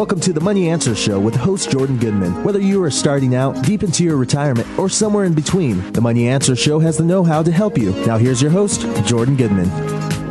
Welcome 0.00 0.20
to 0.20 0.32
the 0.32 0.40
Money 0.40 0.70
Answer 0.70 0.94
Show 0.94 1.20
with 1.20 1.34
host 1.34 1.70
Jordan 1.70 1.98
Goodman. 1.98 2.42
Whether 2.42 2.58
you 2.58 2.82
are 2.82 2.90
starting 2.90 3.34
out, 3.34 3.62
deep 3.62 3.82
into 3.82 4.02
your 4.02 4.16
retirement, 4.16 4.66
or 4.78 4.88
somewhere 4.88 5.26
in 5.26 5.34
between, 5.34 5.92
the 5.92 6.00
Money 6.00 6.26
Answer 6.26 6.56
Show 6.56 6.78
has 6.78 6.96
the 6.96 7.04
know 7.04 7.22
how 7.22 7.42
to 7.42 7.52
help 7.52 7.76
you. 7.76 7.92
Now, 8.06 8.16
here's 8.16 8.40
your 8.40 8.50
host, 8.50 8.80
Jordan 9.04 9.36
Goodman. 9.36 9.68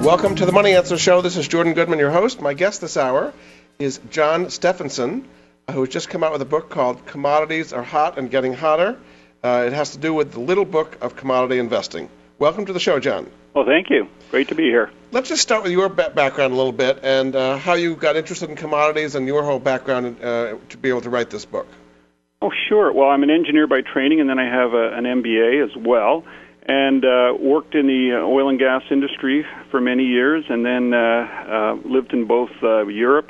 Welcome 0.02 0.34
to 0.38 0.46
the 0.48 0.52
Money 0.52 0.74
Answer 0.74 0.98
Show. 0.98 1.22
This 1.22 1.38
is 1.38 1.48
Jordan 1.48 1.76
Goodman, 1.76 2.00
your 2.00 2.10
host. 2.10 2.41
My 2.41 2.55
guest 2.55 2.82
this 2.82 2.98
hour 2.98 3.32
is 3.77 4.00
John 4.10 4.50
Stephenson, 4.50 5.27
who 5.70 5.82
has 5.82 5.90
just 5.90 6.10
come 6.10 6.24
out 6.24 6.32
with 6.32 6.41
a 6.41 6.46
book 6.46 6.72
called 6.72 7.05
Commodities 7.05 7.72
Are 7.72 7.84
Hot 7.84 8.18
and 8.18 8.32
Getting 8.32 8.54
Hotter. 8.54 8.98
Uh, 9.44 9.66
it 9.68 9.74
has 9.74 9.91
to 9.91 9.99
do 9.99 10.16
with 10.16 10.32
the 10.32 10.40
little 10.40 10.66
book 10.66 10.98
of 10.99 11.16
commodity 11.16 11.60
investing. 11.60 12.10
Welcome 12.39 12.67
to 12.67 12.73
the 12.73 12.79
show, 12.79 13.02
John. 13.02 13.29
Well, 13.53 13.66
thank 13.66 13.89
you. 13.89 14.07
Great 14.31 14.48
to 14.48 14.55
be 14.55 14.63
here. 14.63 14.89
Let's 15.11 15.27
just 15.27 15.41
start 15.41 15.63
with 15.63 15.73
your 15.73 15.89
background 15.89 16.53
a 16.53 16.55
little 16.55 16.71
bit 16.71 16.99
and 17.03 17.35
uh, 17.35 17.57
how 17.57 17.73
you 17.73 17.98
got 17.98 18.15
interested 18.15 18.49
in 18.49 18.55
commodities 18.55 19.15
and 19.15 19.27
your 19.27 19.43
whole 19.43 19.59
background 19.59 20.23
uh, 20.23 20.55
to 20.70 20.77
be 20.77 20.87
able 20.87 21.01
to 21.01 21.09
write 21.09 21.29
this 21.29 21.43
book. 21.43 21.68
Oh, 22.41 22.49
sure. 22.70 22.93
Well, 22.93 23.09
I'm 23.09 23.23
an 23.23 23.29
engineer 23.29 23.68
by 23.68 23.81
training, 23.81 24.21
and 24.21 24.29
then 24.29 24.40
I 24.40 24.46
have 24.46 24.73
a, 24.73 24.93
an 24.93 25.04
MBA 25.04 25.65
as 25.65 25.76
well, 25.85 26.23
and 26.65 27.04
uh, 27.04 27.34
worked 27.37 27.76
in 27.76 27.87
the 27.87 28.21
oil 28.23 28.48
and 28.48 28.57
gas 28.57 28.84
industry 28.90 29.46
for 29.70 29.81
many 29.81 30.03
years, 30.05 30.46
and 30.48 30.65
then 30.65 30.93
uh, 30.93 30.98
uh, 30.98 31.74
lived 31.85 32.13
in 32.13 32.26
both 32.26 32.51
uh, 32.63 32.87
Europe, 32.87 33.27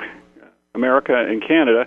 America, 0.72 1.14
and 1.16 1.42
Canada 1.42 1.86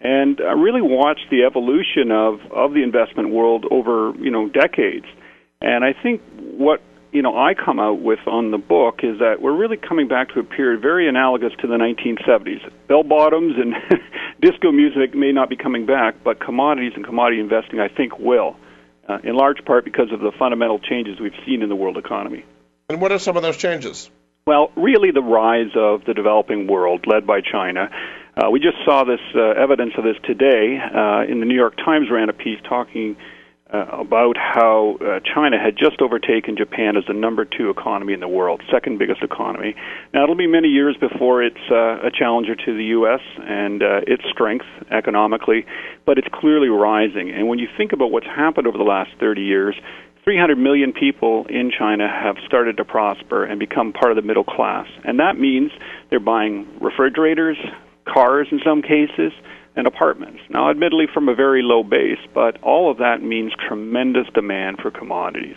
and 0.00 0.40
I 0.40 0.52
really 0.52 0.80
watched 0.80 1.26
the 1.28 1.42
evolution 1.42 2.12
of, 2.12 2.38
of 2.52 2.72
the 2.72 2.84
investment 2.84 3.30
world 3.30 3.64
over 3.68 4.12
you 4.20 4.30
know 4.30 4.48
decades. 4.48 5.06
And 5.60 5.84
I 5.84 5.92
think 5.92 6.22
what 6.58 6.82
you 7.12 7.22
know 7.22 7.36
I 7.36 7.54
come 7.54 7.78
out 7.78 8.00
with 8.00 8.18
on 8.26 8.50
the 8.50 8.58
book 8.58 9.00
is 9.02 9.20
that 9.20 9.40
we're 9.40 9.56
really 9.56 9.76
coming 9.76 10.08
back 10.08 10.34
to 10.34 10.40
a 10.40 10.44
period 10.44 10.82
very 10.82 11.08
analogous 11.08 11.52
to 11.60 11.66
the 11.66 11.76
1970s. 11.76 12.70
Bell 12.86 13.02
bottoms 13.02 13.54
and 13.56 13.74
disco 14.40 14.72
music 14.72 15.14
may 15.14 15.32
not 15.32 15.48
be 15.48 15.56
coming 15.56 15.86
back, 15.86 16.16
but 16.22 16.40
commodities 16.40 16.92
and 16.96 17.04
commodity 17.04 17.40
investing 17.40 17.80
I 17.80 17.88
think 17.88 18.18
will, 18.18 18.56
uh, 19.08 19.18
in 19.24 19.34
large 19.34 19.64
part 19.64 19.84
because 19.84 20.12
of 20.12 20.20
the 20.20 20.32
fundamental 20.38 20.78
changes 20.78 21.20
we've 21.20 21.38
seen 21.46 21.62
in 21.62 21.68
the 21.68 21.76
world 21.76 21.96
economy. 21.96 22.44
And 22.90 23.00
what 23.00 23.12
are 23.12 23.18
some 23.18 23.36
of 23.36 23.42
those 23.42 23.56
changes? 23.56 24.10
Well, 24.46 24.72
really 24.76 25.10
the 25.10 25.22
rise 25.22 25.72
of 25.76 26.04
the 26.06 26.14
developing 26.14 26.66
world 26.66 27.06
led 27.06 27.26
by 27.26 27.40
China 27.40 27.90
uh, 28.38 28.50
we 28.50 28.60
just 28.60 28.76
saw 28.84 29.02
this 29.04 29.20
uh, 29.34 29.40
evidence 29.60 29.94
of 29.98 30.04
this 30.04 30.16
today. 30.22 30.78
Uh, 30.78 31.24
in 31.28 31.40
the 31.40 31.46
New 31.46 31.56
York 31.56 31.76
Times, 31.76 32.08
ran 32.10 32.28
a 32.28 32.32
piece 32.32 32.60
talking 32.68 33.16
uh, 33.72 33.84
about 33.92 34.36
how 34.38 34.96
uh, 35.00 35.20
China 35.34 35.58
had 35.62 35.76
just 35.76 36.00
overtaken 36.00 36.56
Japan 36.56 36.96
as 36.96 37.04
the 37.06 37.12
number 37.12 37.44
two 37.44 37.68
economy 37.68 38.14
in 38.14 38.20
the 38.20 38.28
world, 38.28 38.62
second 38.72 38.98
biggest 38.98 39.22
economy. 39.22 39.74
Now 40.14 40.24
it'll 40.24 40.36
be 40.36 40.46
many 40.46 40.68
years 40.68 40.96
before 40.98 41.42
it's 41.42 41.56
uh, 41.70 42.06
a 42.06 42.10
challenger 42.10 42.54
to 42.54 42.76
the 42.76 42.84
U.S. 42.96 43.20
and 43.38 43.82
uh, 43.82 44.00
its 44.06 44.22
strength 44.32 44.64
economically, 44.90 45.66
but 46.06 46.16
it's 46.18 46.28
clearly 46.32 46.68
rising. 46.68 47.30
And 47.30 47.46
when 47.48 47.58
you 47.58 47.68
think 47.76 47.92
about 47.92 48.10
what's 48.10 48.26
happened 48.26 48.66
over 48.66 48.78
the 48.78 48.84
last 48.84 49.10
30 49.20 49.42
years, 49.42 49.74
300 50.24 50.56
million 50.56 50.92
people 50.92 51.46
in 51.48 51.70
China 51.70 52.08
have 52.08 52.36
started 52.46 52.76
to 52.78 52.84
prosper 52.84 53.44
and 53.44 53.58
become 53.58 53.92
part 53.92 54.12
of 54.12 54.16
the 54.16 54.22
middle 54.22 54.44
class. 54.44 54.86
And 55.04 55.20
that 55.20 55.38
means 55.38 55.70
they're 56.10 56.20
buying 56.20 56.66
refrigerators, 56.80 57.56
cars 58.06 58.48
in 58.50 58.60
some 58.64 58.82
cases, 58.82 59.32
and 59.78 59.86
apartments. 59.86 60.40
Now, 60.50 60.70
admittedly, 60.70 61.06
from 61.06 61.28
a 61.28 61.34
very 61.36 61.62
low 61.62 61.84
base, 61.84 62.18
but 62.34 62.60
all 62.62 62.90
of 62.90 62.98
that 62.98 63.22
means 63.22 63.52
tremendous 63.68 64.26
demand 64.34 64.78
for 64.82 64.90
commodities. 64.90 65.56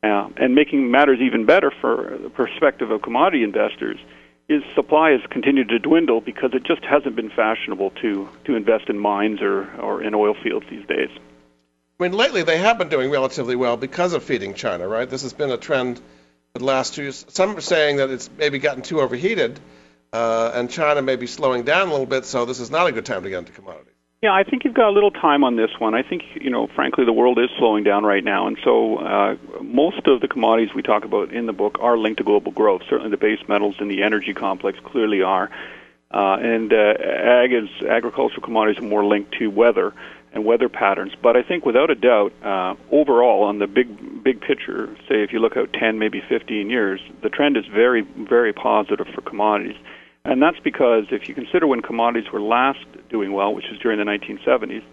Uh, 0.00 0.28
and 0.36 0.54
making 0.54 0.92
matters 0.92 1.18
even 1.20 1.44
better 1.44 1.72
for 1.80 2.16
the 2.22 2.30
perspective 2.30 2.92
of 2.92 3.02
commodity 3.02 3.42
investors 3.42 3.98
is 4.48 4.62
supply 4.76 5.10
has 5.10 5.20
continued 5.28 5.68
to 5.70 5.80
dwindle 5.80 6.20
because 6.20 6.52
it 6.54 6.62
just 6.62 6.84
hasn't 6.84 7.16
been 7.16 7.30
fashionable 7.30 7.90
to, 8.00 8.28
to 8.44 8.54
invest 8.54 8.88
in 8.88 8.96
mines 8.96 9.42
or, 9.42 9.68
or 9.80 10.04
in 10.04 10.14
oil 10.14 10.34
fields 10.40 10.64
these 10.70 10.86
days. 10.86 11.10
I 11.98 12.04
mean, 12.04 12.12
lately 12.12 12.44
they 12.44 12.58
have 12.58 12.78
been 12.78 12.88
doing 12.88 13.10
relatively 13.10 13.56
well 13.56 13.76
because 13.76 14.12
of 14.12 14.22
feeding 14.22 14.54
China, 14.54 14.86
right? 14.86 15.10
This 15.10 15.22
has 15.22 15.32
been 15.32 15.50
a 15.50 15.56
trend 15.56 16.00
the 16.54 16.64
last 16.64 16.94
two 16.94 17.02
years. 17.02 17.26
Some 17.28 17.56
are 17.56 17.60
saying 17.60 17.96
that 17.96 18.08
it's 18.10 18.30
maybe 18.38 18.60
gotten 18.60 18.82
too 18.82 19.00
overheated 19.00 19.58
uh, 20.12 20.52
and 20.54 20.70
China 20.70 21.02
may 21.02 21.16
be 21.16 21.26
slowing 21.26 21.64
down 21.64 21.88
a 21.88 21.90
little 21.90 22.06
bit, 22.06 22.24
so 22.24 22.44
this 22.44 22.60
is 22.60 22.70
not 22.70 22.86
a 22.86 22.92
good 22.92 23.06
time 23.06 23.22
to 23.22 23.30
get 23.30 23.38
into 23.40 23.52
commodities. 23.52 23.92
Yeah, 24.20 24.32
I 24.32 24.42
think 24.42 24.64
you've 24.64 24.74
got 24.74 24.88
a 24.88 24.90
little 24.90 25.12
time 25.12 25.44
on 25.44 25.54
this 25.54 25.70
one. 25.78 25.94
I 25.94 26.02
think, 26.02 26.22
you 26.40 26.50
know, 26.50 26.66
frankly, 26.74 27.04
the 27.04 27.12
world 27.12 27.38
is 27.38 27.50
slowing 27.56 27.84
down 27.84 28.02
right 28.02 28.24
now, 28.24 28.48
and 28.48 28.58
so 28.64 28.96
uh, 28.96 29.36
most 29.62 30.08
of 30.08 30.20
the 30.20 30.26
commodities 30.26 30.74
we 30.74 30.82
talk 30.82 31.04
about 31.04 31.32
in 31.32 31.46
the 31.46 31.52
book 31.52 31.78
are 31.80 31.96
linked 31.96 32.18
to 32.18 32.24
global 32.24 32.50
growth. 32.50 32.82
Certainly, 32.90 33.10
the 33.10 33.16
base 33.16 33.38
metals 33.46 33.76
in 33.78 33.86
the 33.86 34.02
energy 34.02 34.34
complex 34.34 34.76
clearly 34.84 35.22
are, 35.22 35.50
uh, 36.10 36.36
and 36.40 36.72
uh, 36.72 36.94
ag 36.98 37.52
is 37.52 37.68
agricultural 37.88 38.42
commodities 38.42 38.82
are 38.82 38.86
more 38.86 39.04
linked 39.04 39.38
to 39.38 39.46
weather 39.48 39.94
and 40.32 40.44
weather 40.44 40.68
patterns. 40.68 41.12
But 41.22 41.36
I 41.36 41.44
think, 41.44 41.64
without 41.64 41.90
a 41.90 41.94
doubt, 41.94 42.32
uh, 42.42 42.74
overall, 42.90 43.44
on 43.44 43.60
the 43.60 43.68
big 43.68 44.24
big 44.24 44.40
picture, 44.40 44.96
say 45.08 45.22
if 45.22 45.32
you 45.32 45.38
look 45.38 45.56
out 45.56 45.72
10, 45.72 46.00
maybe 46.00 46.20
15 46.28 46.70
years, 46.70 47.00
the 47.22 47.28
trend 47.28 47.56
is 47.56 47.66
very, 47.66 48.00
very 48.00 48.52
positive 48.52 49.06
for 49.14 49.20
commodities. 49.20 49.76
And 50.28 50.42
that's 50.42 50.60
because 50.62 51.04
if 51.10 51.26
you 51.26 51.34
consider 51.34 51.66
when 51.66 51.80
commodities 51.80 52.30
were 52.30 52.40
last 52.42 52.84
doing 53.08 53.32
well, 53.32 53.54
which 53.54 53.64
was 53.70 53.80
during 53.80 53.98
the 53.98 54.04
1970s, 54.04 54.84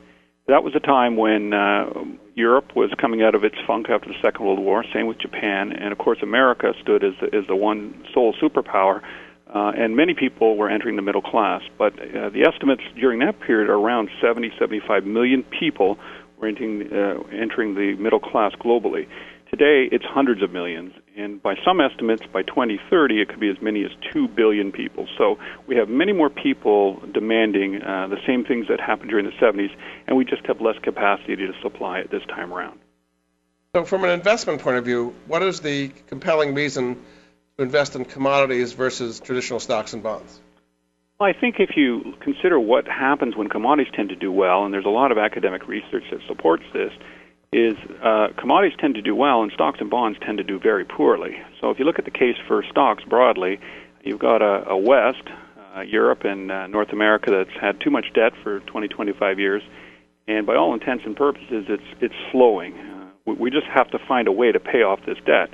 that 0.47 0.63
was 0.63 0.73
a 0.75 0.79
time 0.79 1.18
when 1.18 1.53
uh, 1.53 1.91
Europe 2.35 2.73
was 2.73 2.90
coming 3.01 3.22
out 3.22 3.35
of 3.35 3.44
its 3.44 3.57
funk 3.68 3.90
after 3.90 4.07
the 4.07 4.16
Second 4.24 4.45
World 4.45 4.59
War. 4.59 4.85
Same 4.94 5.07
with 5.07 5.19
Japan, 5.19 5.74
and 5.74 5.91
of 5.91 5.97
course 5.97 6.19
America 6.24 6.72
stood 6.81 7.03
as 7.03 7.13
the, 7.19 7.35
as 7.38 7.45
the 7.47 7.56
one 7.56 8.06
sole 8.13 8.34
superpower. 8.41 9.01
Uh, 9.53 9.74
and 9.78 9.97
many 9.97 10.13
people 10.13 10.56
were 10.56 10.69
entering 10.69 10.95
the 10.95 11.01
middle 11.01 11.22
class. 11.22 11.62
But 11.78 12.00
uh, 12.00 12.29
the 12.29 12.45
estimates 12.47 12.84
during 12.95 13.19
that 13.19 13.41
period 13.41 13.69
are 13.69 13.75
around 13.75 14.09
70, 14.22 14.53
75 14.57 15.06
million 15.06 15.44
people 15.44 16.00
were 16.38 16.47
entering, 16.47 16.94
uh, 16.94 17.24
entering 17.34 17.75
the 17.75 17.95
middle 17.95 18.19
class 18.22 18.53
globally. 18.53 19.07
Today, 19.50 19.88
it's 19.91 20.03
hundreds 20.03 20.41
of 20.41 20.51
millions, 20.51 20.94
and 21.16 21.41
by 21.41 21.56
some 21.63 21.79
estimates, 21.79 22.23
by 22.33 22.41
2030, 22.41 23.22
it 23.22 23.29
could 23.29 23.39
be 23.39 23.50
as 23.50 23.57
many 23.61 23.85
as 23.85 23.91
2 24.11 24.28
billion 24.28 24.72
people. 24.72 25.07
So 25.17 25.38
we 25.67 25.75
have 25.75 25.88
many 25.88 26.13
more 26.13 26.31
people 26.31 27.00
demanding 27.13 27.81
uh, 27.81 28.07
the 28.07 28.17
same 28.25 28.44
things 28.44 28.67
that 28.69 28.79
happened 28.79 29.11
during 29.11 29.25
the 29.25 29.31
70s, 29.33 29.69
and 30.07 30.17
we 30.17 30.25
just 30.25 30.45
have 30.47 30.61
less 30.61 30.75
capacity 30.81 31.35
to 31.35 31.53
supply 31.61 32.00
it 32.00 32.09
this 32.09 32.23
time 32.28 32.51
around. 32.51 32.79
So, 33.75 33.83
from 33.83 34.03
an 34.03 34.09
investment 34.09 34.61
point 34.61 34.78
of 34.78 34.85
view, 34.85 35.13
what 35.28 35.44
is 35.44 35.59
the 35.59 35.89
compelling 36.07 36.56
reason 36.56 36.95
to 37.57 37.63
invest 37.63 37.95
in 37.95 38.06
commodities 38.06 38.73
versus 38.73 39.19
traditional 39.19 39.59
stocks 39.59 39.94
and 39.94 40.01
bonds? 40.01 40.39
Well, 41.19 41.29
I 41.29 41.39
think 41.39 41.56
if 41.59 41.77
you 41.77 42.13
consider 42.19 42.59
what 42.59 42.88
happens 42.88 43.35
when 43.38 43.47
commodities 43.47 43.94
tend 43.95 44.09
to 44.09 44.16
do 44.16 44.31
well, 44.31 44.66
and 44.66 44.73
there's 44.73 44.85
a 44.85 44.89
lot 44.89 45.12
of 45.12 45.17
academic 45.17 45.67
research 45.67 46.03
that 46.12 46.19
supports 46.27 46.63
this, 46.73 46.91
is 47.51 47.75
uh, 48.03 48.28
commodities 48.38 48.78
tend 48.79 48.95
to 48.95 49.01
do 49.01 49.16
well 49.16 49.44
and 49.44 49.51
stocks 49.51 49.79
and 49.79 49.89
bonds 49.89 50.17
tend 50.25 50.38
to 50.38 50.44
do 50.44 50.59
very 50.59 50.85
poorly. 50.85 51.38
So 51.61 51.69
if 51.69 51.79
you 51.79 51.85
look 51.85 52.00
at 52.00 52.06
the 52.06 52.11
case 52.11 52.35
for 52.47 52.63
stocks 52.69 53.03
broadly, 53.03 53.59
you've 54.03 54.19
got 54.19 54.42
a, 54.42 54.69
a 54.69 54.77
West, 54.77 55.24
uh, 55.75 55.81
Europe 55.81 56.24
and 56.24 56.51
uh, 56.51 56.68
North 56.68 56.92
America 56.92 57.31
that's 57.31 57.59
had 57.59 57.80
too 57.81 57.89
much 57.89 58.06
debt 58.13 58.33
for 58.44 58.59
20, 58.62 58.88
25 58.88 59.39
years, 59.39 59.63
and 60.27 60.45
by 60.45 60.56
all 60.56 60.74
intents 60.74 61.03
and 61.06 61.15
purposes, 61.15 61.65
it's 61.69 61.83
it's 62.01 62.15
slowing. 62.31 62.74
Uh, 62.77 63.07
we, 63.25 63.33
we 63.36 63.51
just 63.51 63.68
have 63.68 63.89
to 63.91 64.00
find 64.07 64.27
a 64.27 64.31
way 64.31 64.51
to 64.51 64.59
pay 64.59 64.81
off 64.81 65.00
this 65.06 65.18
debt, 65.25 65.50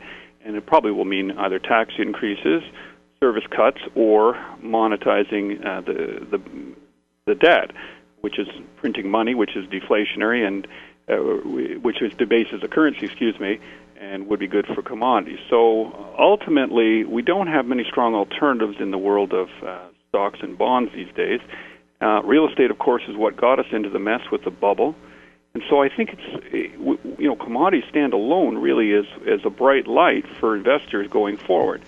and 0.45 0.55
it 0.55 0.65
probably 0.65 0.91
will 0.91 1.05
mean 1.05 1.31
either 1.31 1.59
tax 1.59 1.94
increases, 1.97 2.63
service 3.19 3.44
cuts, 3.49 3.79
or 3.95 4.35
monetizing 4.63 5.65
uh, 5.65 5.81
the 5.81 6.25
the 6.31 6.41
the 7.25 7.35
debt, 7.35 7.71
which 8.21 8.39
is 8.39 8.47
printing 8.77 9.09
money, 9.09 9.35
which 9.35 9.55
is 9.55 9.65
deflationary 9.67 10.45
and 10.45 10.67
uh, 11.09 11.15
which 11.15 12.01
is 12.01 12.13
debased 12.13 12.53
as 12.53 12.63
a 12.63 12.68
currency, 12.68 13.06
excuse 13.06 13.39
me, 13.39 13.59
and 14.00 14.27
would 14.27 14.39
be 14.39 14.48
good 14.48 14.65
for 14.68 14.81
commodities. 14.81 15.39
So 15.50 16.13
ultimately, 16.18 17.03
we 17.03 17.21
don't 17.21 17.48
have 17.48 17.65
many 17.65 17.83
strong 17.83 18.15
alternatives 18.15 18.77
in 18.80 18.92
the 18.92 18.98
world 18.98 19.33
of 19.33 19.50
uh, 19.65 19.80
stocks 20.09 20.39
and 20.42 20.57
bonds 20.57 20.92
these 20.94 21.12
days. 21.15 21.39
Uh, 22.01 22.21
real 22.24 22.48
estate, 22.48 22.71
of 22.71 22.80
course, 22.80 23.03
is 23.07 23.15
what 23.15 23.38
got 23.38 23.59
us 23.59 23.68
into 23.71 23.89
the 23.89 24.00
mess 24.00 24.21
with 24.31 24.44
the 24.44 24.51
bubble. 24.51 24.95
And 25.53 25.63
so 25.69 25.81
I 25.81 25.89
think 25.89 26.13
it's, 26.13 26.74
you 27.19 27.27
know, 27.27 27.36
commodities 27.36 27.83
stand 27.89 28.13
alone 28.13 28.57
really 28.57 28.94
as, 28.94 29.06
as 29.27 29.42
a 29.44 29.50
bright 29.50 29.86
light 29.86 30.25
for 30.39 30.56
investors 30.56 31.07
going 31.09 31.38
forward. 31.38 31.81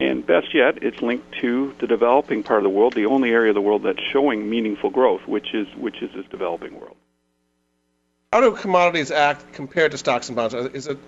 And 0.00 0.26
best 0.26 0.54
yet, 0.54 0.82
it's 0.82 1.02
linked 1.02 1.30
to 1.40 1.74
the 1.78 1.86
developing 1.86 2.42
part 2.42 2.60
of 2.60 2.64
the 2.64 2.70
world, 2.70 2.94
the 2.94 3.04
only 3.04 3.30
area 3.30 3.50
of 3.50 3.54
the 3.54 3.60
world 3.60 3.82
that's 3.82 4.00
showing 4.10 4.48
meaningful 4.48 4.88
growth, 4.88 5.20
which 5.26 5.52
is 5.52 5.68
which 5.76 6.00
is 6.00 6.10
this 6.14 6.24
developing 6.30 6.80
world. 6.80 6.96
How 8.32 8.40
do 8.40 8.52
commodities 8.52 9.10
act 9.10 9.52
compared 9.52 9.90
to 9.90 9.98
stocks 9.98 10.28
and 10.28 10.36
bonds? 10.36 10.54
Is 10.54 10.86
it 10.86 10.98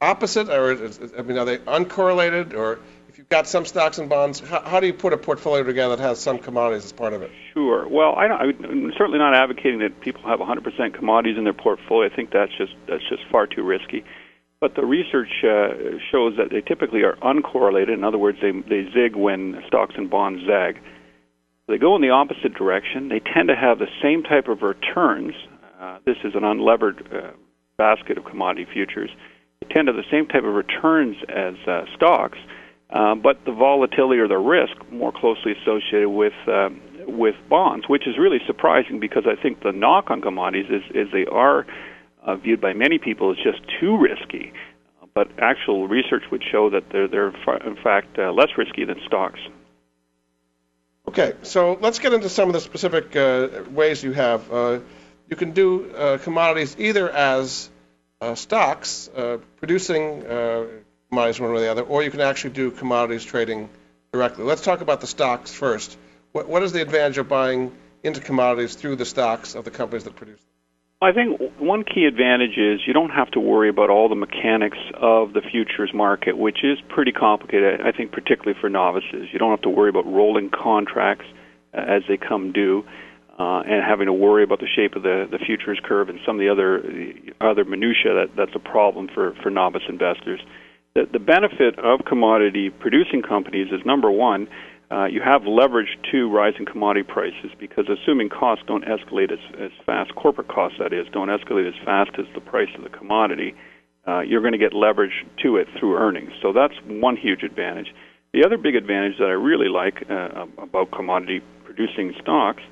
opposite, 0.00 0.48
or 0.48 0.72
is, 0.72 0.98
I 1.16 1.22
mean, 1.22 1.38
are 1.38 1.44
they 1.44 1.58
uncorrelated, 1.58 2.52
or 2.52 2.80
if 3.08 3.16
you've 3.16 3.28
got 3.28 3.46
some 3.46 3.64
stocks 3.64 3.98
and 3.98 4.08
bonds, 4.08 4.40
how, 4.40 4.60
how, 4.60 4.80
do 4.80 4.88
you 4.88 4.92
put 4.92 5.12
a 5.12 5.16
portfolio 5.16 5.62
together 5.62 5.94
that 5.94 6.02
has 6.02 6.18
some 6.18 6.38
commodities 6.38 6.84
as 6.84 6.92
part 6.92 7.12
of 7.12 7.22
it? 7.22 7.30
Sure. 7.54 7.86
Well, 7.86 8.16
I 8.16 8.26
am 8.26 8.92
certainly 8.98 9.20
not 9.20 9.34
advocating 9.34 9.78
that 9.78 10.00
people 10.00 10.22
have 10.22 10.40
100% 10.40 10.94
commodities 10.94 11.38
in 11.38 11.44
their 11.44 11.52
portfolio. 11.52 12.10
I 12.10 12.14
think 12.14 12.32
that's 12.32 12.52
just 12.58 12.74
that's 12.88 13.08
just 13.08 13.22
far 13.30 13.46
too 13.46 13.62
risky. 13.62 14.04
But 14.58 14.74
the 14.74 14.84
research 14.84 15.30
uh, 15.44 15.98
shows 16.10 16.36
that 16.38 16.48
they 16.50 16.60
typically 16.60 17.02
are 17.04 17.14
uncorrelated. 17.22 17.94
In 17.94 18.02
other 18.02 18.18
words, 18.18 18.38
they 18.42 18.50
they 18.50 18.90
zig 18.92 19.14
when 19.14 19.62
stocks 19.68 19.94
and 19.96 20.10
bonds 20.10 20.44
zag. 20.44 20.80
They 21.68 21.78
go 21.78 21.94
in 21.94 22.02
the 22.02 22.10
opposite 22.10 22.54
direction. 22.54 23.10
They 23.10 23.20
tend 23.20 23.48
to 23.48 23.56
have 23.56 23.78
the 23.78 23.88
same 24.02 24.24
type 24.24 24.48
of 24.48 24.62
returns. 24.62 25.34
Uh, 25.78 25.98
this 26.04 26.16
is 26.24 26.34
an 26.34 26.42
unlevered 26.42 27.14
uh, 27.14 27.30
basket 27.76 28.18
of 28.18 28.24
commodity 28.24 28.66
futures. 28.72 29.10
They 29.60 29.74
tend 29.74 29.86
to 29.86 29.92
the 29.92 30.04
same 30.10 30.26
type 30.26 30.44
of 30.44 30.54
returns 30.54 31.16
as 31.28 31.54
uh, 31.66 31.84
stocks 31.94 32.38
uh, 32.90 33.14
but 33.16 33.44
the 33.44 33.52
volatility 33.52 34.20
or 34.20 34.28
the 34.28 34.38
risk 34.38 34.76
more 34.92 35.12
closely 35.12 35.52
associated 35.60 36.08
with 36.08 36.34
uh, 36.46 36.68
with 37.08 37.34
bonds, 37.48 37.88
which 37.88 38.06
is 38.06 38.16
really 38.18 38.38
surprising 38.46 39.00
because 39.00 39.24
I 39.26 39.40
think 39.40 39.62
the 39.62 39.72
knock 39.72 40.10
on 40.10 40.20
commodities 40.20 40.70
is, 40.70 40.82
is 40.94 41.12
they 41.12 41.26
are 41.26 41.66
uh, 42.24 42.36
viewed 42.36 42.60
by 42.60 42.72
many 42.72 42.98
people 42.98 43.30
as 43.30 43.36
just 43.36 43.60
too 43.80 43.96
risky. 43.96 44.52
But 45.14 45.28
actual 45.38 45.88
research 45.88 46.24
would 46.30 46.42
show 46.44 46.68
that 46.70 46.90
they're, 46.90 47.08
they're 47.08 47.28
in 47.64 47.76
fact 47.82 48.18
less 48.18 48.50
risky 48.58 48.84
than 48.84 49.00
stocks. 49.06 49.40
Okay, 51.08 51.32
so 51.42 51.78
let's 51.80 52.00
get 52.00 52.12
into 52.12 52.28
some 52.28 52.48
of 52.48 52.52
the 52.52 52.60
specific 52.60 53.14
ways 53.72 54.02
you 54.02 54.12
have. 54.12 54.82
Uh, 55.26 55.30
you 55.30 55.36
can 55.36 55.52
do 55.52 56.18
commodities 56.22 56.76
either 56.78 57.10
as 57.10 57.70
stocks, 58.34 59.10
producing 59.56 60.22
commodities 61.10 61.40
one 61.40 61.52
way 61.52 61.56
or 61.56 61.60
the 61.60 61.70
other, 61.70 61.82
or 61.82 62.02
you 62.02 62.10
can 62.10 62.20
actually 62.20 62.50
do 62.50 62.70
commodities 62.70 63.24
trading 63.24 63.68
directly. 64.12 64.44
Let's 64.44 64.62
talk 64.62 64.80
about 64.80 65.00
the 65.00 65.06
stocks 65.06 65.52
first. 65.52 65.98
What, 66.32 66.48
what 66.48 66.62
is 66.62 66.72
the 66.72 66.82
advantage 66.82 67.18
of 67.18 67.28
buying 67.28 67.72
into 68.02 68.20
commodities 68.20 68.74
through 68.74 68.96
the 68.96 69.04
stocks 69.04 69.54
of 69.54 69.64
the 69.64 69.70
companies 69.70 70.04
that 70.04 70.16
produce 70.16 70.40
them? 70.40 70.46
I 71.02 71.12
think 71.12 71.40
one 71.58 71.84
key 71.84 72.06
advantage 72.06 72.56
is 72.56 72.80
you 72.86 72.94
don't 72.94 73.10
have 73.10 73.30
to 73.32 73.40
worry 73.40 73.68
about 73.68 73.90
all 73.90 74.08
the 74.08 74.14
mechanics 74.14 74.78
of 74.94 75.34
the 75.34 75.42
futures 75.42 75.92
market, 75.92 76.38
which 76.38 76.64
is 76.64 76.78
pretty 76.88 77.12
complicated, 77.12 77.82
I 77.82 77.92
think, 77.92 78.12
particularly 78.12 78.58
for 78.60 78.70
novices. 78.70 79.28
You 79.30 79.38
don't 79.38 79.50
have 79.50 79.60
to 79.62 79.68
worry 79.68 79.90
about 79.90 80.06
rolling 80.06 80.48
contracts 80.50 81.26
uh, 81.74 81.80
as 81.80 82.02
they 82.08 82.16
come 82.16 82.52
due. 82.52 82.86
Uh, 83.38 83.60
and 83.68 83.84
having 83.84 84.06
to 84.06 84.14
worry 84.14 84.42
about 84.42 84.60
the 84.60 84.66
shape 84.74 84.96
of 84.96 85.02
the, 85.02 85.28
the 85.30 85.38
futures 85.38 85.78
curve 85.84 86.08
and 86.08 86.18
some 86.24 86.36
of 86.36 86.40
the 86.40 86.48
other 86.48 86.80
the 86.80 87.12
other 87.38 87.66
minutia 87.66 88.14
that 88.14 88.28
that's 88.34 88.54
a 88.54 88.58
problem 88.58 89.10
for, 89.12 89.34
for 89.42 89.50
novice 89.50 89.82
investors 89.90 90.40
the, 90.96 91.04
the 91.12 91.18
benefit 91.18 91.78
of 91.78 92.06
commodity 92.08 92.70
producing 92.70 93.20
companies 93.20 93.68
is 93.70 93.84
number 93.84 94.10
one, 94.10 94.48
uh, 94.90 95.04
you 95.04 95.20
have 95.20 95.44
leverage 95.44 95.98
to 96.10 96.30
rising 96.30 96.64
commodity 96.64 97.02
prices 97.06 97.50
because 97.60 97.84
assuming 97.86 98.30
costs 98.30 98.64
don't 98.66 98.84
escalate 98.84 99.30
as, 99.30 99.38
as 99.60 99.70
fast, 99.84 100.14
corporate 100.14 100.48
costs 100.48 100.78
that 100.78 100.94
is, 100.94 101.06
don't 101.12 101.28
escalate 101.28 101.68
as 101.68 101.74
fast 101.84 102.12
as 102.18 102.24
the 102.34 102.40
price 102.40 102.70
of 102.78 102.82
the 102.82 102.88
commodity, 102.88 103.54
uh, 104.08 104.20
you're 104.20 104.40
going 104.40 104.52
to 104.54 104.58
get 104.58 104.72
leverage 104.72 105.26
to 105.42 105.56
it 105.56 105.68
through 105.78 105.98
earnings. 105.98 106.30
So 106.40 106.54
that's 106.54 106.74
one 106.86 107.16
huge 107.16 107.42
advantage. 107.42 107.92
The 108.32 108.42
other 108.46 108.56
big 108.56 108.74
advantage 108.74 109.18
that 109.18 109.28
I 109.28 109.36
really 109.36 109.68
like 109.68 110.06
uh, 110.08 110.46
about 110.56 110.92
commodity 110.92 111.42
producing 111.64 112.14
stocks 112.22 112.62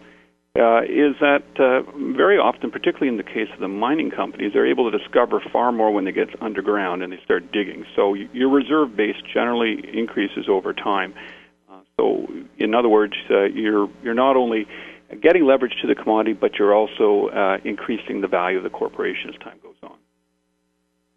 uh, 0.56 0.82
is 0.82 1.16
that 1.20 1.42
uh, 1.58 1.82
very 2.16 2.38
often, 2.38 2.70
particularly 2.70 3.08
in 3.08 3.16
the 3.16 3.24
case 3.24 3.48
of 3.52 3.58
the 3.58 3.66
mining 3.66 4.10
companies, 4.10 4.52
they're 4.52 4.70
able 4.70 4.88
to 4.88 4.96
discover 4.96 5.42
far 5.52 5.72
more 5.72 5.90
when 5.90 6.04
they 6.04 6.12
get 6.12 6.28
underground 6.40 7.02
and 7.02 7.12
they 7.12 7.18
start 7.24 7.50
digging. 7.50 7.84
So 7.96 8.14
your 8.14 8.48
reserve 8.50 8.94
base 8.94 9.16
generally 9.32 9.82
increases 9.92 10.46
over 10.48 10.72
time. 10.72 11.12
Uh, 11.68 11.80
so, 11.98 12.28
in 12.56 12.72
other 12.72 12.88
words, 12.88 13.14
uh, 13.30 13.44
you're 13.44 13.88
you're 14.04 14.14
not 14.14 14.36
only 14.36 14.68
getting 15.20 15.44
leverage 15.44 15.74
to 15.82 15.88
the 15.88 15.96
commodity, 15.96 16.34
but 16.34 16.54
you're 16.54 16.74
also 16.74 17.28
uh, 17.30 17.58
increasing 17.64 18.20
the 18.20 18.28
value 18.28 18.58
of 18.58 18.62
the 18.62 18.70
corporation 18.70 19.30
as 19.30 19.40
time 19.40 19.58
goes 19.60 19.74
on. 19.82 19.96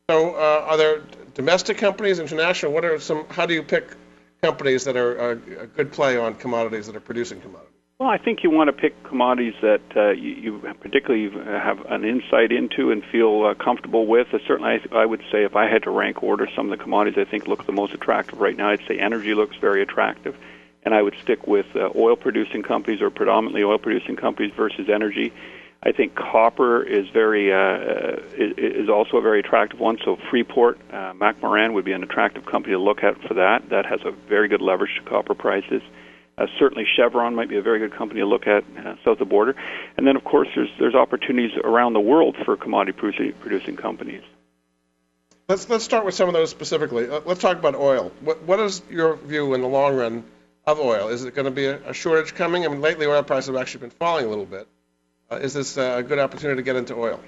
So, 0.09 0.33
uh, 0.33 0.65
are 0.67 0.77
there 0.77 1.03
domestic 1.35 1.77
companies, 1.77 2.17
international? 2.17 2.71
What 2.73 2.85
are 2.85 2.99
some? 2.99 3.27
How 3.29 3.45
do 3.45 3.53
you 3.53 3.61
pick 3.61 3.95
companies 4.41 4.83
that 4.85 4.97
are 4.97 5.31
a 5.31 5.67
good 5.67 5.91
play 5.91 6.17
on 6.17 6.33
commodities 6.33 6.87
that 6.87 6.95
are 6.95 7.01
producing 7.01 7.39
commodities? 7.39 7.76
Well, 7.99 8.09
I 8.09 8.19
think 8.19 8.43
you 8.43 8.51
want 8.51 8.67
to 8.67 8.73
pick 8.73 9.03
commodities 9.05 9.55
that 9.63 9.81
uh, 9.95 10.11
you, 10.11 10.29
you 10.29 10.73
particularly 10.79 11.31
have 11.31 11.83
an 11.87 12.05
insight 12.05 12.51
into 12.51 12.91
and 12.91 13.03
feel 13.11 13.43
uh, 13.43 13.55
comfortable 13.55 14.05
with. 14.05 14.31
Uh, 14.31 14.37
certainly, 14.45 14.79
I, 14.91 14.97
I 14.97 15.05
would 15.07 15.21
say 15.31 15.45
if 15.45 15.55
I 15.55 15.67
had 15.67 15.81
to 15.83 15.89
rank 15.89 16.21
order 16.21 16.47
some 16.55 16.71
of 16.71 16.77
the 16.77 16.83
commodities 16.83 17.17
I 17.17 17.27
think 17.27 17.47
look 17.47 17.65
the 17.65 17.71
most 17.71 17.95
attractive 17.95 18.39
right 18.39 18.55
now, 18.55 18.69
I'd 18.69 18.85
say 18.87 18.99
energy 18.99 19.33
looks 19.33 19.55
very 19.57 19.81
attractive, 19.81 20.37
and 20.83 20.93
I 20.93 21.01
would 21.01 21.15
stick 21.23 21.47
with 21.47 21.75
uh, 21.75 21.89
oil-producing 21.95 22.61
companies 22.61 23.01
or 23.01 23.09
predominantly 23.09 23.63
oil-producing 23.63 24.15
companies 24.15 24.53
versus 24.55 24.89
energy. 24.93 25.33
I 25.81 25.91
think 25.91 26.13
copper 26.13 26.83
is 26.83 27.09
very 27.09 27.51
uh, 27.51 28.21
is 28.37 28.89
also 28.89 29.17
a 29.17 29.21
very 29.21 29.39
attractive 29.39 29.79
one. 29.79 29.97
So 30.05 30.19
Freeport, 30.29 30.77
uh, 30.91 31.13
McMoran 31.13 31.73
would 31.73 31.85
be 31.85 31.93
an 31.93 32.03
attractive 32.03 32.45
company 32.45 32.73
to 32.73 32.79
look 32.79 33.03
at 33.03 33.19
for 33.23 33.33
that. 33.33 33.69
That 33.69 33.87
has 33.87 34.01
a 34.05 34.11
very 34.11 34.49
good 34.49 34.61
leverage 34.61 34.95
to 35.03 35.09
copper 35.09 35.33
prices. 35.33 35.81
Uh, 35.81 36.06
certainly, 36.59 36.85
Chevron 36.95 37.33
might 37.33 37.49
be 37.49 37.57
a 37.57 37.61
very 37.61 37.79
good 37.79 37.97
company 37.97 38.19
to 38.19 38.27
look 38.27 38.45
at 38.45 38.63
uh, 38.63 38.95
south 39.03 39.13
of 39.13 39.19
the 39.19 39.25
border. 39.25 39.55
And 39.97 40.05
then, 40.05 40.15
of 40.15 40.23
course, 40.23 40.47
there's 40.55 40.69
there's 40.79 40.95
opportunities 40.95 41.57
around 41.63 41.93
the 41.93 41.99
world 41.99 42.35
for 42.45 42.55
commodity 42.55 42.97
producing, 42.97 43.33
producing 43.39 43.75
companies. 43.75 44.21
Let's 45.49 45.69
let's 45.69 45.83
start 45.83 46.05
with 46.05 46.13
some 46.13 46.27
of 46.27 46.33
those 46.33 46.49
specifically. 46.49 47.09
Uh, 47.09 47.21
let's 47.25 47.41
talk 47.41 47.57
about 47.57 47.75
oil. 47.75 48.11
What 48.21 48.43
what 48.43 48.59
is 48.59 48.81
your 48.89 49.15
view 49.15 49.53
in 49.53 49.61
the 49.61 49.67
long 49.67 49.95
run 49.95 50.25
of 50.65 50.79
oil? 50.79 51.07
Is 51.07 51.23
it 51.23 51.33
going 51.33 51.45
to 51.45 51.51
be 51.51 51.65
a, 51.65 51.89
a 51.89 51.93
shortage 51.93 52.35
coming? 52.35 52.65
I 52.65 52.67
mean, 52.67 52.81
lately 52.81 53.07
oil 53.07 53.23
prices 53.23 53.47
have 53.47 53.55
actually 53.55 53.81
been 53.81 53.91
falling 53.91 54.25
a 54.25 54.29
little 54.29 54.45
bit. 54.45 54.67
Uh, 55.31 55.37
is 55.37 55.53
this 55.53 55.77
a 55.77 56.03
good 56.03 56.19
opportunity 56.19 56.57
to 56.57 56.63
get 56.63 56.75
into 56.75 56.95
oil? 56.95 57.19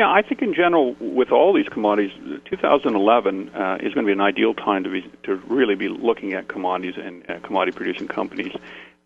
Yeah, 0.00 0.10
I 0.10 0.22
think 0.22 0.40
in 0.40 0.54
general, 0.54 0.96
with 0.98 1.30
all 1.30 1.52
these 1.52 1.68
commodities, 1.68 2.10
2011 2.46 3.50
uh, 3.50 3.76
is 3.82 3.92
going 3.92 4.06
to 4.06 4.08
be 4.08 4.12
an 4.12 4.20
ideal 4.22 4.54
time 4.54 4.82
to 4.84 4.88
be 4.88 5.02
to 5.24 5.34
really 5.46 5.74
be 5.74 5.88
looking 5.88 6.32
at 6.32 6.48
commodities 6.48 6.94
and 6.96 7.22
uh, 7.28 7.38
commodity 7.40 7.76
producing 7.76 8.08
companies. 8.08 8.54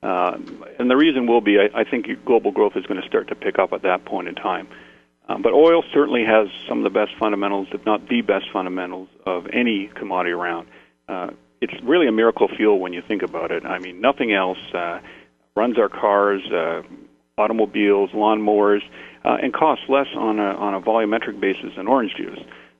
Uh, 0.04 0.38
and 0.78 0.88
the 0.88 0.94
reason 0.96 1.26
will 1.26 1.40
be, 1.40 1.58
I, 1.58 1.80
I 1.80 1.82
think 1.82 2.06
global 2.24 2.52
growth 2.52 2.76
is 2.76 2.86
going 2.86 3.02
to 3.02 3.08
start 3.08 3.26
to 3.26 3.34
pick 3.34 3.58
up 3.58 3.72
at 3.72 3.82
that 3.82 4.04
point 4.04 4.28
in 4.28 4.36
time. 4.36 4.68
Um, 5.28 5.42
but 5.42 5.52
oil 5.52 5.82
certainly 5.92 6.24
has 6.26 6.46
some 6.68 6.78
of 6.78 6.84
the 6.84 6.96
best 6.96 7.10
fundamentals, 7.18 7.66
if 7.72 7.84
not 7.84 8.08
the 8.08 8.20
best 8.20 8.44
fundamentals, 8.52 9.08
of 9.26 9.48
any 9.52 9.90
commodity 9.96 10.30
around. 10.30 10.68
Uh, 11.08 11.30
it's 11.60 11.74
really 11.82 12.06
a 12.06 12.12
miracle 12.12 12.46
fuel 12.46 12.78
when 12.78 12.92
you 12.92 13.02
think 13.02 13.22
about 13.22 13.50
it. 13.50 13.66
I 13.66 13.80
mean, 13.80 14.00
nothing 14.00 14.32
else 14.32 14.58
uh, 14.72 15.00
runs 15.56 15.76
our 15.76 15.88
cars, 15.88 16.40
uh, 16.52 16.82
automobiles, 17.36 18.10
lawnmowers 18.10 18.82
uh, 19.24 19.38
and 19.42 19.52
costs 19.52 19.84
less 19.88 20.08
on 20.14 20.38
a, 20.38 20.42
on 20.42 20.74
a 20.74 20.80
volumetric 20.80 21.40
basis 21.40 21.72
than 21.76 21.86
orange 21.86 22.14
juice. 22.16 22.38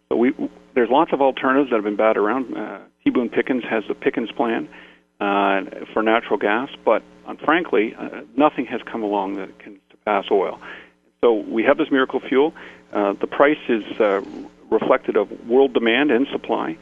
So 0.08 0.16
we, 0.16 0.34
there's 0.74 0.90
lots 0.90 1.12
of 1.12 1.20
alternatives 1.20 1.70
that 1.70 1.76
have 1.76 1.84
been 1.84 1.96
batted 1.96 2.18
around. 2.18 2.56
Uh, 2.56 2.78
T. 3.02 3.10
Boone 3.10 3.28
Pickens 3.28 3.64
has 3.64 3.84
the 3.88 3.94
Pickens 3.94 4.30
plan 4.32 4.68
uh, 5.20 5.62
for 5.92 6.02
natural 6.02 6.38
gas, 6.38 6.68
but 6.84 7.02
uh, 7.26 7.34
frankly, 7.44 7.94
uh, 7.94 8.22
nothing 8.36 8.66
has 8.66 8.80
come 8.82 9.02
along 9.02 9.36
that 9.36 9.58
can 9.58 9.80
surpass 9.90 10.26
oil. 10.30 10.60
So 11.22 11.32
we 11.32 11.64
have 11.64 11.78
this 11.78 11.90
miracle 11.90 12.20
fuel. 12.20 12.54
Uh, 12.92 13.14
the 13.14 13.26
price 13.26 13.58
is 13.68 13.84
uh, 13.98 14.22
reflected 14.70 15.16
of 15.16 15.30
world 15.48 15.72
demand 15.72 16.10
and 16.10 16.26
supply. 16.28 16.76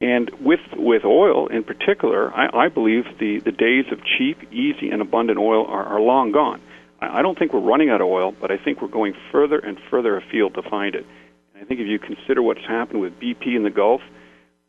And 0.00 0.28
with 0.40 0.60
with 0.74 1.06
oil 1.06 1.46
in 1.46 1.64
particular, 1.64 2.30
I, 2.34 2.66
I 2.66 2.68
believe 2.68 3.06
the, 3.18 3.38
the 3.38 3.52
days 3.52 3.86
of 3.90 4.04
cheap, 4.04 4.52
easy, 4.52 4.90
and 4.90 5.00
abundant 5.00 5.38
oil 5.38 5.64
are, 5.64 5.84
are 5.84 6.00
long 6.00 6.32
gone. 6.32 6.60
I 7.00 7.22
don't 7.22 7.38
think 7.38 7.52
we're 7.52 7.60
running 7.60 7.90
out 7.90 8.00
of 8.00 8.06
oil, 8.06 8.32
but 8.32 8.50
I 8.50 8.56
think 8.56 8.80
we're 8.80 8.88
going 8.88 9.14
further 9.30 9.58
and 9.58 9.78
further 9.90 10.16
afield 10.16 10.54
to 10.54 10.62
find 10.62 10.94
it. 10.94 11.06
And 11.54 11.62
I 11.62 11.66
think 11.66 11.80
if 11.80 11.86
you 11.86 11.98
consider 11.98 12.42
what's 12.42 12.64
happened 12.66 13.00
with 13.00 13.20
BP 13.20 13.54
in 13.54 13.62
the 13.62 13.70
Gulf, 13.70 14.00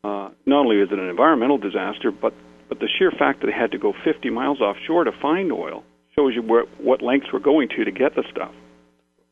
uh, 0.04 0.30
not 0.46 0.60
only 0.60 0.76
is 0.76 0.88
it 0.92 0.98
an 0.98 1.08
environmental 1.08 1.58
disaster, 1.58 2.10
but 2.10 2.34
but 2.68 2.80
the 2.80 2.88
sheer 2.98 3.10
fact 3.10 3.40
that 3.40 3.46
they 3.46 3.52
had 3.52 3.72
to 3.72 3.78
go 3.78 3.94
50 4.04 4.28
miles 4.30 4.60
offshore 4.60 5.04
to 5.04 5.12
find 5.12 5.50
oil 5.52 5.84
shows 6.14 6.34
you 6.34 6.42
where, 6.42 6.64
what 6.78 7.00
lengths 7.00 7.32
we're 7.32 7.38
going 7.38 7.68
to 7.70 7.84
to 7.84 7.90
get 7.90 8.14
the 8.14 8.24
stuff. 8.30 8.52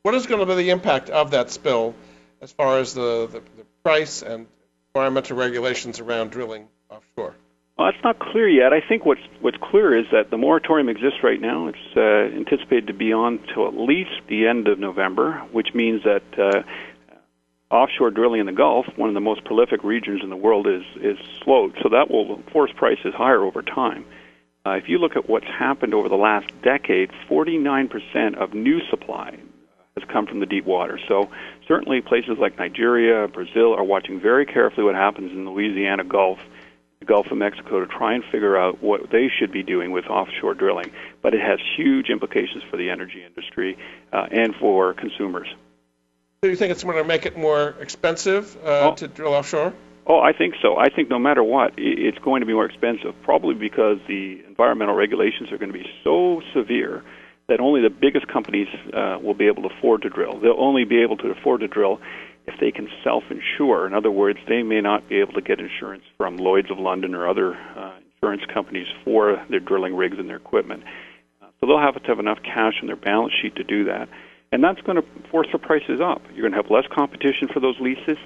What 0.02 0.14
is 0.14 0.26
going 0.26 0.40
to 0.40 0.46
be 0.46 0.54
the 0.54 0.70
impact 0.70 1.10
of 1.10 1.32
that 1.32 1.50
spill 1.50 1.94
as 2.40 2.52
far 2.52 2.78
as 2.78 2.94
the, 2.94 3.26
the, 3.26 3.40
the 3.40 3.64
price 3.82 4.22
and 4.22 4.46
environmental 4.94 5.36
regulations 5.36 6.00
around 6.00 6.30
drilling 6.30 6.68
offshore? 6.88 7.34
Well, 7.76 7.90
that's 7.92 8.02
not 8.02 8.18
clear 8.18 8.48
yet. 8.48 8.72
I 8.72 8.80
think 8.80 9.04
what's 9.04 9.20
what's 9.40 9.58
clear 9.58 9.96
is 9.98 10.06
that 10.10 10.30
the 10.30 10.38
moratorium 10.38 10.88
exists 10.88 11.18
right 11.22 11.40
now. 11.40 11.68
It's 11.68 11.96
uh, 11.96 12.34
anticipated 12.34 12.86
to 12.86 12.94
be 12.94 13.12
on 13.12 13.38
till 13.52 13.68
at 13.68 13.74
least 13.74 14.12
the 14.28 14.46
end 14.46 14.66
of 14.66 14.78
November, 14.78 15.42
which 15.52 15.74
means 15.74 16.02
that 16.04 16.22
uh, 16.38 16.62
offshore 17.70 18.10
drilling 18.12 18.40
in 18.40 18.46
the 18.46 18.52
Gulf, 18.52 18.86
one 18.96 19.10
of 19.10 19.14
the 19.14 19.20
most 19.20 19.44
prolific 19.44 19.84
regions 19.84 20.22
in 20.22 20.30
the 20.30 20.36
world, 20.36 20.66
is 20.66 20.84
is 21.02 21.18
slowed. 21.44 21.76
So 21.82 21.90
that 21.90 22.10
will 22.10 22.42
force 22.50 22.70
prices 22.74 23.12
higher 23.14 23.42
over 23.42 23.60
time. 23.60 24.06
Uh, 24.64 24.72
if 24.72 24.88
you 24.88 24.98
look 24.98 25.14
at 25.14 25.28
what's 25.28 25.46
happened 25.46 25.92
over 25.92 26.08
the 26.08 26.16
last 26.16 26.46
decade, 26.62 27.10
49% 27.30 28.36
of 28.36 28.52
new 28.52 28.80
supply 28.90 29.38
has 29.96 30.08
come 30.12 30.26
from 30.26 30.40
the 30.40 30.46
deep 30.46 30.64
water. 30.64 30.98
So 31.06 31.30
certainly 31.68 32.00
places 32.00 32.38
like 32.40 32.58
Nigeria, 32.58 33.28
Brazil 33.28 33.74
are 33.74 33.84
watching 33.84 34.20
very 34.20 34.44
carefully 34.44 34.84
what 34.84 34.96
happens 34.96 35.30
in 35.30 35.44
the 35.44 35.50
Louisiana 35.52 36.02
Gulf, 36.02 36.38
the 37.00 37.04
Gulf 37.04 37.26
of 37.30 37.38
Mexico 37.38 37.80
to 37.80 37.86
try 37.86 38.14
and 38.14 38.24
figure 38.32 38.56
out 38.56 38.82
what 38.82 39.10
they 39.10 39.28
should 39.38 39.52
be 39.52 39.62
doing 39.62 39.90
with 39.90 40.06
offshore 40.06 40.54
drilling. 40.54 40.90
But 41.22 41.34
it 41.34 41.40
has 41.40 41.58
huge 41.76 42.08
implications 42.08 42.62
for 42.70 42.76
the 42.76 42.90
energy 42.90 43.22
industry 43.24 43.76
uh, 44.12 44.26
and 44.30 44.54
for 44.56 44.94
consumers. 44.94 45.48
Do 46.42 46.50
you 46.50 46.56
think 46.56 46.70
it's 46.70 46.84
going 46.84 46.96
to 46.96 47.04
make 47.04 47.26
it 47.26 47.36
more 47.36 47.74
expensive 47.80 48.56
uh, 48.64 48.90
oh. 48.90 48.94
to 48.96 49.08
drill 49.08 49.34
offshore? 49.34 49.74
Oh, 50.06 50.20
I 50.20 50.32
think 50.32 50.54
so. 50.62 50.76
I 50.76 50.88
think 50.88 51.10
no 51.10 51.18
matter 51.18 51.42
what, 51.42 51.74
it's 51.76 52.18
going 52.18 52.40
to 52.40 52.46
be 52.46 52.52
more 52.52 52.66
expensive, 52.66 53.14
probably 53.22 53.54
because 53.54 53.98
the 54.06 54.40
environmental 54.46 54.94
regulations 54.94 55.50
are 55.50 55.58
going 55.58 55.72
to 55.72 55.78
be 55.78 55.86
so 56.04 56.40
severe 56.54 57.02
that 57.48 57.60
only 57.60 57.80
the 57.80 57.90
biggest 57.90 58.28
companies 58.28 58.68
uh, 58.92 59.18
will 59.20 59.34
be 59.34 59.46
able 59.46 59.68
to 59.68 59.74
afford 59.76 60.02
to 60.02 60.08
drill. 60.08 60.38
They'll 60.38 60.60
only 60.60 60.84
be 60.84 61.02
able 61.02 61.16
to 61.18 61.30
afford 61.30 61.60
to 61.60 61.68
drill 61.68 62.00
if 62.46 62.58
they 62.60 62.70
can 62.70 62.88
self-insure. 63.02 63.86
In 63.86 63.94
other 63.94 64.10
words, 64.10 64.38
they 64.48 64.62
may 64.62 64.80
not 64.80 65.08
be 65.08 65.20
able 65.20 65.34
to 65.34 65.40
get 65.40 65.60
insurance 65.60 66.04
from 66.16 66.36
Lloyd's 66.36 66.70
of 66.70 66.78
London 66.78 67.14
or 67.14 67.28
other 67.28 67.54
uh, 67.54 67.92
insurance 68.14 68.42
companies 68.52 68.86
for 69.04 69.44
their 69.50 69.60
drilling 69.60 69.94
rigs 69.94 70.18
and 70.18 70.28
their 70.28 70.36
equipment. 70.36 70.84
Uh, 71.42 71.46
so 71.60 71.66
they'll 71.66 71.78
have 71.78 72.00
to 72.00 72.08
have 72.08 72.18
enough 72.18 72.38
cash 72.42 72.74
in 72.80 72.86
their 72.86 72.96
balance 72.96 73.32
sheet 73.40 73.56
to 73.56 73.64
do 73.64 73.84
that. 73.84 74.08
And 74.52 74.62
that's 74.62 74.80
going 74.82 74.96
to 74.96 75.04
force 75.30 75.48
the 75.52 75.58
prices 75.58 76.00
up. 76.00 76.22
You're 76.32 76.48
going 76.48 76.52
to 76.52 76.62
have 76.62 76.70
less 76.70 76.86
competition 76.94 77.48
for 77.48 77.60
those 77.60 77.78
leases 77.80 78.18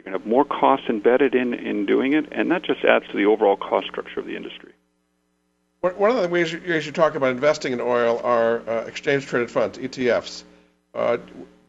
you're 0.00 0.12
going 0.12 0.18
to 0.18 0.24
have 0.24 0.26
more 0.26 0.46
costs 0.46 0.86
embedded 0.88 1.34
in, 1.34 1.52
in 1.52 1.84
doing 1.84 2.14
it, 2.14 2.32
and 2.32 2.50
that 2.50 2.62
just 2.62 2.82
adds 2.84 3.06
to 3.08 3.16
the 3.18 3.26
overall 3.26 3.56
cost 3.56 3.86
structure 3.86 4.20
of 4.20 4.24
the 4.24 4.34
industry. 4.34 4.72
One 5.80 6.10
of 6.10 6.22
the 6.22 6.28
ways 6.28 6.52
you, 6.52 6.60
you 6.60 6.92
talk 6.92 7.16
about 7.16 7.32
investing 7.32 7.74
in 7.74 7.80
oil 7.82 8.18
are 8.24 8.66
uh, 8.68 8.84
exchange 8.84 9.26
traded 9.26 9.50
funds, 9.50 9.76
ETFs. 9.76 10.44
Uh, 10.94 11.18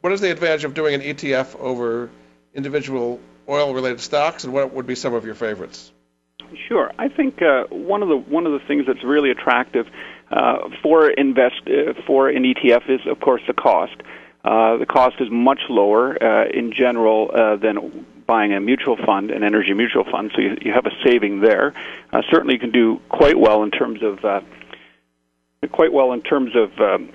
what 0.01 0.12
is 0.13 0.22
the 0.22 0.31
advantage 0.31 0.63
of 0.63 0.74
doing 0.74 0.96
an 0.96 1.01
ETF 1.01 1.60
over 1.60 2.10
individual 2.53 3.20
oil 3.48 3.74
related 3.74 4.01
stocks, 4.01 4.43
and 4.43 4.53
what 4.53 4.74
would 4.74 4.88
be 4.88 4.96
some 4.96 5.13
of 5.13 5.25
your 5.25 5.36
favorites? 5.36 5.91
Sure. 6.67 6.91
I 7.00 7.08
think 7.08 7.41
uh, 7.41 7.65
one 7.70 8.01
of 8.01 8.10
the 8.10 8.17
one 8.17 8.46
of 8.46 8.53
the 8.53 8.60
things 8.67 8.86
that's 8.88 9.03
really 9.03 9.31
attractive 9.31 9.88
uh, 10.31 10.70
for 10.81 11.10
invest 11.10 11.62
uh, 11.67 11.93
for 12.05 12.29
an 12.29 12.43
ETF 12.43 12.89
is, 12.89 13.01
of 13.08 13.20
course, 13.20 13.41
the 13.48 13.53
cost. 13.53 13.96
Uh, 14.43 14.77
the 14.77 14.86
cost 14.86 15.15
is 15.20 15.27
much 15.29 15.62
lower 15.70 16.22
uh, 16.22 16.48
in 16.48 16.74
general 16.74 17.29
uh, 17.34 17.55
than 17.58 18.05
buying 18.25 18.53
a 18.53 18.60
mutual 18.60 18.98
fund, 19.05 19.29
an 19.29 19.43
energy 19.43 19.74
mutual 19.74 20.03
fund, 20.03 20.31
so 20.34 20.41
you, 20.41 20.58
you 20.62 20.74
have 20.74 20.86
a 20.86 20.91
saving 21.05 21.41
there. 21.41 21.74
Certainly, 22.29 22.55
you 22.55 22.60
can 22.60 22.72
do 22.72 23.00
quite 23.10 23.38
well 23.38 23.62
in 23.63 23.72
terms 23.72 24.01
of 24.01 24.43
quite 25.72 25.93
well 25.93 26.12
in 26.12 26.22
terms 26.22 26.51
of 26.55 26.72
um, 26.79 27.12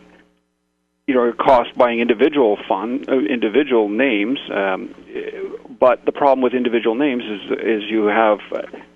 you 1.07 1.15
know 1.15 1.33
cost 1.33 1.77
buying 1.77 2.01
individual 2.01 2.59
fund, 2.69 3.09
uh, 3.09 3.19
individual 3.19 3.89
names. 3.89 4.39
Um, 4.51 4.95
but 5.79 6.05
the 6.05 6.13
problem 6.13 6.43
with 6.43 6.55
individual 6.55 6.95
names 6.95 7.23
is 7.25 7.59
is 7.59 7.83
you 7.91 8.07
have 8.07 8.39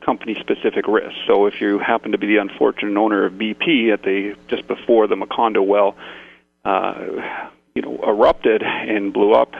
company 0.05 0.37
specific 0.41 0.87
risks. 0.89 1.19
So 1.27 1.47
if 1.47 1.61
you 1.61 1.79
happen 1.79 2.13
to 2.13 2.19
be 2.19 2.27
the 2.27 2.39
unfortunate 2.39 2.99
owner 2.99 3.27
of 3.27 3.35
BP 3.35 3.93
at 3.93 4.03
the 4.03 4.37
just 4.49 4.67
before 4.67 5.07
the 5.07 5.17
Macondo 5.17 5.65
well. 5.65 5.97
Uh, 6.63 7.49
you 7.75 7.83
know 7.83 7.99
erupted 8.07 8.63
and 8.63 9.13
blew 9.13 9.33
up, 9.33 9.53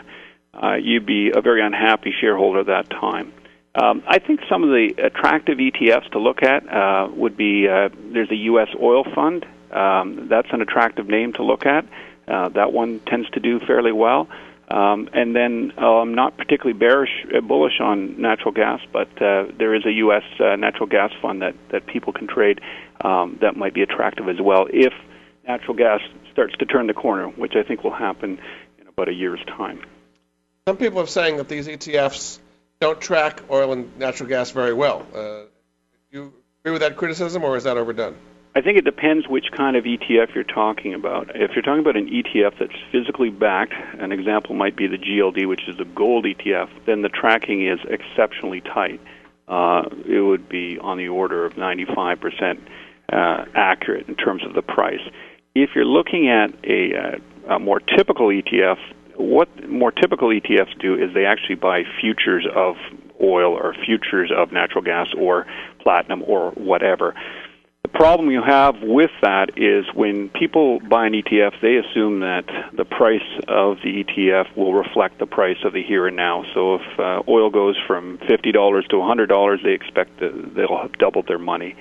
uh, 0.55 0.75
you'd 0.75 1.07
be 1.07 1.31
a 1.35 1.41
very 1.41 1.63
unhappy 1.65 2.13
shareholder 2.21 2.61
at 2.61 2.67
that 2.67 2.91
time. 2.91 3.33
Um, 3.75 4.03
I 4.07 4.19
think 4.19 4.41
some 4.49 4.65
of 4.65 4.71
the 4.71 4.95
attractive 5.03 5.59
ETFs 5.59 6.11
to 6.11 6.19
look 6.19 6.43
at 6.43 6.69
uh, 6.69 7.09
would 7.15 7.37
be 7.37 7.69
uh, 7.69 7.89
there's 8.13 8.31
a 8.31 8.37
U.S. 8.37 8.69
oil 8.81 9.05
fund. 9.15 9.47
Um, 9.71 10.27
that's 10.29 10.49
an 10.53 10.61
attractive 10.61 11.07
name 11.07 11.33
to 11.35 11.45
look 11.45 11.67
at. 11.67 11.87
Uh, 12.31 12.49
that 12.51 12.73
one 12.73 13.01
tends 13.01 13.29
to 13.31 13.41
do 13.41 13.59
fairly 13.61 13.93
well. 13.93 14.29
Um, 14.71 15.09
and 15.13 15.35
then 15.35 15.73
uh, 15.77 15.99
I'm 15.99 16.15
not 16.15 16.37
particularly 16.37 16.79
bearish, 16.79 17.11
uh, 17.37 17.41
bullish 17.41 17.81
on 17.81 18.21
natural 18.21 18.53
gas, 18.53 18.81
but 18.93 19.09
uh, 19.21 19.47
there 19.59 19.75
is 19.75 19.85
a 19.85 19.91
U.S. 20.05 20.23
Uh, 20.39 20.55
natural 20.55 20.87
gas 20.87 21.11
fund 21.21 21.43
that, 21.43 21.55
that 21.73 21.87
people 21.87 22.13
can 22.13 22.29
trade 22.29 22.61
um, 23.01 23.39
that 23.41 23.57
might 23.57 23.75
be 23.75 23.83
attractive 23.83 24.29
as 24.29 24.41
well 24.41 24.69
if 24.71 24.93
natural 25.47 25.77
gas 25.77 26.01
starts 26.31 26.57
to 26.59 26.67
turn 26.67 26.87
the 26.87 26.95
corner, 26.95 27.27
which 27.31 27.55
I 27.57 27.65
think 27.65 27.83
will 27.83 27.95
happen 27.95 28.39
in 28.79 28.87
about 28.87 29.09
a 29.09 29.13
year's 29.13 29.45
time. 29.47 29.81
Some 30.69 30.77
people 30.77 31.01
are 31.01 31.09
saying 31.09 31.39
that 31.39 31.49
these 31.49 31.67
ETFs 31.67 32.39
don't 32.81 33.01
track 33.01 33.43
oil 33.51 33.73
and 33.73 33.99
natural 33.99 34.29
gas 34.29 34.53
very 34.53 34.73
well. 34.73 35.05
Uh, 35.13 35.43
you 36.13 36.33
agree 36.61 36.73
with 36.73 36.83
that 36.83 36.97
criticism, 36.97 37.43
or 37.43 37.57
is 37.57 37.65
that 37.65 37.77
overdone? 37.77 38.15
I 38.55 38.63
think 38.63 38.79
it 38.79 38.85
depends 38.85 39.29
which 39.29 39.53
kind 39.57 39.77
of 39.77 39.85
ETF 39.85 40.35
you're 40.35 40.43
talking 40.43 40.93
about. 40.93 41.31
If 41.37 41.53
you're 41.55 41.63
talking 41.63 41.81
about 41.81 41.97
an 41.97 42.09
ETF 42.09 42.59
that's 42.59 42.75
physically 42.91 43.31
backed, 43.31 43.75
an 43.99 44.11
example 44.11 44.57
might 44.57 44.77
be 44.77 44.89
the 44.89 44.99
GLD, 44.99 45.49
which 45.49 45.69
is 45.69 45.77
the 45.77 45.85
gold 45.85 46.25
ETF, 46.25 46.69
then 46.85 47.03
the 47.03 47.09
tracking 47.09 47.67
is 47.67 47.79
exceptionally 47.89 48.61
tight. 48.61 49.01
Uh, 49.47 49.89
it 50.05 50.21
would 50.21 50.49
be 50.49 50.79
on 50.81 50.99
the 50.99 51.09
order 51.09 51.45
of 51.45 51.55
95% 51.55 52.59
uh, 53.13 53.45
accurate 53.55 54.09
in 54.09 54.17
terms 54.17 54.45
of 54.45 54.55
the 54.55 54.63
price 54.63 55.01
if 55.55 55.71
you're 55.75 55.85
looking 55.85 56.29
at 56.29 56.53
a, 56.65 56.95
uh, 56.95 57.55
a 57.55 57.59
more 57.59 57.81
typical 57.81 58.29
ETF, 58.29 58.79
what 59.17 59.69
more 59.69 59.91
typical 59.91 60.29
ETFs 60.29 60.79
do 60.81 60.95
is 60.95 61.13
they 61.13 61.27
actually 61.27 61.57
buy 61.57 61.83
futures 62.01 62.47
of 62.55 62.77
oil 63.21 63.53
or 63.53 63.75
futures 63.85 64.31
of 64.35 64.53
natural 64.53 64.83
gas 64.83 65.09
or 65.17 65.47
platinum 65.81 66.23
or 66.27 66.53
whatever. 66.53 67.15
Problem 67.93 68.31
you 68.31 68.43
have 68.43 68.77
with 68.83 69.11
that 69.21 69.59
is 69.59 69.85
when 69.95 70.29
people 70.31 70.81
buy 70.81 71.07
an 71.07 71.13
ETF, 71.13 71.61
they 71.61 71.77
assume 71.77 72.21
that 72.21 72.45
the 72.73 72.85
price 72.85 73.21
of 73.49 73.79
the 73.83 74.05
ETF 74.05 74.57
will 74.57 74.73
reflect 74.73 75.19
the 75.19 75.27
price 75.27 75.59
of 75.65 75.73
the 75.73 75.83
here 75.83 76.07
and 76.07 76.17
now. 76.17 76.45
So 76.55 76.77
if 76.77 76.99
uh, 76.99 77.23
oil 77.29 77.51
goes 77.51 77.77
from 77.87 78.19
$50 78.19 78.89
to 78.89 78.97
$100, 78.97 79.63
they 79.63 79.73
expect 79.73 80.21
that 80.21 80.55
they'll 80.55 80.81
have 80.81 80.93
doubled 80.99 81.27
their 81.27 81.39
money. 81.39 81.75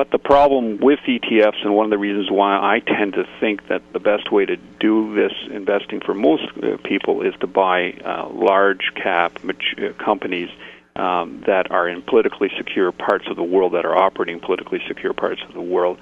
But 0.00 0.10
the 0.10 0.18
problem 0.18 0.78
with 0.78 1.00
ETFs, 1.06 1.62
and 1.62 1.74
one 1.74 1.84
of 1.84 1.90
the 1.90 1.98
reasons 1.98 2.30
why 2.30 2.56
I 2.56 2.80
tend 2.80 3.12
to 3.12 3.24
think 3.38 3.68
that 3.68 3.82
the 3.92 4.00
best 4.00 4.32
way 4.32 4.46
to 4.46 4.56
do 4.56 5.14
this 5.14 5.32
investing 5.50 6.00
for 6.00 6.14
most 6.14 6.44
uh, 6.62 6.78
people 6.82 7.20
is 7.20 7.34
to 7.40 7.46
buy 7.46 7.92
uh, 8.02 8.30
large 8.30 8.92
cap 8.94 9.38
uh, 9.44 9.92
companies 10.02 10.48
um, 10.96 11.42
that 11.46 11.70
are 11.70 11.88
in 11.88 12.02
politically 12.02 12.50
secure 12.56 12.92
parts 12.92 13.26
of 13.28 13.36
the 13.36 13.42
world, 13.42 13.74
that 13.74 13.84
are 13.84 13.96
operating 13.96 14.40
politically 14.40 14.80
secure 14.88 15.12
parts 15.12 15.40
of 15.48 15.54
the 15.54 15.60
world, 15.60 15.98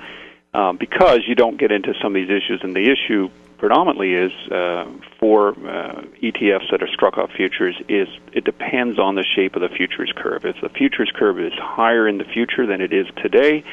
um, 0.55 0.77
because 0.77 1.21
you 1.27 1.35
don't 1.35 1.59
get 1.59 1.71
into 1.71 1.95
some 2.03 2.15
of 2.15 2.21
these 2.21 2.31
issues. 2.31 2.61
And 2.63 2.75
the 2.75 2.91
issue 2.91 3.31
predominantly 3.59 4.15
is 4.15 4.33
uh, 4.51 4.87
for 5.19 5.51
uh, 5.51 6.03
ETFs 6.23 6.71
that 6.71 6.83
are 6.83 6.89
struck 6.89 7.19
off 7.19 7.31
futures 7.37 7.77
is 7.89 8.09
it 8.33 8.45
depends 8.45 8.99
on 8.99 9.17
the 9.17 9.25
shape 9.37 9.57
of 9.57 9.63
the 9.63 9.69
futures 9.69 10.13
curve. 10.17 10.45
If 10.45 10.57
the 10.63 10.69
futures 10.69 11.11
curve 11.15 11.39
is 11.41 11.53
higher 11.57 12.09
in 12.09 12.19
the 12.19 12.25
future 12.25 12.67
than 12.67 12.81
it 12.81 12.93
is 12.93 13.07
today, 13.17 13.65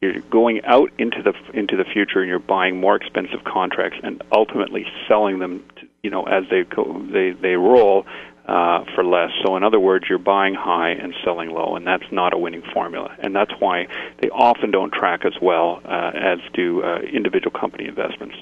you're 0.00 0.20
going 0.20 0.62
out 0.64 0.92
into 0.98 1.22
the 1.22 1.32
into 1.58 1.76
the 1.76 1.84
future 1.84 2.20
and 2.20 2.28
you're 2.28 2.38
buying 2.38 2.78
more 2.78 2.96
expensive 2.96 3.42
contracts 3.44 3.98
and 4.02 4.22
ultimately 4.30 4.84
selling 5.08 5.38
them, 5.38 5.64
to, 5.80 5.86
you 6.02 6.10
know, 6.10 6.24
as 6.24 6.44
they 6.50 6.64
go 6.64 7.02
they 7.10 7.30
they 7.30 7.54
roll 7.54 8.04
uh, 8.46 8.84
for 8.94 9.04
less. 9.04 9.30
So 9.44 9.56
in 9.56 9.62
other 9.62 9.80
words, 9.80 10.06
you're 10.08 10.18
buying 10.18 10.54
high 10.54 10.90
and 10.90 11.14
selling 11.24 11.50
low, 11.50 11.76
and 11.76 11.86
that's 11.86 12.10
not 12.12 12.32
a 12.32 12.38
winning 12.38 12.62
formula. 12.72 13.14
And 13.18 13.34
that's 13.34 13.52
why 13.58 13.88
they 14.20 14.30
often 14.30 14.70
don't 14.70 14.92
track 14.92 15.24
as 15.24 15.34
well 15.40 15.80
uh, 15.84 16.12
as 16.14 16.38
do 16.54 16.82
uh, 16.82 16.98
individual 16.98 17.58
company 17.58 17.86
investments. 17.86 18.36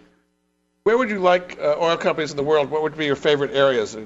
Where 0.83 0.99
would 0.99 1.09
you 1.09 1.21
like 1.21 1.59
uh, 1.59 1.77
oil 1.81 1.97
companies 1.97 2.31
in 2.31 2.37
the 2.37 2.43
world? 2.43 2.71
What 2.71 2.83
would 2.83 2.97
be 2.97 3.07
your 3.07 3.17
favorite 3.17 3.53
areas? 3.53 3.97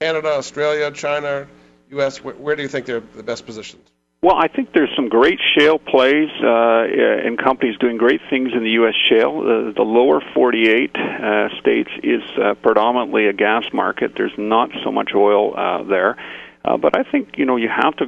Canada, 0.00 0.28
Australia, 0.28 0.90
China, 0.90 1.46
U.S. 1.90 2.24
Where, 2.24 2.34
where 2.34 2.56
do 2.56 2.62
you 2.62 2.68
think 2.68 2.86
they're 2.86 3.00
the 3.00 3.22
best 3.22 3.46
positioned? 3.46 3.82
Well, 4.22 4.36
I 4.36 4.48
think 4.48 4.74
there's 4.74 4.94
some 4.94 5.08
great 5.08 5.38
shale 5.56 5.78
plays 5.78 6.28
uh, 6.44 6.84
and 7.24 7.38
companies 7.38 7.78
doing 7.78 7.96
great 7.96 8.20
things 8.28 8.50
in 8.52 8.62
the 8.62 8.72
U.S. 8.72 8.92
shale. 9.08 9.38
Uh, 9.38 9.72
the 9.72 9.82
lower 9.82 10.20
48 10.34 10.94
uh, 10.94 11.48
states 11.58 11.88
is 12.02 12.20
uh, 12.36 12.52
predominantly 12.60 13.28
a 13.28 13.32
gas 13.32 13.64
market. 13.72 14.12
There's 14.14 14.36
not 14.36 14.68
so 14.84 14.92
much 14.92 15.12
oil 15.14 15.56
uh, 15.56 15.84
there, 15.84 16.18
uh, 16.66 16.76
but 16.76 16.98
I 16.98 17.10
think 17.10 17.38
you 17.38 17.46
know 17.46 17.56
you 17.56 17.70
have 17.70 17.96
to 17.96 18.06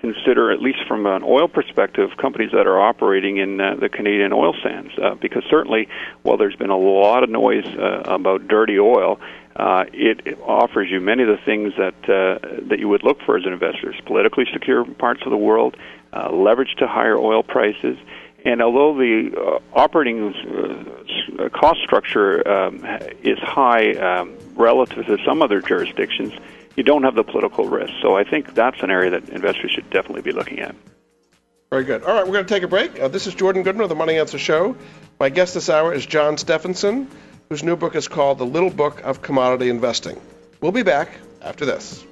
consider, 0.00 0.52
at 0.52 0.60
least 0.60 0.78
from 0.86 1.06
an 1.06 1.24
oil 1.24 1.48
perspective, 1.48 2.10
companies 2.22 2.50
that 2.52 2.68
are 2.68 2.80
operating 2.80 3.38
in 3.38 3.60
uh, 3.60 3.74
the 3.80 3.88
Canadian 3.88 4.32
oil 4.32 4.54
sands. 4.62 4.92
Uh, 4.96 5.16
because 5.16 5.42
certainly, 5.50 5.88
while 6.22 6.36
there's 6.36 6.54
been 6.54 6.70
a 6.70 6.78
lot 6.78 7.24
of 7.24 7.30
noise 7.30 7.66
uh, 7.66 8.02
about 8.06 8.46
dirty 8.46 8.78
oil, 8.78 9.18
uh, 9.58 9.84
it, 9.92 10.38
offers 10.40 10.88
you 10.90 11.00
many 11.00 11.24
of 11.24 11.28
the 11.28 11.44
things 11.44 11.72
that 11.76 11.94
uh, 12.08 12.38
that 12.68 12.78
you 12.78 12.88
would 12.88 13.02
look 13.02 13.20
for 13.22 13.36
as 13.36 13.44
an 13.44 13.52
investor: 13.52 13.92
politically 14.06 14.46
secure 14.52 14.84
parts 14.84 15.22
of 15.24 15.30
the 15.30 15.36
world, 15.36 15.76
uh, 16.12 16.30
leverage 16.32 16.74
to 16.78 16.86
higher 16.86 17.16
oil 17.16 17.42
prices. 17.42 17.98
And 18.44 18.62
although 18.62 18.96
the 18.96 19.36
uh, 19.36 19.58
operating 19.76 20.32
uh, 20.32 21.48
cost 21.48 21.80
structure 21.82 22.48
um, 22.48 22.86
is 23.24 23.38
high 23.40 23.94
um, 23.94 24.38
relative 24.54 25.06
to 25.06 25.18
some 25.24 25.42
other 25.42 25.60
jurisdictions, 25.60 26.32
you 26.76 26.84
don't 26.84 27.02
have 27.02 27.16
the 27.16 27.24
political 27.24 27.68
risk. 27.68 27.92
So 28.00 28.16
I 28.16 28.22
think 28.22 28.54
that's 28.54 28.80
an 28.82 28.90
area 28.90 29.10
that 29.10 29.28
investors 29.30 29.72
should 29.72 29.90
definitely 29.90 30.22
be 30.22 30.30
looking 30.30 30.60
at. 30.60 30.76
Very 31.70 31.84
good. 31.84 32.04
All 32.04 32.14
right, 32.14 32.24
we're 32.24 32.32
going 32.32 32.46
to 32.46 32.54
take 32.54 32.62
a 32.62 32.68
break. 32.68 32.98
Uh, 32.98 33.08
this 33.08 33.26
is 33.26 33.34
Jordan 33.34 33.64
Goodman 33.64 33.82
of 33.82 33.88
the 33.88 33.96
Money 33.96 34.18
Answer 34.18 34.38
Show. 34.38 34.76
My 35.18 35.28
guest 35.28 35.54
this 35.54 35.68
hour 35.68 35.92
is 35.92 36.06
John 36.06 36.38
Stephenson, 36.38 37.10
whose 37.48 37.62
new 37.62 37.76
book 37.76 37.94
is 37.94 38.08
called 38.08 38.38
The 38.38 38.46
Little 38.46 38.70
Book 38.70 39.02
of 39.04 39.22
Commodity 39.22 39.70
Investing. 39.70 40.20
We'll 40.60 40.72
be 40.72 40.82
back 40.82 41.10
after 41.42 41.64
this. 41.64 42.04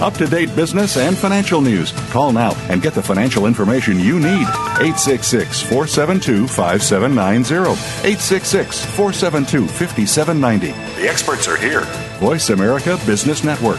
Up 0.00 0.14
to 0.14 0.26
date 0.26 0.54
business 0.56 0.96
and 0.96 1.16
financial 1.16 1.60
news. 1.60 1.92
Call 2.10 2.32
now 2.32 2.52
and 2.70 2.80
get 2.80 2.94
the 2.94 3.02
financial 3.02 3.44
information 3.44 4.00
you 4.00 4.18
need. 4.18 4.46
866 4.80 5.60
472 5.60 6.48
5790. 6.48 7.70
866 8.08 8.84
472 8.96 9.66
5790. 9.66 11.00
The 11.02 11.08
experts 11.08 11.46
are 11.48 11.58
here. 11.58 11.82
Voice 12.18 12.48
America 12.48 12.98
Business 13.04 13.44
Network. 13.44 13.78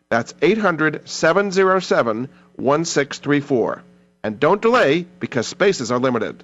That's 0.09 0.33
800 0.41 1.07
707 1.07 2.29
1634. 2.55 3.83
And 4.23 4.39
don't 4.39 4.61
delay 4.61 5.05
because 5.19 5.47
spaces 5.47 5.91
are 5.91 5.99
limited. 5.99 6.43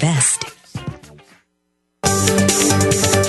invest. 0.00 0.44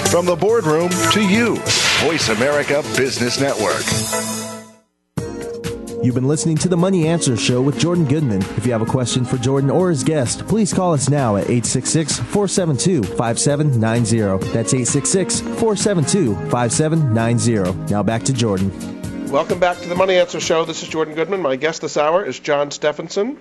From 0.10 0.26
the 0.26 0.38
boardroom 0.40 0.90
to 1.12 1.22
you, 1.22 1.56
Voice 2.00 2.30
America 2.30 2.82
Business 2.96 3.40
Network. 3.40 3.84
You've 6.04 6.16
been 6.16 6.28
listening 6.28 6.58
to 6.58 6.70
the 6.70 6.78
Money 6.78 7.08
Answer 7.08 7.38
Show 7.38 7.62
with 7.62 7.78
Jordan 7.78 8.06
Goodman. 8.06 8.42
If 8.58 8.66
you 8.66 8.72
have 8.72 8.82
a 8.82 8.88
question 8.88 9.24
for 9.24 9.38
Jordan 9.38 9.70
or 9.70 9.90
his 9.90 10.04
guest, 10.04 10.48
please 10.48 10.74
call 10.74 10.94
us 10.94 11.10
now 11.10 11.36
at 11.36 11.44
866 11.44 12.20
472 12.20 13.04
5790. 13.04 14.52
That's 14.52 14.74
866 14.74 15.42
472 15.42 16.36
5790. 16.50 17.94
Now 17.94 18.02
back 18.02 18.24
to 18.24 18.34
Jordan. 18.34 18.72
Welcome 19.30 19.60
back 19.60 19.78
to 19.78 19.88
the 19.88 19.96
Money 19.96 20.16
Answer 20.16 20.40
Show. 20.40 20.66
This 20.66 20.82
is 20.82 20.90
Jordan 20.90 21.14
Goodman. 21.14 21.42
My 21.42 21.56
guest 21.56 21.82
this 21.82 21.98
hour 21.98 22.26
is 22.26 22.40
John 22.40 22.72
Stephenson 22.72 23.38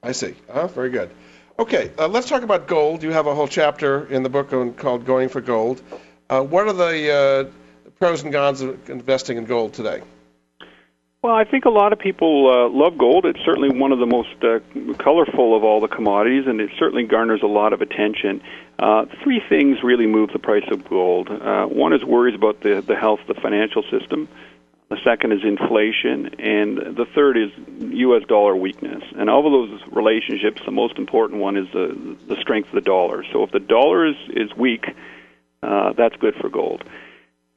I 0.03 0.11
see. 0.11 0.35
Uh, 0.49 0.67
very 0.67 0.91
good. 0.91 1.11
Okay, 1.59 1.91
uh, 1.99 2.09
let's 2.09 2.29
talk 2.29 2.43
about 2.43 2.67
gold. 2.67 3.03
You 3.03 3.11
have 3.11 3.27
a 3.27 3.35
whole 3.35 3.47
chapter 3.47 4.07
in 4.07 4.23
the 4.23 4.31
book 4.31 4.53
on, 4.55 4.73
called 4.73 5.05
Going 5.05 5.29
for 5.29 5.43
Gold. 5.43 5.83
Uh, 6.31 6.41
what 6.43 6.67
are 6.67 6.73
the, 6.73 7.51
uh, 7.85 7.91
pros 7.99 8.23
and 8.23 8.33
cons 8.33 8.63
of 8.63 8.89
investing 8.89 9.37
in 9.37 9.45
gold 9.45 9.75
today? 9.75 10.01
Well, 11.23 11.35
I 11.35 11.45
think 11.45 11.67
a 11.67 11.71
lot 11.71 11.93
of 11.93 11.99
people 11.99 12.51
uh, 12.51 12.69
love 12.71 12.97
gold. 12.97 13.27
It's 13.27 13.39
certainly 13.45 13.69
one 13.69 13.93
of 13.93 13.99
the 13.99 14.07
most 14.07 14.31
uh, 14.43 14.61
colorful 14.95 15.55
of 15.55 15.63
all 15.63 15.81
the 15.81 15.89
commodities, 15.89 16.47
and 16.47 16.59
it 16.61 16.71
certainly 16.79 17.05
garners 17.05 17.43
a 17.43 17.47
lot 17.47 17.75
of 17.75 17.83
attention. 17.83 18.43
Uh, 18.79 19.05
three 19.23 19.41
things 19.49 19.85
really 19.85 20.07
move 20.07 20.31
the 20.33 20.39
price 20.39 20.67
of 20.73 20.89
gold. 20.89 21.29
one 21.29 21.93
is 21.93 22.03
worries 22.03 22.35
about 22.35 22.63
the, 22.63 22.83
the 22.85 22.97
health 22.97 23.21
of 23.21 23.37
the 23.37 23.41
financial 23.41 23.83
system. 23.91 24.27
The 24.93 25.01
second 25.05 25.33
is 25.33 25.41
inflation, 25.43 26.35
and 26.39 26.77
the 26.77 27.07
third 27.15 27.39
is 27.39 27.49
U.S. 27.81 28.25
dollar 28.29 28.55
weakness. 28.55 29.03
And 29.17 29.31
of 29.31 29.45
those 29.45 29.81
relationships, 29.91 30.61
the 30.67 30.71
most 30.71 30.99
important 30.99 31.41
one 31.41 31.57
is 31.57 31.67
the 31.73 32.19
the 32.29 32.37
strength 32.43 32.69
of 32.69 32.75
the 32.75 32.83
dollar. 32.83 33.25
So 33.33 33.43
if 33.43 33.51
the 33.53 33.59
dollar 33.59 34.07
is 34.07 34.17
is 34.29 34.55
weak, 34.55 34.85
uh, 35.63 35.95
that's 35.95 36.15
good 36.17 36.35
for 36.43 36.51
gold. 36.51 36.85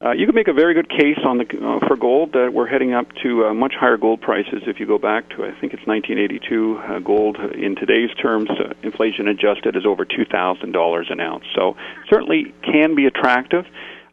Uh, 0.02 0.12
you 0.12 0.24
can 0.24 0.34
make 0.34 0.48
a 0.48 0.54
very 0.54 0.72
good 0.72 0.88
case 0.88 1.18
on 1.26 1.36
the 1.36 1.44
uh, 1.44 1.86
for 1.86 1.96
gold 1.96 2.32
that 2.32 2.54
we're 2.54 2.66
heading 2.66 2.94
up 2.94 3.12
to 3.22 3.44
uh, 3.44 3.52
much 3.52 3.74
higher 3.78 3.98
gold 3.98 4.22
prices. 4.22 4.62
If 4.66 4.80
you 4.80 4.86
go 4.86 4.96
back 4.96 5.28
to, 5.36 5.44
I 5.44 5.52
think 5.60 5.74
it's 5.74 5.86
1982, 5.86 6.78
uh, 6.78 6.98
gold 7.00 7.36
in 7.36 7.76
today's 7.76 8.14
terms, 8.16 8.48
uh, 8.48 8.72
inflation 8.82 9.28
adjusted, 9.28 9.76
is 9.76 9.84
over 9.84 10.06
two 10.06 10.24
thousand 10.24 10.72
dollars 10.72 11.08
an 11.10 11.20
ounce. 11.20 11.44
So 11.54 11.76
certainly 12.08 12.54
can 12.62 12.94
be 12.94 13.04
attractive. 13.04 13.66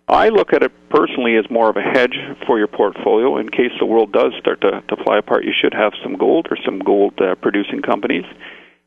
I 0.07 0.29
look 0.29 0.53
at 0.53 0.63
it 0.63 0.71
personally 0.89 1.37
as 1.37 1.49
more 1.49 1.69
of 1.69 1.77
a 1.77 1.81
hedge 1.81 2.17
for 2.45 2.57
your 2.57 2.67
portfolio 2.67 3.37
in 3.37 3.49
case 3.49 3.71
the 3.79 3.85
world 3.85 4.11
does 4.11 4.33
start 4.39 4.61
to, 4.61 4.81
to 4.81 5.03
fly 5.03 5.17
apart. 5.17 5.45
You 5.45 5.53
should 5.59 5.73
have 5.73 5.93
some 6.03 6.15
gold 6.15 6.47
or 6.51 6.57
some 6.65 6.79
gold 6.79 7.19
uh, 7.21 7.35
producing 7.35 7.81
companies 7.81 8.25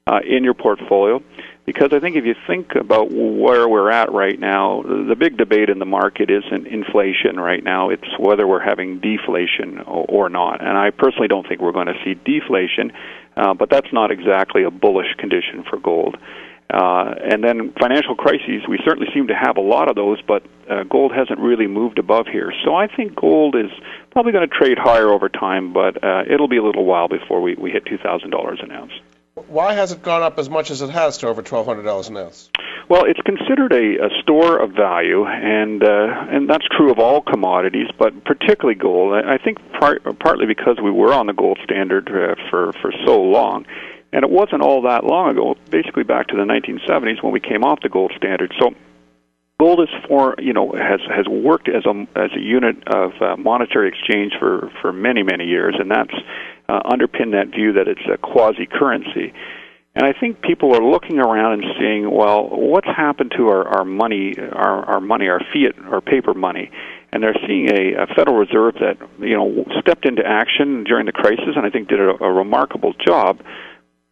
uh, 0.07 0.21
in 0.27 0.45
your 0.45 0.55
portfolio 0.55 1.23
because 1.67 1.93
I 1.93 1.99
think 1.99 2.17
if 2.17 2.25
you 2.25 2.35
think 2.47 2.77
about 2.77 3.11
where 3.11 3.69
we're 3.69 3.91
at 3.91 4.13
right 4.13 4.39
now, 4.39 4.83
the 4.83 5.17
big 5.19 5.37
debate 5.37 5.69
in 5.69 5.81
the 5.81 5.85
market 5.85 6.31
isn't 6.31 6.67
inflation 6.67 7.41
right 7.41 7.63
now. 7.63 7.91
It's 7.91 8.07
whether 8.19 8.47
we're 8.47 8.65
having 8.65 9.01
deflation 9.01 9.81
or 9.85 10.29
not. 10.29 10.61
And 10.61 10.79
I 10.79 10.91
personally 10.91 11.27
don't 11.27 11.47
think 11.49 11.61
we're 11.61 11.73
going 11.73 11.89
to 11.89 12.01
see 12.05 12.15
deflation, 12.15 12.93
uh, 13.37 13.55
but 13.55 13.69
that's 13.69 13.93
not 13.93 14.13
exactly 14.13 14.63
a 14.63 14.71
bullish 14.71 15.13
condition 15.19 15.65
for 15.69 15.79
gold. 15.79 16.17
Uh, 16.73 17.15
and 17.23 17.45
then 17.45 17.73
financial 17.79 18.17
crises, 18.17 18.63
we 18.69 18.79
certainly 18.85 19.09
seem 19.15 19.29
to 19.29 19.35
have 19.35 19.57
a 19.57 19.61
lot 19.61 19.89
of 19.89 19.95
those, 19.95 20.21
but 20.27 20.43
uh, 20.69 20.83
gold 20.85 21.13
hasn't 21.15 21.39
really 21.39 21.69
moved 21.69 21.99
above 21.99 22.27
here. 22.27 22.53
So 22.65 22.75
I 22.75 22.89
think 22.89 23.15
gold 23.15 23.55
is 23.55 23.71
probably 24.11 24.33
going 24.33 24.49
to 24.49 24.55
trade 24.55 24.77
higher 24.79 25.09
over 25.09 25.29
time, 25.29 25.73
but 25.73 26.03
uh, 26.03 26.25
it'll 26.29 26.49
be 26.49 26.57
a 26.57 26.65
little 26.65 26.85
while 26.85 27.09
before 27.09 27.41
we, 27.41 27.55
we 27.55 27.71
hit 27.71 27.85
$2,000 27.85 28.65
an 28.65 28.73
ounce. 28.73 28.93
Why 29.49 29.75
has 29.75 29.93
it 29.93 30.03
gone 30.03 30.23
up 30.23 30.39
as 30.39 30.49
much 30.49 30.71
as 30.71 30.81
it 30.81 30.89
has 30.89 31.19
to 31.19 31.29
over 31.29 31.43
twelve 31.43 31.67
hundred 31.67 31.83
dollars 31.83 32.09
an 32.09 32.17
ounce? 32.17 32.49
Well, 32.89 33.05
it's 33.05 33.21
considered 33.21 33.71
a, 33.71 34.07
a 34.07 34.23
store 34.23 34.57
of 34.57 34.71
value, 34.71 35.27
and 35.27 35.85
uh, 35.85 36.27
and 36.31 36.49
that's 36.49 36.65
true 36.75 36.91
of 36.91 36.99
all 36.99 37.21
commodities, 37.21 37.89
but 37.99 38.25
particularly 38.25 38.77
gold. 38.77 39.13
I 39.13 39.37
think 39.37 39.59
part, 39.79 40.03
partly 40.21 40.47
because 40.47 40.79
we 40.83 40.91
were 40.91 41.13
on 41.13 41.27
the 41.27 41.35
gold 41.35 41.59
standard 41.65 42.09
uh, 42.09 42.37
for 42.49 42.73
for 42.81 42.93
so 43.05 43.21
long, 43.21 43.67
and 44.13 44.25
it 44.25 44.31
wasn't 44.31 44.63
all 44.63 44.83
that 44.83 45.05
long 45.05 45.31
ago. 45.31 45.57
Basically, 45.71 46.05
back 46.05 46.29
to 46.29 46.37
the 46.37 46.43
1970s 46.43 47.23
when 47.23 47.33
we 47.33 47.41
came 47.41 47.65
off 47.65 47.81
the 47.83 47.89
gold 47.89 48.13
standard. 48.17 48.53
So 48.59 48.75
gold 49.59 49.81
is 49.81 49.89
for 50.09 50.35
you 50.39 50.53
know 50.53 50.73
has 50.73 51.01
has 51.15 51.27
worked 51.27 51.69
as 51.69 51.85
a 51.87 52.07
as 52.19 52.31
a 52.37 52.41
unit 52.41 52.77
of 52.89 53.13
uh, 53.21 53.37
monetary 53.37 53.89
exchange 53.89 54.33
for 54.39 54.71
for 54.81 54.93
many 54.93 55.23
many 55.23 55.45
years, 55.45 55.77
and 55.79 55.91
that's 55.91 56.15
uh, 56.69 56.81
underpin 56.83 57.33
that 57.33 57.49
view 57.55 57.73
that 57.75 57.89
it's 57.89 58.07
a 58.13 58.19
quasi 58.19 58.67
currency. 58.67 59.33
And 59.97 60.05
I 60.05 60.13
think 60.13 60.43
people 60.43 60.77
are 60.77 60.85
looking 60.85 61.19
around 61.19 61.55
and 61.55 61.65
seeing, 61.81 62.11
well, 62.11 62.51
what's 62.51 62.87
happened 62.87 63.33
to 63.39 63.49
our, 63.49 63.67
our 63.79 63.85
money, 63.87 64.35
our, 64.39 64.85
our 64.85 65.01
money, 65.01 65.27
our 65.27 65.41
fiat, 65.41 65.75
our 65.91 66.03
paper 66.03 66.35
money, 66.35 66.71
and 67.13 67.23
they're 67.23 67.37
seeing 67.47 67.71
a, 67.71 68.03
a 68.03 68.07
Federal 68.15 68.37
Reserve 68.37 68.75
that 68.75 68.99
you 69.21 69.35
know 69.35 69.65
stepped 69.81 70.05
into 70.05 70.23
action 70.23 70.85
during 70.85 71.07
the 71.07 71.13
crisis, 71.13 71.57
and 71.57 71.65
I 71.65 71.71
think 71.71 71.89
did 71.89 72.01
a, 72.01 72.23
a 72.23 72.31
remarkable 72.31 72.93
job. 73.07 73.41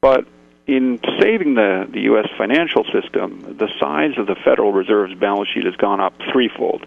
But 0.05 0.27
in 0.67 1.01
saving 1.19 1.55
the 1.55 1.89
the 1.91 2.03
U.S. 2.13 2.29
financial 2.37 2.85
system, 2.93 3.57
the 3.57 3.69
size 3.81 4.19
of 4.19 4.27
the 4.27 4.37
Federal 4.45 4.71
Reserve's 4.71 5.19
balance 5.19 5.49
sheet 5.55 5.65
has 5.65 5.75
gone 5.77 5.99
up 5.99 6.13
threefold. 6.31 6.85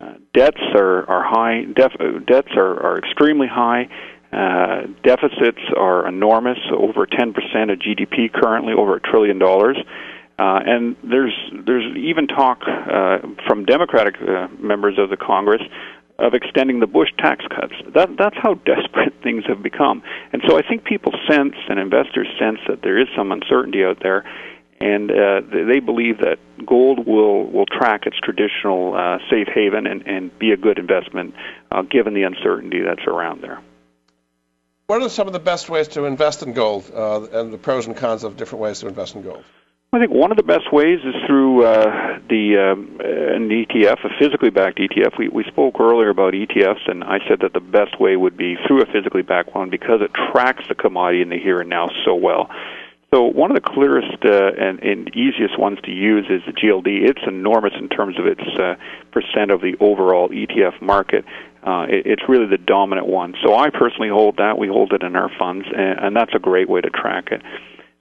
Uh, 0.00 0.12
debts 0.32 0.62
are 0.76 1.04
are 1.10 1.24
high. 1.24 1.64
Def, 1.64 1.90
uh, 1.98 2.20
debts 2.24 2.52
are, 2.54 2.80
are 2.80 2.98
extremely 2.98 3.48
high. 3.48 3.88
Uh, 4.32 4.86
deficits 5.02 5.58
are 5.76 6.06
enormous, 6.06 6.58
over 6.70 7.04
10% 7.04 7.34
of 7.72 7.80
GDP 7.80 8.32
currently, 8.32 8.72
over 8.72 8.94
a 8.94 9.00
trillion 9.00 9.40
dollars. 9.40 9.76
Uh, 10.38 10.60
and 10.64 10.94
there's 11.02 11.34
there's 11.66 11.96
even 11.96 12.28
talk 12.28 12.62
uh, 12.62 13.18
from 13.48 13.64
Democratic 13.64 14.14
uh, 14.22 14.46
members 14.60 14.96
of 14.96 15.10
the 15.10 15.16
Congress 15.16 15.62
of 16.20 16.34
extending 16.34 16.80
the 16.80 16.86
Bush 16.86 17.08
tax 17.18 17.44
cuts. 17.48 17.74
That 17.94 18.16
that's 18.18 18.36
how 18.36 18.54
desperate 18.54 19.14
things 19.22 19.44
have 19.48 19.62
become. 19.62 20.02
And 20.32 20.42
so 20.46 20.58
I 20.58 20.62
think 20.62 20.84
people 20.84 21.12
sense 21.28 21.54
and 21.68 21.78
investors 21.78 22.28
sense 22.38 22.58
that 22.68 22.82
there 22.82 23.00
is 23.00 23.08
some 23.16 23.32
uncertainty 23.32 23.84
out 23.84 23.98
there, 24.02 24.24
and 24.80 25.10
uh, 25.10 25.40
they 25.50 25.80
believe 25.80 26.18
that 26.18 26.38
gold 26.64 27.06
will 27.06 27.46
will 27.50 27.66
track 27.66 28.06
its 28.06 28.16
traditional 28.22 28.94
uh, 28.94 29.18
safe 29.30 29.48
haven 29.52 29.86
and, 29.86 30.06
and 30.06 30.38
be 30.38 30.52
a 30.52 30.56
good 30.56 30.78
investment 30.78 31.34
uh, 31.72 31.82
given 31.82 32.14
the 32.14 32.22
uncertainty 32.22 32.80
that's 32.82 33.06
around 33.06 33.42
there. 33.42 33.60
What 34.86 35.02
are 35.02 35.08
some 35.08 35.28
of 35.28 35.32
the 35.32 35.38
best 35.38 35.70
ways 35.70 35.88
to 35.88 36.04
invest 36.04 36.42
in 36.42 36.52
gold 36.52 36.90
uh, 36.92 37.22
and 37.32 37.52
the 37.52 37.58
pros 37.58 37.86
and 37.86 37.96
cons 37.96 38.24
of 38.24 38.36
different 38.36 38.62
ways 38.62 38.80
to 38.80 38.88
invest 38.88 39.14
in 39.14 39.22
gold? 39.22 39.44
I 39.92 39.98
think 39.98 40.12
one 40.12 40.30
of 40.30 40.36
the 40.36 40.44
best 40.44 40.72
ways 40.72 41.00
is 41.04 41.16
through 41.26 41.64
uh, 41.64 42.20
the 42.28 42.72
um, 42.72 43.00
an 43.00 43.48
ETF, 43.48 44.04
a 44.04 44.08
physically 44.20 44.50
backed 44.50 44.78
ETF. 44.78 45.18
We 45.18 45.28
we 45.28 45.42
spoke 45.48 45.80
earlier 45.80 46.10
about 46.10 46.32
ETFs, 46.32 46.88
and 46.88 47.02
I 47.02 47.18
said 47.28 47.40
that 47.40 47.54
the 47.54 47.60
best 47.60 47.98
way 47.98 48.14
would 48.14 48.36
be 48.36 48.54
through 48.68 48.82
a 48.82 48.86
physically 48.86 49.22
backed 49.22 49.52
one 49.52 49.68
because 49.68 50.00
it 50.00 50.12
tracks 50.30 50.62
the 50.68 50.76
commodity 50.76 51.22
in 51.22 51.28
the 51.28 51.38
here 51.38 51.60
and 51.60 51.68
now 51.68 51.90
so 52.04 52.14
well. 52.14 52.48
So 53.12 53.24
one 53.24 53.50
of 53.50 53.56
the 53.56 53.68
clearest 53.68 54.24
uh, 54.24 54.52
and, 54.56 54.78
and 54.78 55.08
easiest 55.16 55.58
ones 55.58 55.80
to 55.82 55.90
use 55.90 56.24
is 56.30 56.42
the 56.46 56.52
GLD. 56.52 57.08
It's 57.10 57.26
enormous 57.26 57.72
in 57.76 57.88
terms 57.88 58.16
of 58.16 58.26
its 58.26 58.46
uh, 58.60 58.76
percent 59.10 59.50
of 59.50 59.60
the 59.60 59.74
overall 59.80 60.28
ETF 60.28 60.80
market. 60.80 61.24
Uh, 61.66 61.86
it, 61.88 62.06
it's 62.06 62.22
really 62.28 62.46
the 62.46 62.58
dominant 62.58 63.08
one. 63.08 63.34
So 63.44 63.56
I 63.56 63.70
personally 63.70 64.10
hold 64.10 64.36
that. 64.36 64.56
We 64.56 64.68
hold 64.68 64.92
it 64.92 65.02
in 65.02 65.16
our 65.16 65.32
funds, 65.36 65.66
and, 65.66 65.98
and 65.98 66.16
that's 66.16 66.32
a 66.32 66.38
great 66.38 66.68
way 66.68 66.80
to 66.80 66.90
track 66.90 67.32
it. 67.32 67.42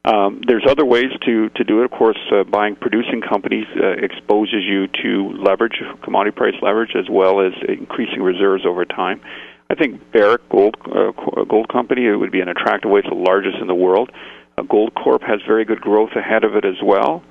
Um, 0.09 0.41
there's 0.47 0.65
other 0.67 0.85
ways 0.85 1.11
to, 1.25 1.49
to 1.49 1.63
do 1.63 1.81
it. 1.81 1.85
Of 1.85 1.91
course, 1.91 2.17
uh, 2.31 2.43
buying 2.43 2.75
producing 2.75 3.21
companies 3.21 3.67
uh, 3.75 3.89
exposes 3.89 4.63
you 4.63 4.87
to 5.03 5.37
leverage, 5.37 5.79
commodity 6.01 6.35
price 6.35 6.55
leverage, 6.63 6.95
as 6.95 7.05
well 7.09 7.41
as 7.41 7.53
increasing 7.67 8.23
reserves 8.23 8.65
over 8.65 8.85
time. 8.85 9.21
I 9.69 9.75
think 9.75 10.11
Barrick 10.11 10.49
Gold 10.49 10.77
uh, 10.85 11.11
Gold 11.43 11.69
Company 11.69 12.07
it 12.07 12.15
would 12.15 12.31
be 12.31 12.41
an 12.41 12.49
attractive 12.49 12.89
way. 12.89 13.01
It's 13.01 13.09
the 13.09 13.15
largest 13.15 13.57
in 13.61 13.67
the 13.67 13.75
world. 13.75 14.09
Uh, 14.57 14.63
Goldcorp 14.63 15.21
has 15.21 15.41
very 15.47 15.63
good 15.63 15.79
growth 15.79 16.11
ahead 16.15 16.43
of 16.43 16.55
it 16.55 16.65
as 16.65 16.81
well. 16.83 17.21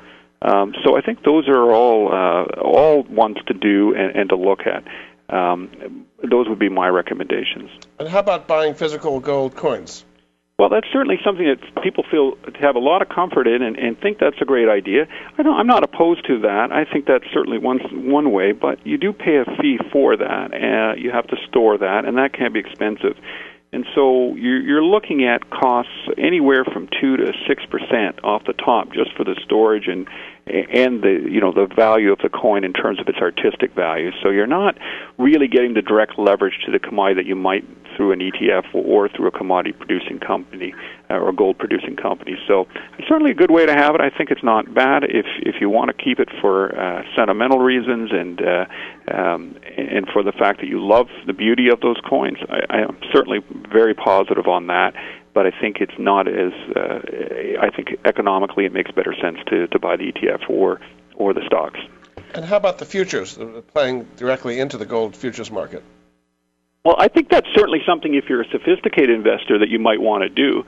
Um, 0.40 0.72
so 0.84 0.96
I 0.96 1.00
think 1.00 1.24
those 1.24 1.48
are 1.48 1.72
all 1.72 2.12
uh, 2.12 2.60
all 2.60 3.02
ones 3.02 3.38
to 3.48 3.54
do 3.54 3.92
and, 3.96 4.14
and 4.14 4.28
to 4.28 4.36
look 4.36 4.60
at. 4.66 4.84
Um, 5.34 6.06
those 6.22 6.48
would 6.48 6.60
be 6.60 6.68
my 6.68 6.88
recommendations. 6.88 7.70
And 7.98 8.08
how 8.08 8.20
about 8.20 8.46
buying 8.46 8.74
physical 8.74 9.18
gold 9.18 9.56
coins? 9.56 10.04
Well, 10.58 10.70
that's 10.70 10.88
certainly 10.92 11.20
something 11.24 11.46
that 11.46 11.84
people 11.84 12.02
feel 12.10 12.36
have 12.58 12.74
a 12.74 12.80
lot 12.80 13.00
of 13.00 13.08
comfort 13.08 13.46
in 13.46 13.62
and, 13.62 13.78
and 13.78 13.96
think 14.00 14.18
that's 14.18 14.42
a 14.42 14.44
great 14.44 14.68
idea. 14.68 15.06
I 15.38 15.42
don't, 15.44 15.54
I'm 15.54 15.68
not 15.68 15.84
opposed 15.84 16.26
to 16.26 16.40
that. 16.40 16.72
I 16.72 16.84
think 16.84 17.06
that's 17.06 17.26
certainly 17.32 17.58
one 17.58 17.78
one 18.10 18.32
way, 18.32 18.50
but 18.50 18.84
you 18.84 18.98
do 18.98 19.12
pay 19.12 19.36
a 19.36 19.44
fee 19.44 19.78
for 19.92 20.16
that. 20.16 20.50
Uh, 20.52 20.96
you 20.96 21.12
have 21.12 21.28
to 21.28 21.36
store 21.48 21.78
that, 21.78 22.04
and 22.06 22.18
that 22.18 22.32
can 22.32 22.52
be 22.52 22.58
expensive. 22.58 23.16
And 23.72 23.86
so 23.94 24.34
you're, 24.34 24.60
you're 24.60 24.82
looking 24.82 25.24
at 25.24 25.48
costs 25.48 25.92
anywhere 26.16 26.64
from 26.64 26.88
two 27.00 27.16
to 27.18 27.32
six 27.46 27.64
percent 27.66 28.24
off 28.24 28.42
the 28.44 28.52
top 28.54 28.92
just 28.92 29.14
for 29.16 29.22
the 29.22 29.38
storage 29.44 29.86
and 29.86 30.08
and 30.48 31.02
the 31.02 31.26
you 31.30 31.40
know 31.40 31.52
the 31.52 31.66
value 31.74 32.12
of 32.12 32.18
the 32.18 32.28
coin 32.28 32.64
in 32.64 32.72
terms 32.72 33.00
of 33.00 33.08
its 33.08 33.18
artistic 33.18 33.74
value. 33.74 34.10
So 34.22 34.30
you're 34.30 34.46
not 34.46 34.76
really 35.18 35.48
getting 35.48 35.74
the 35.74 35.82
direct 35.82 36.18
leverage 36.18 36.58
to 36.66 36.72
the 36.72 36.78
commodity 36.78 37.22
that 37.22 37.28
you 37.28 37.36
might 37.36 37.64
through 37.96 38.12
an 38.12 38.20
ETF 38.20 38.72
or 38.74 39.08
through 39.08 39.26
a 39.26 39.30
commodity 39.32 39.72
producing 39.72 40.20
company 40.20 40.72
uh, 41.10 41.14
or 41.14 41.32
gold 41.32 41.58
producing 41.58 41.96
company. 41.96 42.36
So 42.46 42.68
it's 42.96 43.08
certainly 43.08 43.32
a 43.32 43.34
good 43.34 43.50
way 43.50 43.66
to 43.66 43.72
have 43.72 43.96
it. 43.96 44.00
I 44.00 44.08
think 44.08 44.30
it's 44.30 44.44
not 44.44 44.72
bad 44.72 45.04
if 45.04 45.26
if 45.40 45.56
you 45.60 45.68
want 45.68 45.88
to 45.88 46.04
keep 46.04 46.20
it 46.20 46.28
for 46.40 46.78
uh, 46.78 47.02
sentimental 47.16 47.58
reasons 47.58 48.10
and 48.12 48.40
uh, 48.40 48.64
um, 49.12 49.56
and 49.76 50.06
for 50.12 50.22
the 50.22 50.32
fact 50.32 50.60
that 50.60 50.68
you 50.68 50.84
love 50.84 51.08
the 51.26 51.32
beauty 51.32 51.68
of 51.68 51.80
those 51.80 51.96
coins. 52.08 52.38
I, 52.48 52.78
I 52.78 52.80
am 52.82 52.98
certainly 53.12 53.40
very 53.70 53.94
positive 53.94 54.46
on 54.46 54.68
that 54.68 54.94
but 55.38 55.46
I 55.46 55.52
think 55.60 55.76
it's 55.80 55.96
not 56.00 56.26
as 56.26 56.52
uh, 56.74 56.98
I 57.62 57.70
think 57.70 57.96
economically 58.04 58.64
it 58.64 58.72
makes 58.72 58.90
better 58.90 59.14
sense 59.22 59.38
to, 59.46 59.68
to 59.68 59.78
buy 59.78 59.94
the 59.94 60.10
ETF 60.10 60.50
or 60.50 60.80
or 61.14 61.32
the 61.32 61.42
stocks. 61.46 61.78
And 62.34 62.44
how 62.44 62.56
about 62.56 62.78
the 62.78 62.84
futures, 62.84 63.38
playing 63.72 64.08
directly 64.16 64.58
into 64.58 64.78
the 64.78 64.84
gold 64.84 65.14
futures 65.14 65.48
market? 65.52 65.84
Well, 66.84 66.96
I 66.98 67.06
think 67.06 67.28
that's 67.28 67.46
certainly 67.54 67.78
something 67.86 68.16
if 68.16 68.24
you're 68.28 68.42
a 68.42 68.50
sophisticated 68.50 69.10
investor 69.10 69.60
that 69.60 69.68
you 69.68 69.78
might 69.78 70.00
want 70.00 70.22
to 70.22 70.28
do. 70.28 70.64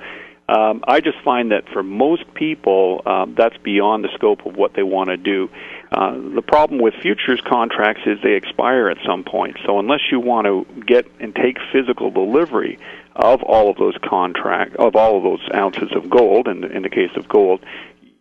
Um, 0.48 0.84
I 0.86 1.00
just 1.00 1.18
find 1.24 1.50
that 1.50 1.64
for 1.72 1.82
most 1.82 2.32
people, 2.34 3.02
um, 3.06 3.34
that's 3.36 3.56
beyond 3.64 4.04
the 4.04 4.10
scope 4.14 4.46
of 4.46 4.54
what 4.54 4.74
they 4.74 4.84
want 4.84 5.10
to 5.10 5.16
do. 5.16 5.48
Uh, 5.92 6.12
the 6.34 6.42
problem 6.42 6.80
with 6.80 6.94
futures 6.94 7.40
contracts 7.40 8.02
is 8.06 8.18
they 8.22 8.34
expire 8.34 8.88
at 8.88 8.98
some 9.04 9.24
point. 9.24 9.56
So 9.66 9.78
unless 9.80 10.00
you 10.12 10.20
want 10.20 10.46
to 10.46 10.64
get 10.82 11.06
and 11.18 11.34
take 11.34 11.58
physical 11.72 12.10
delivery 12.10 12.78
of 13.16 13.42
all 13.42 13.70
of 13.70 13.76
those 13.76 13.96
contract 14.08 14.76
of 14.76 14.94
all 14.94 15.16
of 15.16 15.24
those 15.24 15.48
ounces 15.52 15.90
of 15.94 16.08
gold, 16.08 16.46
in 16.46 16.60
the, 16.60 16.70
in 16.70 16.82
the 16.82 16.88
case 16.88 17.10
of 17.16 17.28
gold, 17.28 17.64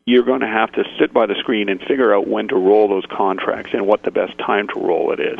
you're 0.06 0.24
going 0.24 0.42
to 0.42 0.48
have 0.48 0.72
to 0.72 0.84
sit 1.00 1.14
by 1.14 1.28
the 1.28 1.36
screen 1.36 1.70
and 1.70 1.80
figure 1.82 2.14
out 2.14 2.28
when 2.28 2.48
to 2.48 2.56
roll 2.56 2.88
those 2.88 3.06
contracts 3.06 3.70
and 3.74 3.86
what 3.86 4.02
the 4.02 4.12
best 4.12 4.36
time 4.40 4.68
to 4.68 4.80
roll 4.80 5.14
it 5.14 5.20
is. 5.20 5.40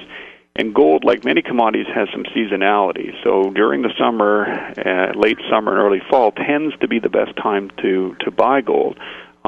And 0.56 0.76
gold, 0.76 1.04
like 1.04 1.24
many 1.24 1.42
commodities, 1.42 1.88
has 1.94 2.10
some 2.12 2.26
seasonality. 2.26 3.14
So 3.24 3.50
during 3.50 3.82
the 3.82 3.94
summer, 3.98 4.46
uh, 4.46 5.18
late 5.18 5.38
summer 5.50 5.72
and 5.72 5.82
early 5.82 6.02
fall 6.10 6.32
tends 6.32 6.78
to 6.82 6.88
be 6.88 7.00
the 7.00 7.10
best 7.10 7.36
time 7.38 7.72
to 7.82 8.16
to 8.20 8.32
buy 8.32 8.62
gold. 8.62 9.00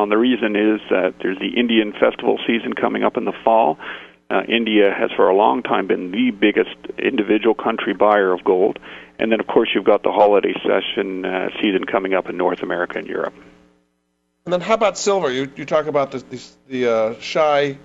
Um, 0.01 0.09
the 0.09 0.17
reason 0.17 0.55
is 0.55 0.81
that 0.89 1.15
there's 1.21 1.37
the 1.39 1.59
Indian 1.59 1.93
festival 1.93 2.39
season 2.47 2.73
coming 2.73 3.03
up 3.03 3.17
in 3.17 3.25
the 3.25 3.33
fall. 3.43 3.77
Uh, 4.29 4.43
India 4.47 4.93
has 4.97 5.11
for 5.15 5.27
a 5.27 5.35
long 5.35 5.61
time 5.61 5.87
been 5.87 6.11
the 6.11 6.31
biggest 6.31 6.75
individual 6.97 7.53
country 7.53 7.93
buyer 7.93 8.31
of 8.31 8.43
gold. 8.43 8.79
And 9.19 9.31
then, 9.31 9.39
of 9.39 9.47
course, 9.47 9.69
you've 9.75 9.85
got 9.85 10.03
the 10.03 10.11
holiday 10.11 10.53
session 10.53 11.25
uh, 11.25 11.49
season 11.61 11.83
coming 11.83 12.13
up 12.13 12.29
in 12.29 12.37
North 12.37 12.63
America 12.63 12.97
and 12.97 13.07
Europe. 13.07 13.33
And 14.45 14.53
then 14.53 14.61
how 14.61 14.73
about 14.73 14.97
silver? 14.97 15.31
You, 15.31 15.51
you 15.55 15.65
talk 15.65 15.85
about 15.85 16.11
the, 16.11 16.19
the, 16.19 16.41
the 16.67 16.91
uh, 16.91 17.19
shy 17.19 17.77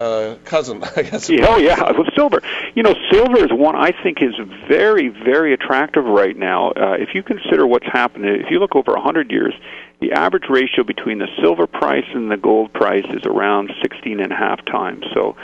uh, 0.00 0.36
cousin, 0.44 0.82
I 0.96 1.02
guess. 1.02 1.28
Yeah, 1.28 1.46
oh 1.48 1.58
yeah, 1.58 1.92
with 1.92 2.08
silver. 2.14 2.42
You 2.74 2.82
know, 2.82 2.94
silver 3.10 3.44
is 3.44 3.52
one 3.52 3.76
I 3.76 3.92
think 4.02 4.18
is 4.20 4.34
very, 4.68 5.08
very 5.08 5.54
attractive 5.54 6.04
right 6.04 6.36
now. 6.36 6.70
Uh, 6.70 6.96
if 6.98 7.10
you 7.14 7.22
consider 7.22 7.66
what's 7.66 7.86
happened, 7.86 8.24
if 8.24 8.50
you 8.50 8.58
look 8.58 8.74
over 8.74 8.94
a 8.94 9.00
hundred 9.00 9.30
years, 9.30 9.54
the 10.04 10.12
average 10.12 10.48
ratio 10.50 10.84
between 10.84 11.18
the 11.18 11.28
silver 11.40 11.66
price 11.66 12.04
and 12.14 12.30
the 12.30 12.36
gold 12.36 12.70
price 12.72 13.06
is 13.08 13.22
around 13.24 13.72
sixteen 13.80 14.20
and 14.20 14.32
a 14.32 14.36
half 14.36 14.62
times. 14.66 15.02
So, 15.14 15.34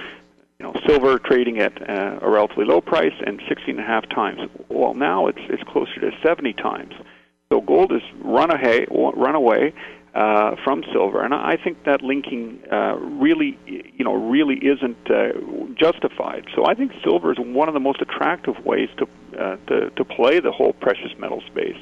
you 0.59 0.67
know, 0.67 0.75
silver 0.87 1.19
trading 1.19 1.61
at 1.61 1.75
uh, 1.89 2.19
a 2.21 2.29
relatively 2.29 2.67
low 2.67 2.83
price 2.83 3.17
and 3.27 3.41
sixteen 3.49 3.77
and 3.79 3.85
a 3.85 3.91
half 3.95 4.07
times. 4.11 4.41
Well, 4.69 4.93
now 4.93 5.29
it's 5.29 5.45
it's 5.49 5.63
closer 5.63 5.99
to 6.01 6.11
seventy 6.23 6.53
times. 6.53 6.93
So 7.49 7.63
gold 7.63 7.91
has 7.91 8.03
run 8.21 8.51
away, 8.57 8.87
run 8.91 9.35
away 9.35 9.73
uh, 10.15 10.57
from 10.63 10.85
silver, 10.93 11.23
and 11.23 11.33
I 11.33 11.57
think 11.65 11.85
that 11.85 12.03
linking 12.03 12.63
uh, 12.71 12.97
really, 12.97 13.59
you 13.67 14.05
know, 14.05 14.15
really 14.15 14.57
isn't 14.57 15.11
uh, 15.11 15.33
justified. 15.75 16.45
So 16.55 16.67
I 16.67 16.75
think 16.75 16.93
silver 17.03 17.33
is 17.33 17.39
one 17.39 17.69
of 17.69 17.75
the 17.75 17.81
most 17.81 18.01
attractive 18.03 18.57
ways 18.67 18.91
to 18.99 19.09
uh, 19.39 19.57
to, 19.69 19.91
to 19.91 20.05
play 20.05 20.39
the 20.41 20.53
whole 20.53 20.75
precious 20.75 21.13
metal 21.19 21.41
space. 21.47 21.81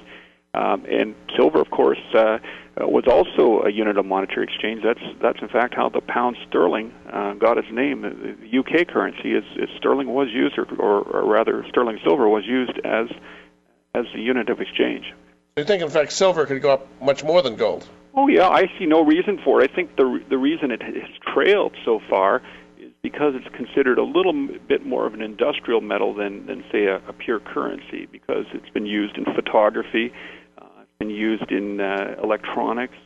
Um, 0.55 0.87
and 0.87 1.15
silver, 1.37 1.61
of 1.61 1.71
course, 1.71 2.01
uh, 2.15 2.39
was 2.87 3.05
also 3.07 3.67
a 3.67 3.71
unit 3.71 3.97
of 3.97 4.07
monetary 4.07 4.45
exchange. 4.45 4.83
That's 4.85 5.01
that's 5.21 5.41
in 5.41 5.49
fact 5.49 5.75
how 5.75 5.89
the 5.89 6.01
pound 6.01 6.37
sterling 6.49 6.93
uh, 7.13 7.35
got 7.35 7.59
its 7.59 7.69
name. 7.73 8.03
The 8.03 8.59
UK 8.59 8.89
currency 8.89 9.33
is, 9.33 9.45
is 9.57 9.69
sterling 9.79 10.09
was 10.09 10.29
used, 10.33 10.59
or, 10.59 10.67
or, 10.79 11.03
or 11.03 11.25
rather, 11.25 11.65
sterling 11.69 11.99
silver 12.05 12.29
was 12.29 12.45
used 12.47 12.79
as 12.85 13.09
as 13.95 14.05
the 14.15 14.21
unit 14.21 14.51
of 14.51 14.61
exchange. 14.61 15.13
You 15.57 15.65
think, 15.65 15.83
in 15.83 15.89
fact, 15.89 16.13
silver 16.13 16.47
could 16.47 16.63
go 16.63 16.71
up 16.71 16.87
much 17.03 17.25
more 17.25 17.43
than 17.43 17.57
gold? 17.57 17.89
Oh 18.15 18.29
yeah, 18.29 18.49
I 18.49 18.71
see 18.79 18.87
no 18.87 19.05
reason 19.05 19.39
for 19.45 19.61
it. 19.63 19.71
I 19.71 19.75
think 19.75 19.97
the 19.97 20.23
the 20.29 20.39
reason 20.39 20.71
it 20.71 20.83
has 20.83 20.95
trailed 21.33 21.75
so 21.85 22.01
far 22.09 22.43
is 22.79 22.93
because 23.03 23.35
it's 23.35 23.55
considered 23.57 23.99
a 23.99 24.05
little 24.05 24.35
bit 24.69 24.85
more 24.85 25.07
of 25.07 25.15
an 25.15 25.23
industrial 25.23 25.81
metal 25.81 26.15
than 26.15 26.47
than 26.47 26.65
say 26.71 26.85
a, 26.85 26.97
a 27.09 27.13
pure 27.13 27.41
currency 27.41 28.07
because 28.11 28.45
it's 28.53 28.71
been 28.71 28.87
used 28.87 29.17
in 29.17 29.25
photography, 29.25 30.13
been 30.99 31.11
used 31.11 31.53
in 31.53 31.81
uh, 31.81 32.17
electronics. 32.21 32.97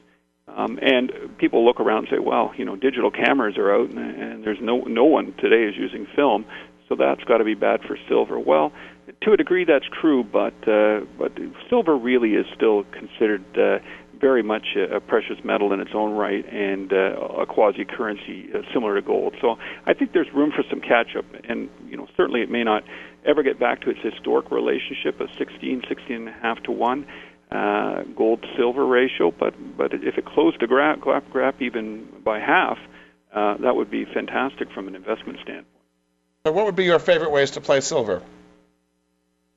Um, 0.49 0.79
and 0.81 1.13
people 1.37 1.65
look 1.65 1.79
around 1.79 1.99
and 1.99 2.09
say, 2.11 2.19
"Well, 2.19 2.53
you 2.57 2.65
know, 2.65 2.75
digital 2.75 3.11
cameras 3.11 3.59
are 3.59 3.75
out, 3.75 3.91
and, 3.91 3.99
and 3.99 4.45
there's 4.45 4.61
no 4.63 4.81
no 4.81 5.05
one 5.05 5.35
today 5.39 5.65
is 5.65 5.77
using 5.77 6.07
film, 6.17 6.47
so 6.89 6.97
that's 6.97 7.23
got 7.25 7.39
to 7.39 7.45
be 7.45 7.55
bad 7.55 7.81
for 7.87 7.99
silver." 8.09 8.41
Well, 8.41 8.73
to 9.23 9.33
a 9.33 9.37
degree, 9.37 9.67
that's 9.67 9.85
true, 10.01 10.25
but 10.25 10.55
uh, 10.67 11.01
but 11.19 11.33
silver 11.69 11.95
really 11.97 12.31
is 12.31 12.47
still 12.57 12.85
considered 12.93 13.45
uh, 13.59 13.79
very 14.19 14.43
much 14.43 14.69
a, 14.75 14.97
a 14.97 15.01
precious 15.01 15.37
metal 15.45 15.73
in 15.75 15.81
its 15.81 15.91
own 15.95 16.13
right 16.13 16.45
and 16.51 16.93
uh, 16.93 17.43
a 17.43 17.47
quasi 17.47 17.85
currency 17.85 18.49
uh, 18.55 18.63
similar 18.73 18.95
to 18.95 19.03
gold. 19.03 19.35
So 19.41 19.57
I 19.87 19.93
think 19.93 20.13
there's 20.13 20.33
room 20.35 20.51
for 20.51 20.65
some 20.71 20.81
catch 20.81 21.15
up, 21.17 21.27
and 21.47 21.69
you 21.89 21.99
know 21.99 22.07
certainly 22.17 22.41
it 22.41 22.51
may 22.51 22.65
not 22.65 22.85
ever 23.25 23.43
get 23.43 23.61
back 23.61 23.83
to 23.83 23.91
its 23.91 24.01
historic 24.03 24.51
relationship 24.51 25.21
of 25.21 25.29
16, 25.39 25.83
16 25.89 26.17
and 26.17 26.29
a 26.29 26.33
half 26.33 26.63
to 26.65 26.73
one. 26.73 27.07
Uh, 27.53 28.03
gold 28.17 28.43
silver 28.57 28.87
ratio, 28.87 29.31
but 29.31 29.53
but 29.77 29.93
if 29.93 30.17
it 30.17 30.25
closed 30.25 30.59
the 30.61 30.67
gap, 30.67 31.05
gap, 31.05 31.31
gap 31.35 31.61
even 31.61 32.09
by 32.25 32.39
half, 32.39 32.79
uh, 33.35 33.59
that 33.59 33.77
would 33.77 33.91
be 33.91 34.07
fantastic 34.07 34.71
from 34.73 34.89
an 34.89 34.95
investment 34.95 35.39
standpoint. 35.43 35.67
So, 36.47 36.53
what 36.53 36.65
would 36.65 36.77
be 36.77 36.85
your 36.85 36.99
favorite 36.99 37.31
ways 37.31 37.51
to 37.53 37.61
play 37.61 37.81
silver? 37.83 38.23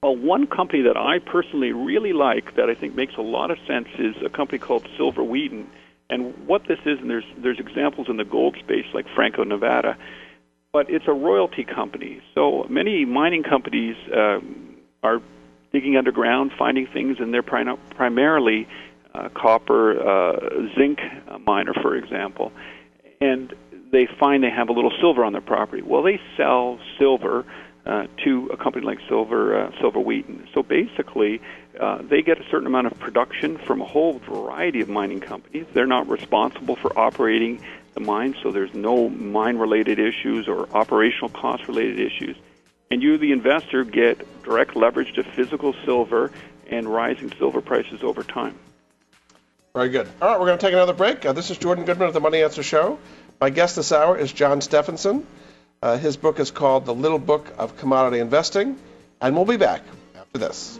Well, 0.03 0.17
one 0.17 0.45
company 0.45 0.81
that 0.83 0.97
I 0.97 1.19
personally 1.19 1.71
really 1.71 2.11
like 2.11 2.57
that 2.57 2.69
I 2.69 2.75
think 2.75 2.95
makes 2.95 3.13
a 3.17 3.21
lot 3.21 3.49
of 3.49 3.57
sense 3.65 3.87
is 3.97 4.15
a 4.25 4.29
company 4.29 4.59
called 4.59 4.85
Silver 4.97 5.23
Wheaton. 5.23 5.67
And 6.09 6.47
what 6.47 6.67
this 6.67 6.79
is, 6.85 6.99
and 6.99 7.09
there's 7.09 7.25
there's 7.37 7.59
examples 7.59 8.07
in 8.09 8.17
the 8.17 8.25
gold 8.25 8.57
space 8.59 8.85
like 8.93 9.05
Franco 9.15 9.43
Nevada, 9.45 9.97
but 10.73 10.89
it's 10.89 11.05
a 11.07 11.13
royalty 11.13 11.63
company. 11.63 12.21
So 12.33 12.67
many 12.69 13.05
mining 13.05 13.43
companies 13.43 13.95
uh, 14.13 14.41
are 15.01 15.21
digging 15.75 15.97
underground, 15.97 16.51
finding 16.57 16.87
things, 16.87 17.17
and 17.19 17.33
they're 17.33 17.43
prim- 17.43 17.77
primarily 18.01 18.65
uh, 19.13 19.27
copper, 19.43 19.83
uh, 19.99 20.39
zinc 20.77 20.99
miner, 21.45 21.73
for 21.73 21.97
example, 21.97 22.53
and 23.19 23.53
they 23.91 24.07
find 24.19 24.41
they 24.41 24.49
have 24.49 24.69
a 24.69 24.71
little 24.71 24.93
silver 25.01 25.21
on 25.25 25.33
their 25.33 25.41
property. 25.41 25.81
Well, 25.81 26.01
they 26.01 26.17
sell 26.37 26.79
silver 26.97 27.45
uh, 27.85 28.07
to 28.23 28.49
a 28.53 28.57
company 28.57 28.85
like 28.85 28.99
Silver 29.09 29.41
uh, 29.59 29.71
Silver 29.81 29.99
Wheaton. 29.99 30.47
So 30.53 30.63
basically, 30.63 31.41
uh, 31.79 32.01
they 32.01 32.21
get 32.21 32.39
a 32.39 32.49
certain 32.49 32.67
amount 32.67 32.87
of 32.87 32.97
production 32.99 33.57
from 33.57 33.81
a 33.81 33.85
whole 33.85 34.19
variety 34.19 34.79
of 34.81 34.89
mining 34.89 35.19
companies. 35.19 35.65
They're 35.73 35.85
not 35.85 36.07
responsible 36.07 36.77
for 36.77 36.97
operating 36.97 37.61
the 37.93 37.99
mine, 37.99 38.35
so 38.41 38.51
there's 38.51 38.73
no 38.73 39.09
mine-related 39.09 39.99
issues 39.99 40.47
or 40.47 40.67
operational 40.73 41.29
cost-related 41.29 41.99
issues. 41.99 42.37
And 42.91 43.01
you, 43.01 43.17
the 43.17 43.31
investor, 43.31 43.83
get 43.83 44.43
direct 44.43 44.75
leverage 44.75 45.13
to 45.15 45.23
physical 45.23 45.73
silver 45.85 46.31
and 46.69 46.87
rising 46.87 47.31
silver 47.37 47.61
prices 47.61 48.03
over 48.03 48.23
time. 48.23 48.57
Very 49.73 49.89
good. 49.89 50.07
All 50.21 50.29
right, 50.29 50.39
we're 50.39 50.45
going 50.45 50.57
to 50.57 50.65
take 50.65 50.73
another 50.73 50.93
break. 50.93 51.25
Uh, 51.25 51.33
this 51.33 51.51
is 51.51 51.57
Jordan 51.57 51.85
Goodman 51.85 52.07
of 52.07 52.13
the 52.13 52.19
Money 52.21 52.41
Answer 52.41 52.63
Show. 52.63 52.97
My 53.41 53.49
guest 53.49 53.75
this 53.75 53.91
hour 53.91 54.17
is 54.17 54.31
John 54.31 54.61
Stephenson. 54.61 55.25
Uh, 55.81 55.97
his 55.97 56.15
book 56.15 56.39
is 56.39 56.51
called 56.51 56.85
The 56.85 56.95
Little 56.95 57.19
Book 57.19 57.53
of 57.57 57.77
Commodity 57.77 58.19
Investing, 58.19 58.77
and 59.19 59.35
we'll 59.35 59.45
be 59.45 59.57
back 59.57 59.81
after 60.15 60.37
this. 60.37 60.79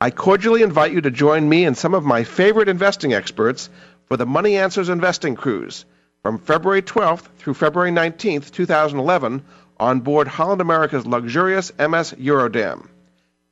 I 0.00 0.12
cordially 0.12 0.62
invite 0.62 0.92
you 0.92 1.00
to 1.00 1.10
join 1.10 1.48
me 1.48 1.64
and 1.64 1.76
some 1.76 1.92
of 1.92 2.04
my 2.04 2.22
favorite 2.22 2.68
investing 2.68 3.14
experts 3.14 3.68
for 4.06 4.16
the 4.16 4.26
Money 4.26 4.56
Answers 4.56 4.90
Investing 4.90 5.34
Cruise 5.34 5.84
from 6.22 6.38
February 6.38 6.82
12th 6.82 7.26
through 7.38 7.54
February 7.54 7.90
19th, 7.90 8.52
2011, 8.52 9.42
on 9.76 9.98
board 9.98 10.28
Holland 10.28 10.60
America's 10.60 11.04
luxurious 11.04 11.72
MS 11.76 12.12
Eurodam. 12.12 12.86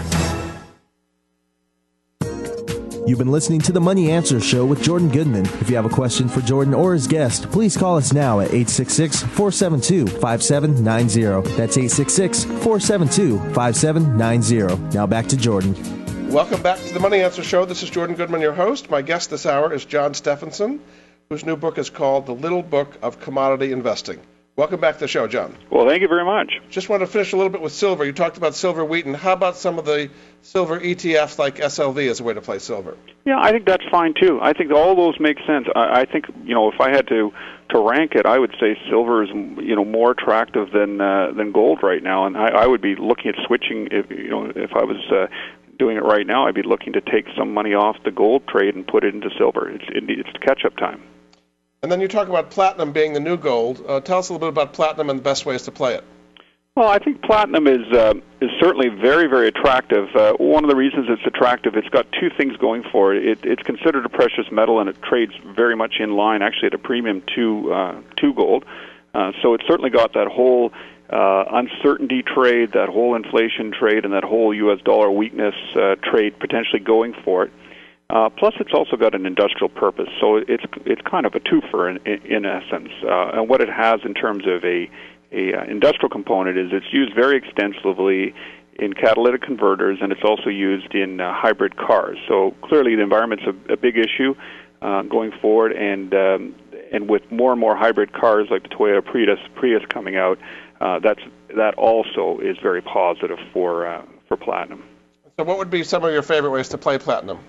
You've 3.06 3.20
been 3.20 3.32
listening 3.32 3.60
to 3.62 3.74
the 3.74 3.82
Money 3.82 4.12
Answer 4.12 4.40
Show 4.40 4.66
with 4.66 4.82
Jordan 4.82 5.10
Goodman. 5.10 5.46
If 5.46 5.70
you 5.70 5.76
have 5.76 5.86
a 5.86 5.90
question 5.90 6.30
for 6.30 6.40
Jordan 6.40 6.74
or 6.74 6.94
his 6.94 7.06
guest, 7.06 7.52
please 7.52 7.76
call 7.76 7.98
us 7.98 8.14
now 8.14 8.40
at 8.40 8.48
866 8.48 9.24
472 9.24 10.08
5790. 10.20 11.50
That's 11.58 11.78
866 11.78 12.46
472 12.46 13.40
5790. 13.54 14.96
Now 14.96 15.06
back 15.06 15.28
to 15.28 15.36
Jordan. 15.36 15.74
Welcome 16.32 16.62
back 16.62 16.80
to 16.80 16.94
the 16.94 17.02
Money 17.02 17.20
Answer 17.20 17.44
Show. 17.44 17.66
This 17.66 17.84
is 17.84 17.90
Jordan 17.90 18.16
Goodman, 18.16 18.40
your 18.40 18.54
host. 18.54 18.90
My 18.90 19.02
guest 19.02 19.30
this 19.30 19.46
hour 19.46 19.74
is 19.74 19.84
John 19.84 20.14
Stephenson, 20.14 20.80
whose 21.30 21.46
new 21.46 21.58
book 21.58 21.78
is 21.78 21.90
called 21.90 22.26
The 22.26 22.34
Little 22.34 22.64
Book 22.64 22.98
of 23.02 23.20
Commodity 23.20 23.74
Investing. 23.74 24.22
Welcome 24.56 24.80
back 24.80 24.94
to 24.96 25.00
the 25.00 25.08
show, 25.08 25.28
John. 25.28 25.56
Well, 25.72 25.88
thank 25.88 26.04
you 26.04 26.08
very 26.08 26.24
much. 26.24 26.62
Just 26.70 26.88
want 26.88 27.02
to 27.02 27.08
finish 27.08 27.34
a 27.34 27.38
little 27.38 27.50
bit 27.50 27.60
with 27.60 27.74
silver. 27.74 28.06
You 28.06 28.14
talked 28.14 28.38
about 28.38 28.54
silver 28.54 28.86
wheat, 28.86 29.08
and 29.08 29.16
how 29.16 29.34
about 29.34 29.58
some 29.58 29.80
of 29.80 29.86
the 29.86 30.12
silver 30.44 30.80
ETFs 30.80 31.40
like 31.40 31.56
SLV 31.56 32.08
as 32.08 32.20
a 32.20 32.24
way 32.24 32.36
to 32.36 32.42
play 32.42 32.60
silver? 32.60 32.96
Yeah, 33.26 33.40
I 33.40 33.52
think 33.52 33.66
that's 33.66 33.84
fine 33.90 34.14
too. 34.14 34.38
I 34.44 34.54
think 34.54 34.72
all 34.72 34.96
those 34.96 35.20
make 35.20 35.40
sense. 35.48 35.68
I, 35.76 36.02
I 36.02 36.06
think 36.06 36.26
you 36.44 36.54
know 36.54 36.72
if 36.72 36.80
I 36.80 36.92
had 36.92 37.08
to 37.08 37.34
to 37.70 37.80
rank 37.80 38.14
it, 38.14 38.28
I 38.28 38.38
would 38.38 38.56
say 38.60 38.78
silver 38.88 39.24
is 39.24 39.30
you 39.30 39.76
know 39.76 39.86
more 39.86 40.12
attractive 40.12 40.70
than 40.70 41.02
uh, 41.02 41.32
than 41.36 41.52
gold 41.52 41.80
right 41.82 42.04
now, 42.04 42.28
and 42.28 42.38
I, 42.38 42.50
I 42.50 42.68
would 42.68 42.82
be 42.82 42.96
looking 42.96 43.30
at 43.30 43.36
switching 43.48 43.88
if 43.90 44.12
you 44.12 44.30
know 44.30 44.52
if 44.56 44.74
I 44.76 44.84
was. 44.84 44.98
Uh, 45.12 45.28
doing 45.80 45.98
it 45.98 46.04
right 46.04 46.28
now, 46.28 46.46
I'd 46.46 46.54
be 46.54 46.62
looking 46.62 46.94
to 46.94 47.02
take 47.02 47.26
some 47.36 47.52
money 47.52 47.74
off 47.74 47.98
the 48.06 48.12
gold 48.12 48.48
trade 48.48 48.76
and 48.76 48.86
put 48.86 49.04
it 49.04 49.16
into 49.16 49.32
silver. 49.36 49.72
It's 49.72 49.84
it, 49.90 50.04
it's 50.08 50.30
catch 50.40 50.66
up 50.66 50.78
time. 50.78 51.02
And 51.84 51.92
then 51.92 52.00
you 52.00 52.08
talk 52.08 52.30
about 52.30 52.50
platinum 52.50 52.94
being 52.94 53.12
the 53.12 53.20
new 53.20 53.36
gold. 53.36 53.84
Uh, 53.86 54.00
tell 54.00 54.20
us 54.20 54.30
a 54.30 54.34
little 54.34 54.48
bit 54.48 54.54
about 54.54 54.72
platinum 54.72 55.10
and 55.10 55.20
the 55.20 55.24
best 55.24 55.46
ways 55.46 55.64
to 55.64 55.72
play 55.72 55.96
it. 55.96 56.06
Well, 56.78 56.88
I 56.88 56.98
think 56.98 57.22
platinum 57.22 57.68
is 57.68 57.86
uh, 57.92 58.14
is 58.42 58.50
certainly 58.60 58.88
very 58.88 59.28
very 59.28 59.50
attractive. 59.50 60.08
Uh, 60.16 60.34
one 60.40 60.64
of 60.64 60.70
the 60.70 60.76
reasons 60.76 61.08
it's 61.10 61.22
attractive, 61.28 61.76
it's 61.76 61.90
got 61.90 62.08
two 62.20 62.32
things 62.36 62.58
going 62.58 62.84
for 62.90 63.14
it. 63.14 63.28
it. 63.28 63.40
It's 63.44 63.62
considered 63.62 64.06
a 64.06 64.10
precious 64.10 64.50
metal, 64.52 64.80
and 64.80 64.90
it 64.90 65.00
trades 65.04 65.34
very 65.56 65.76
much 65.76 65.96
in 66.00 66.16
line, 66.16 66.42
actually 66.42 66.68
at 66.68 66.74
a 66.74 66.80
premium 66.80 67.22
to 67.36 67.74
uh, 67.74 68.02
to 68.22 68.34
gold. 68.34 68.66
Uh, 69.14 69.34
so 69.44 69.54
it's 69.54 69.66
certainly 69.68 69.92
got 69.92 70.14
that 70.14 70.28
whole 70.28 70.72
uh, 71.12 71.44
uncertainty 71.52 72.24
trade, 72.24 72.72
that 72.72 72.90
whole 72.90 73.14
inflation 73.14 73.72
trade, 73.72 74.06
and 74.06 74.14
that 74.14 74.24
whole 74.24 74.52
U.S. 74.52 74.80
dollar 74.84 75.12
weakness 75.12 75.54
uh, 75.76 75.96
trade 76.02 76.40
potentially 76.40 76.80
going 76.80 77.14
for 77.24 77.44
it. 77.44 77.52
Uh, 78.10 78.30
plus, 78.30 78.54
it's 78.60 78.74
also 78.74 78.96
got 78.96 79.16
an 79.16 79.26
industrial 79.26 79.70
purpose, 79.70 80.10
so 80.20 80.38
it's 80.38 80.64
it's 80.86 81.02
kind 81.10 81.26
of 81.26 81.34
a 81.36 81.40
twofer 81.40 81.90
in, 81.90 81.98
in, 82.06 82.22
in 82.26 82.46
essence. 82.46 82.90
Uh, 83.04 83.32
and 83.34 83.50
what 83.50 83.62
it 83.62 83.70
has 83.70 84.02
in 84.06 84.14
terms 84.14 84.44
of 84.46 84.64
a 84.64 84.90
a 85.32 85.54
uh, 85.54 85.64
industrial 85.64 86.10
component 86.10 86.58
is 86.58 86.70
it's 86.72 86.94
used 86.94 87.16
very 87.16 87.38
extensively 87.38 88.34
in 88.80 88.94
catalytic 88.94 89.42
converters, 89.42 90.00
and 90.02 90.12
it's 90.12 90.24
also 90.24 90.50
used 90.50 90.94
in 90.94 91.22
uh, 91.22 91.34
hybrid 91.34 91.78
cars. 91.78 92.18
So 92.28 92.56
clearly, 92.62 92.96
the 92.96 93.02
environment's 93.02 93.46
a, 93.46 93.74
a 93.74 93.78
big 93.78 93.98
issue 93.98 94.36
uh, 94.82 95.04
going 95.04 95.32
forward, 95.42 95.72
and 95.72 96.14
um, 96.14 96.56
and 96.92 97.10
with 97.10 97.24
more 97.32 97.52
and 97.52 97.60
more 97.60 97.76
hybrid 97.76 98.14
cars 98.14 98.48
like 98.52 98.64
the 98.64 98.70
Toyota 98.70 99.04
Prius 99.04 99.40
Prius 99.56 99.84
coming 99.90 100.16
out, 100.16 100.38
uh, 100.82 101.00
that's 101.00 101.22
that 101.56 101.74
also 101.76 102.40
is 102.40 102.58
very 102.62 102.82
positive 102.82 103.40
for 103.52 103.88
uh, 103.88 104.06
for 104.28 104.38
platinum. 104.38 104.84
So, 105.38 105.44
what 105.44 105.58
would 105.58 105.72
be 105.72 105.84
some 105.84 106.04
of 106.04 106.12
your 106.12 106.22
favorite 106.22 106.52
ways 106.52 106.70
to 106.70 106.78
play 106.78 106.98
platinum? 106.98 107.40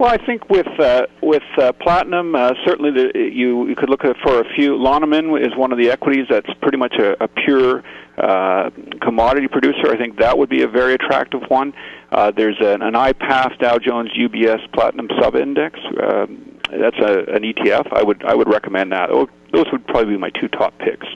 Well, 0.00 0.12
I 0.12 0.24
think 0.24 0.48
with 0.48 0.68
uh, 0.78 1.06
with 1.20 1.42
uh, 1.60 1.72
platinum, 1.72 2.36
uh, 2.36 2.52
certainly 2.64 2.92
the, 2.92 3.18
you 3.18 3.66
you 3.66 3.74
could 3.74 3.90
look 3.90 4.04
at 4.04 4.16
for 4.22 4.40
a 4.40 4.44
few. 4.54 4.76
Lonmin 4.76 5.44
is 5.44 5.56
one 5.56 5.72
of 5.72 5.78
the 5.78 5.90
equities 5.90 6.26
that's 6.30 6.48
pretty 6.62 6.76
much 6.76 6.94
a, 7.00 7.20
a 7.20 7.26
pure 7.26 7.82
uh, 8.16 8.70
commodity 9.02 9.48
producer. 9.48 9.90
I 9.90 9.96
think 9.96 10.20
that 10.20 10.38
would 10.38 10.48
be 10.48 10.62
a 10.62 10.68
very 10.68 10.94
attractive 10.94 11.42
one. 11.48 11.74
Uh, 12.12 12.30
there's 12.30 12.58
an, 12.60 12.82
an 12.82 12.94
iPath 12.94 13.58
Dow 13.58 13.78
Jones 13.78 14.10
UBS 14.16 14.72
Platinum 14.72 15.08
Sub 15.20 15.34
Index. 15.34 15.80
Uh, 15.80 16.26
that's 16.70 16.98
a, 16.98 17.34
an 17.34 17.42
ETF. 17.42 17.92
I 17.92 18.04
would 18.04 18.24
I 18.24 18.36
would 18.36 18.48
recommend 18.48 18.92
that. 18.92 19.10
Those 19.52 19.66
would 19.72 19.84
probably 19.88 20.12
be 20.12 20.16
my 20.16 20.30
two 20.30 20.46
top 20.46 20.78
picks. 20.78 21.08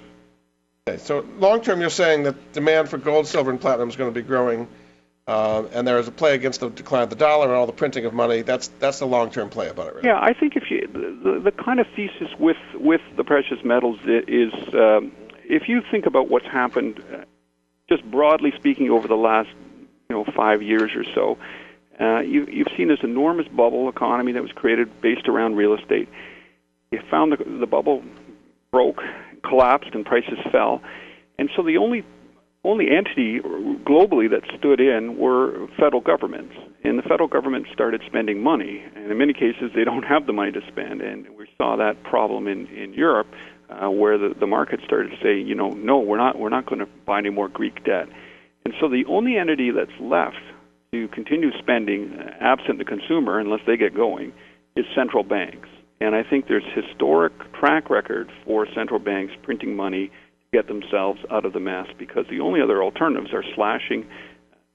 Okay, 0.89 0.99
so 0.99 1.25
long 1.39 1.61
term, 1.61 1.81
you're 1.81 1.89
saying 1.89 2.25
that 2.25 2.53
demand 2.53 2.89
for 2.89 2.99
gold, 2.99 3.29
silver, 3.29 3.53
and 3.53 3.61
platinum 3.61 3.89
is 3.89 3.95
going 3.95 4.13
to 4.13 4.21
be 4.21 4.27
growing 4.27 4.67
uh, 5.27 5.65
and 5.73 5.87
there 5.87 5.99
is 5.99 6.09
a 6.09 6.13
play 6.13 6.35
against 6.35 6.61
the 6.61 6.69
decline 6.69 7.03
of 7.03 7.11
the 7.11 7.17
dollar 7.17 7.47
and 7.47 7.55
all 7.55 7.67
the 7.67 7.73
printing 7.73 8.05
of 8.05 8.13
money. 8.13 8.43
That's 8.43 8.69
that's 8.81 8.99
the 8.99 9.07
long-term 9.07 9.51
play 9.51 9.69
about 9.69 9.89
it. 9.89 9.95
Right? 9.97 10.05
Yeah, 10.05 10.19
I 10.21 10.33
think 10.33 10.57
if 10.57 10.71
you 10.71 10.89
the, 10.93 11.41
the 11.45 11.53
kind 11.53 11.79
of 11.79 11.87
thesis 11.95 12.29
with 12.39 12.57
with 12.75 13.01
the 13.17 13.25
precious 13.25 13.59
metals 13.65 14.01
is 14.05 14.53
um, 14.75 15.13
if 15.45 15.69
you 15.69 15.83
think 15.91 16.07
about 16.07 16.29
what's 16.29 16.47
happened, 16.47 17.03
uh, 17.13 17.25
just 17.89 18.05
broadly 18.11 18.53
speaking, 18.57 18.91
over 18.91 19.07
the 19.07 19.17
last 19.17 19.51
you 20.11 20.17
know 20.17 20.25
five 20.35 20.61
years 20.61 20.91
or 20.97 21.05
so, 21.15 21.39
uh, 22.01 22.21
you, 22.21 22.47
you've 22.47 22.73
seen 22.77 22.89
this 22.89 23.01
enormous 23.03 23.47
bubble 23.47 23.89
economy 23.89 24.33
that 24.33 24.43
was 24.43 24.53
created 24.53 25.01
based 25.01 25.29
around 25.29 25.55
real 25.55 25.75
estate. 25.75 26.09
You 26.91 27.01
found 27.11 27.33
the, 27.33 27.37
the 27.45 27.67
bubble 27.67 28.03
broke, 28.73 29.01
collapsed, 29.45 29.91
and 29.95 30.05
prices 30.05 30.39
fell, 30.51 30.83
and 31.39 31.49
so 31.55 31.63
the 31.63 31.77
only 31.77 32.05
only 32.65 32.87
entity 32.91 33.41
globally 33.41 34.31
that 34.31 34.43
stood 34.59 34.81
in 34.81 35.17
were 35.17 35.67
federal 35.79 36.01
governments. 36.01 36.55
And 36.85 36.99
the 36.99 37.03
federal 37.03 37.29
government 37.29 37.67
started 37.73 38.03
spending 38.07 38.43
money. 38.43 38.85
And 38.95 39.11
in 39.11 39.19
many 39.19 39.33
cases, 39.33 39.73
they 39.75 39.85
don't 39.85 40.05
have 40.05 40.27
the 40.27 40.33
money 40.33 40.53
to 40.53 40.61
spend. 40.69 41.01
And 41.01 41.27
we 41.37 41.49
saw 41.59 41.77
that 41.77 42.03
problem 42.05 42.47
in, 42.47 42.67
in 42.69 42.95
Europe, 42.95 43.29
uh, 43.69 43.91
where 43.91 44.17
the, 44.17 44.35
the 44.39 44.47
market 44.47 44.81
started 44.85 45.11
to 45.11 45.17
say, 45.23 45.39
you 45.39 45.55
know, 45.55 45.71
no, 45.71 45.99
we're 45.99 46.19
not, 46.19 46.39
we're 46.39 46.51
not 46.51 46.67
going 46.67 46.81
to 46.81 46.89
buy 47.05 47.19
any 47.19 47.31
more 47.31 47.49
Greek 47.49 47.85
debt. 47.85 48.09
And 48.65 48.75
so 48.81 48.89
the 48.89 49.05
only 49.09 49.37
entity 49.37 49.73
that's 49.73 49.91
left 50.01 50.37
to 50.93 51.09
continue 51.09 51.51
spending, 51.59 52.13
uh, 52.13 52.31
absent 52.41 52.79
the 52.79 52.85
consumer, 52.85 53.41
unless 53.41 53.61
they 53.67 53.77
get 53.77 53.95
going, 53.95 54.33
is 54.77 54.85
central 54.95 55.25
banks. 55.25 55.69
And 56.01 56.15
I 56.15 56.23
think 56.23 56.47
there's 56.47 56.65
historic 56.75 57.33
track 57.55 57.91
record 57.91 58.31
for 58.45 58.67
central 58.75 59.01
banks 59.01 59.33
printing 59.43 59.75
money 59.75 60.11
get 60.53 60.69
themselves 60.69 61.21
out 61.31 61.45
of 61.45 61.53
the 61.53 61.61
mess 61.61 61.87
because 61.99 62.27
the 62.31 62.41
only 62.41 62.61
other 62.61 62.83
alternatives 62.83 63.33
are 63.33 63.45
slashing 63.55 64.07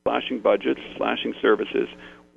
slashing 0.03 0.39
budgets, 0.39 0.79
slashing 0.95 1.33
services, 1.41 1.89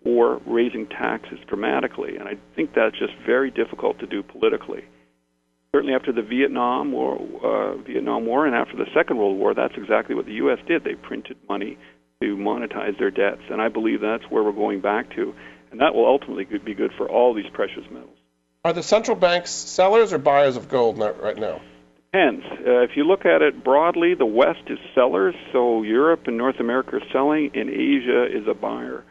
or 0.04 0.40
raising 0.44 0.88
taxes 0.88 1.38
dramatically. 1.46 2.16
And 2.16 2.28
I 2.28 2.36
think 2.56 2.74
that's 2.74 2.98
just 2.98 3.12
very 3.24 3.50
difficult 3.50 4.00
to 4.00 4.06
do 4.06 4.22
politically. 4.24 4.84
Certainly, 5.72 5.94
after 5.94 6.10
the 6.10 6.22
Vietnam 6.22 6.90
War, 6.90 7.20
uh, 7.44 7.76
Vietnam 7.82 8.26
War, 8.26 8.44
and 8.44 8.56
after 8.56 8.76
the 8.76 8.86
Second 8.92 9.18
World 9.18 9.38
War, 9.38 9.54
that's 9.54 9.74
exactly 9.76 10.16
what 10.16 10.26
the 10.26 10.32
U.S. 10.32 10.58
did. 10.66 10.82
They 10.82 10.94
printed 10.94 11.36
money 11.48 11.78
to 12.20 12.36
monetize 12.36 12.98
their 12.98 13.12
debts, 13.12 13.42
and 13.48 13.62
I 13.62 13.68
believe 13.68 14.00
that's 14.00 14.24
where 14.28 14.42
we're 14.42 14.50
going 14.50 14.80
back 14.80 15.14
to, 15.14 15.32
and 15.70 15.80
that 15.80 15.94
will 15.94 16.06
ultimately 16.06 16.44
be 16.44 16.74
good 16.74 16.90
for 16.96 17.08
all 17.08 17.34
these 17.34 17.48
precious 17.52 17.84
metals. 17.88 18.18
Are 18.64 18.72
the 18.72 18.82
central 18.82 19.16
banks 19.16 19.50
sellers 19.50 20.12
or 20.12 20.18
buyers 20.18 20.56
of 20.56 20.68
gold 20.68 20.98
right 20.98 21.38
now? 21.38 21.60
Depends. 22.12 22.42
Uh, 22.44 22.80
if 22.80 22.90
you 22.96 23.04
look 23.04 23.24
at 23.24 23.40
it 23.40 23.62
broadly, 23.62 24.14
the 24.18 24.26
West 24.26 24.62
is 24.66 24.78
sellers, 24.96 25.34
so 25.52 25.82
Europe 25.82 26.22
and 26.26 26.36
North 26.36 26.58
America 26.58 26.96
are 26.96 27.12
selling, 27.12 27.50
and 27.54 27.70
Asia 27.70 28.26
is 28.26 28.48
a 28.50 28.54
buyer, 28.54 29.04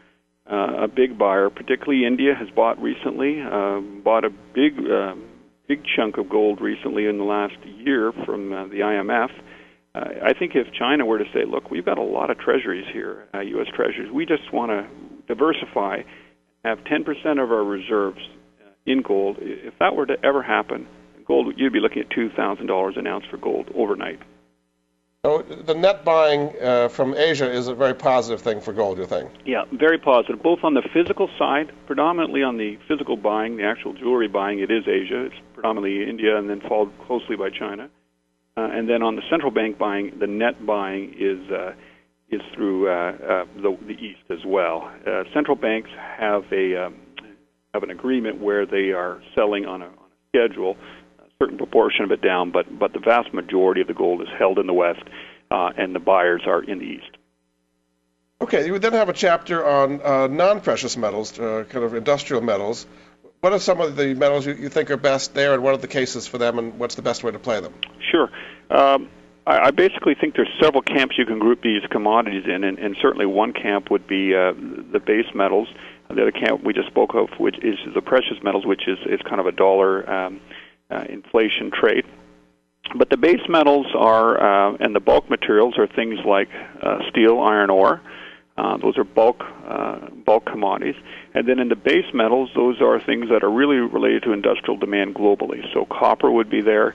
uh, 0.50 0.84
a 0.84 0.88
big 0.88 1.16
buyer. 1.16 1.48
Particularly 1.48 2.04
India 2.04 2.34
has 2.38 2.48
bought 2.50 2.78
recently, 2.78 3.40
uh, 3.40 3.80
bought 4.04 4.26
a 4.26 4.30
big, 4.54 4.78
uh, 4.86 5.14
big 5.66 5.80
chunk 5.96 6.18
of 6.18 6.28
gold 6.28 6.60
recently 6.60 7.06
in 7.06 7.16
the 7.16 7.24
last 7.24 7.56
year 7.64 8.12
from 8.26 8.52
uh, 8.52 8.66
the 8.66 8.80
IMF. 8.80 9.30
Uh, 9.94 10.04
I 10.22 10.34
think 10.38 10.52
if 10.54 10.66
China 10.78 11.06
were 11.06 11.18
to 11.18 11.24
say, 11.32 11.46
"Look, 11.46 11.70
we've 11.70 11.86
got 11.86 11.96
a 11.96 12.02
lot 12.02 12.30
of 12.30 12.38
treasuries 12.38 12.86
here, 12.92 13.28
uh, 13.32 13.40
U.S. 13.40 13.68
treasuries. 13.74 14.12
We 14.12 14.26
just 14.26 14.52
want 14.52 14.72
to 14.72 14.86
diversify, 15.26 16.02
have 16.66 16.80
10% 16.80 17.06
of 17.42 17.50
our 17.50 17.64
reserves 17.64 18.20
in 18.84 19.00
gold. 19.00 19.38
If 19.40 19.72
that 19.78 19.96
were 19.96 20.04
to 20.04 20.16
ever 20.22 20.42
happen, 20.42 20.86
gold 21.30 21.44
you'd 21.56 21.72
be 21.72 21.82
looking 21.86 22.02
at 22.02 22.10
two 22.10 22.28
thousand 22.40 22.66
dollars 22.66 22.94
an 22.96 23.06
ounce 23.06 23.24
for 23.30 23.38
gold 23.48 23.66
overnight. 23.82 24.20
So 25.24 25.42
the 25.42 25.74
net 25.74 25.98
buying 26.02 26.42
uh, 26.62 26.88
from 26.88 27.14
Asia 27.14 27.48
is 27.60 27.68
a 27.68 27.74
very 27.74 27.94
positive 27.94 28.40
thing 28.40 28.58
for 28.66 28.72
gold, 28.72 28.96
you 28.96 29.04
think? 29.04 29.30
Yeah, 29.44 29.64
very 29.86 29.98
positive. 29.98 30.42
Both 30.42 30.60
on 30.68 30.72
the 30.72 30.82
physical 30.94 31.28
side, 31.38 31.66
predominantly 31.86 32.42
on 32.42 32.56
the 32.56 32.78
physical 32.88 33.16
buying, 33.18 33.58
the 33.58 33.64
actual 33.64 33.92
jewelry 33.92 34.28
buying, 34.28 34.60
it 34.60 34.70
is 34.70 34.84
Asia. 34.88 35.26
It's 35.26 35.40
predominantly 35.52 36.08
India, 36.08 36.38
and 36.38 36.48
then 36.48 36.62
followed 36.66 36.90
closely 37.06 37.36
by 37.36 37.50
China. 37.50 37.90
Uh, 38.56 38.76
and 38.76 38.88
then 38.88 39.02
on 39.02 39.14
the 39.14 39.22
central 39.28 39.50
bank 39.50 39.76
buying, 39.76 40.18
the 40.18 40.26
net 40.26 40.56
buying 40.64 41.14
is 41.18 41.40
uh, 41.52 41.72
is 42.30 42.40
through 42.54 42.88
uh, 42.88 42.92
uh, 42.92 43.44
the, 43.64 43.76
the 43.86 43.96
east 44.08 44.24
as 44.30 44.42
well. 44.46 44.90
Uh, 45.06 45.24
central 45.34 45.56
banks 45.68 45.90
have 46.18 46.44
a 46.50 46.86
um, 46.86 46.94
have 47.74 47.82
an 47.82 47.90
agreement 47.90 48.40
where 48.40 48.64
they 48.64 48.86
are 49.02 49.20
selling 49.34 49.66
on 49.66 49.82
a, 49.82 49.86
on 49.86 50.08
a 50.16 50.28
schedule 50.30 50.76
certain 51.40 51.58
proportion 51.58 52.04
of 52.04 52.10
it 52.12 52.20
down, 52.20 52.50
but 52.50 52.78
but 52.78 52.92
the 52.92 52.98
vast 52.98 53.32
majority 53.32 53.80
of 53.80 53.86
the 53.86 53.94
gold 53.94 54.20
is 54.22 54.28
held 54.38 54.58
in 54.58 54.66
the 54.66 54.74
west, 54.74 55.02
uh, 55.50 55.70
and 55.76 55.94
the 55.94 56.00
buyers 56.00 56.42
are 56.46 56.62
in 56.62 56.78
the 56.78 56.84
east. 56.84 57.16
Okay, 58.42 58.64
you 58.66 58.72
would 58.72 58.82
then 58.82 58.94
have 58.94 59.08
a 59.08 59.12
chapter 59.12 59.66
on 59.66 60.00
uh, 60.02 60.26
non-precious 60.26 60.96
metals, 60.96 61.38
uh, 61.38 61.64
kind 61.68 61.84
of 61.84 61.94
industrial 61.94 62.42
metals. 62.42 62.86
What 63.40 63.52
are 63.52 63.58
some 63.58 63.80
of 63.80 63.96
the 63.96 64.14
metals 64.14 64.46
you, 64.46 64.54
you, 64.54 64.68
think 64.68 64.90
are 64.90 64.96
best 64.96 65.34
there, 65.34 65.54
and 65.54 65.62
what 65.62 65.74
are 65.74 65.78
the 65.78 65.88
cases 65.88 66.26
for 66.26 66.38
them, 66.38 66.58
and 66.58 66.78
what's 66.78 66.94
the 66.94 67.02
best 67.02 67.22
way 67.22 67.32
to 67.32 67.38
play 67.38 67.60
them? 67.60 67.74
Sure. 68.10 68.30
Um, 68.70 69.08
I, 69.46 69.68
I 69.68 69.70
basically 69.70 70.14
think 70.18 70.36
there's 70.36 70.52
several 70.60 70.82
camps 70.82 71.16
you 71.18 71.26
can 71.26 71.38
group 71.38 71.62
these 71.62 71.82
commodities 71.90 72.44
in, 72.46 72.64
and, 72.64 72.78
and 72.78 72.96
certainly 73.00 73.26
one 73.26 73.52
camp 73.52 73.90
would 73.90 74.06
be 74.06 74.34
uh, 74.34 74.52
the 74.92 75.00
base 75.04 75.34
metals. 75.34 75.68
The 76.08 76.22
other 76.22 76.32
camp 76.32 76.64
we 76.64 76.72
just 76.72 76.88
spoke 76.88 77.14
of, 77.14 77.28
which 77.38 77.56
is 77.62 77.78
the 77.94 78.02
precious 78.02 78.42
metals, 78.42 78.66
which 78.66 78.88
is, 78.88 78.98
is 79.06 79.20
kind 79.22 79.40
of 79.40 79.46
a 79.46 79.52
dollar 79.52 80.08
um, 80.10 80.40
uh, 80.90 81.04
inflation 81.08 81.70
trade. 81.70 82.04
But 82.96 83.10
the 83.10 83.16
base 83.16 83.42
metals 83.48 83.86
are, 83.94 84.72
uh, 84.72 84.76
and 84.80 84.94
the 84.94 85.00
bulk 85.00 85.30
materials 85.30 85.74
are 85.78 85.86
things 85.86 86.18
like 86.26 86.48
uh, 86.82 86.98
steel, 87.08 87.40
iron 87.40 87.70
ore. 87.70 88.00
Uh, 88.58 88.76
those 88.78 88.98
are 88.98 89.04
bulk 89.04 89.42
uh, 89.66 90.10
bulk 90.26 90.44
commodities. 90.46 90.96
And 91.34 91.48
then 91.48 91.60
in 91.60 91.68
the 91.68 91.76
base 91.76 92.12
metals, 92.12 92.50
those 92.54 92.80
are 92.80 93.00
things 93.00 93.28
that 93.30 93.44
are 93.44 93.50
really 93.50 93.76
related 93.76 94.24
to 94.24 94.32
industrial 94.32 94.76
demand 94.76 95.14
globally. 95.14 95.62
So 95.72 95.86
copper 95.86 96.30
would 96.30 96.50
be 96.50 96.60
there, 96.60 96.94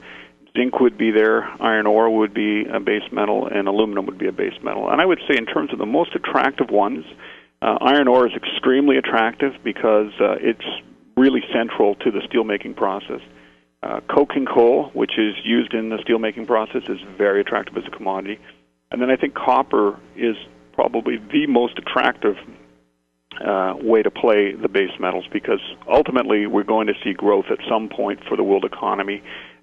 zinc 0.56 0.80
would 0.80 0.98
be 0.98 1.12
there, 1.12 1.44
iron 1.62 1.88
ore 1.88 2.10
would 2.10 2.34
be 2.34 2.66
a 2.66 2.80
base 2.80 3.10
metal, 3.12 3.48
and 3.48 3.68
aluminum 3.68 4.06
would 4.06 4.18
be 4.18 4.28
a 4.28 4.34
base 4.34 4.62
metal. 4.64 4.90
And 4.90 5.02
I 5.02 5.06
would 5.06 5.22
say, 5.30 5.38
in 5.38 5.46
terms 5.46 5.72
of 5.72 5.80
the 5.80 5.86
most 5.86 6.14
attractive 6.14 6.70
ones, 6.70 7.06
uh, 7.62 7.78
iron 7.82 8.08
ore 8.08 8.28
is 8.28 8.34
extremely 8.36 8.98
attractive 8.98 9.54
because 9.64 10.12
uh, 10.20 10.36
it's 10.40 10.66
really 11.16 11.42
central 11.54 11.96
to 11.96 12.12
the 12.12 12.20
steelmaking 12.20 12.76
process. 12.76 13.22
Uh, 13.86 14.00
coking 14.10 14.48
coal, 14.48 14.90
which 14.94 15.12
is 15.20 15.36
used 15.44 15.76
in 15.76 15.90
the 15.90 15.98
steelmaking 15.98 16.48
process, 16.48 16.82
is 16.90 16.98
very 17.20 17.40
attractive 17.40 17.78
as 17.78 17.84
a 17.86 17.96
commodity. 17.96 18.40
And 18.90 19.00
then 19.00 19.12
I 19.12 19.16
think 19.16 19.36
copper 19.36 20.00
is 20.16 20.36
probably 20.74 21.18
the 21.18 21.46
most 21.46 21.78
attractive 21.78 22.36
uh, 23.46 23.76
way 23.80 24.02
to 24.02 24.10
play 24.10 24.54
the 24.54 24.70
base 24.70 24.98
metals 25.00 25.26
because 25.32 25.60
ultimately 25.88 26.48
we're 26.48 26.64
going 26.64 26.88
to 26.88 26.94
see 27.04 27.14
growth 27.14 27.46
at 27.52 27.60
some 27.70 27.88
point 27.88 28.22
for 28.28 28.36
the 28.36 28.44
world 28.44 28.66
economy, 28.66 29.22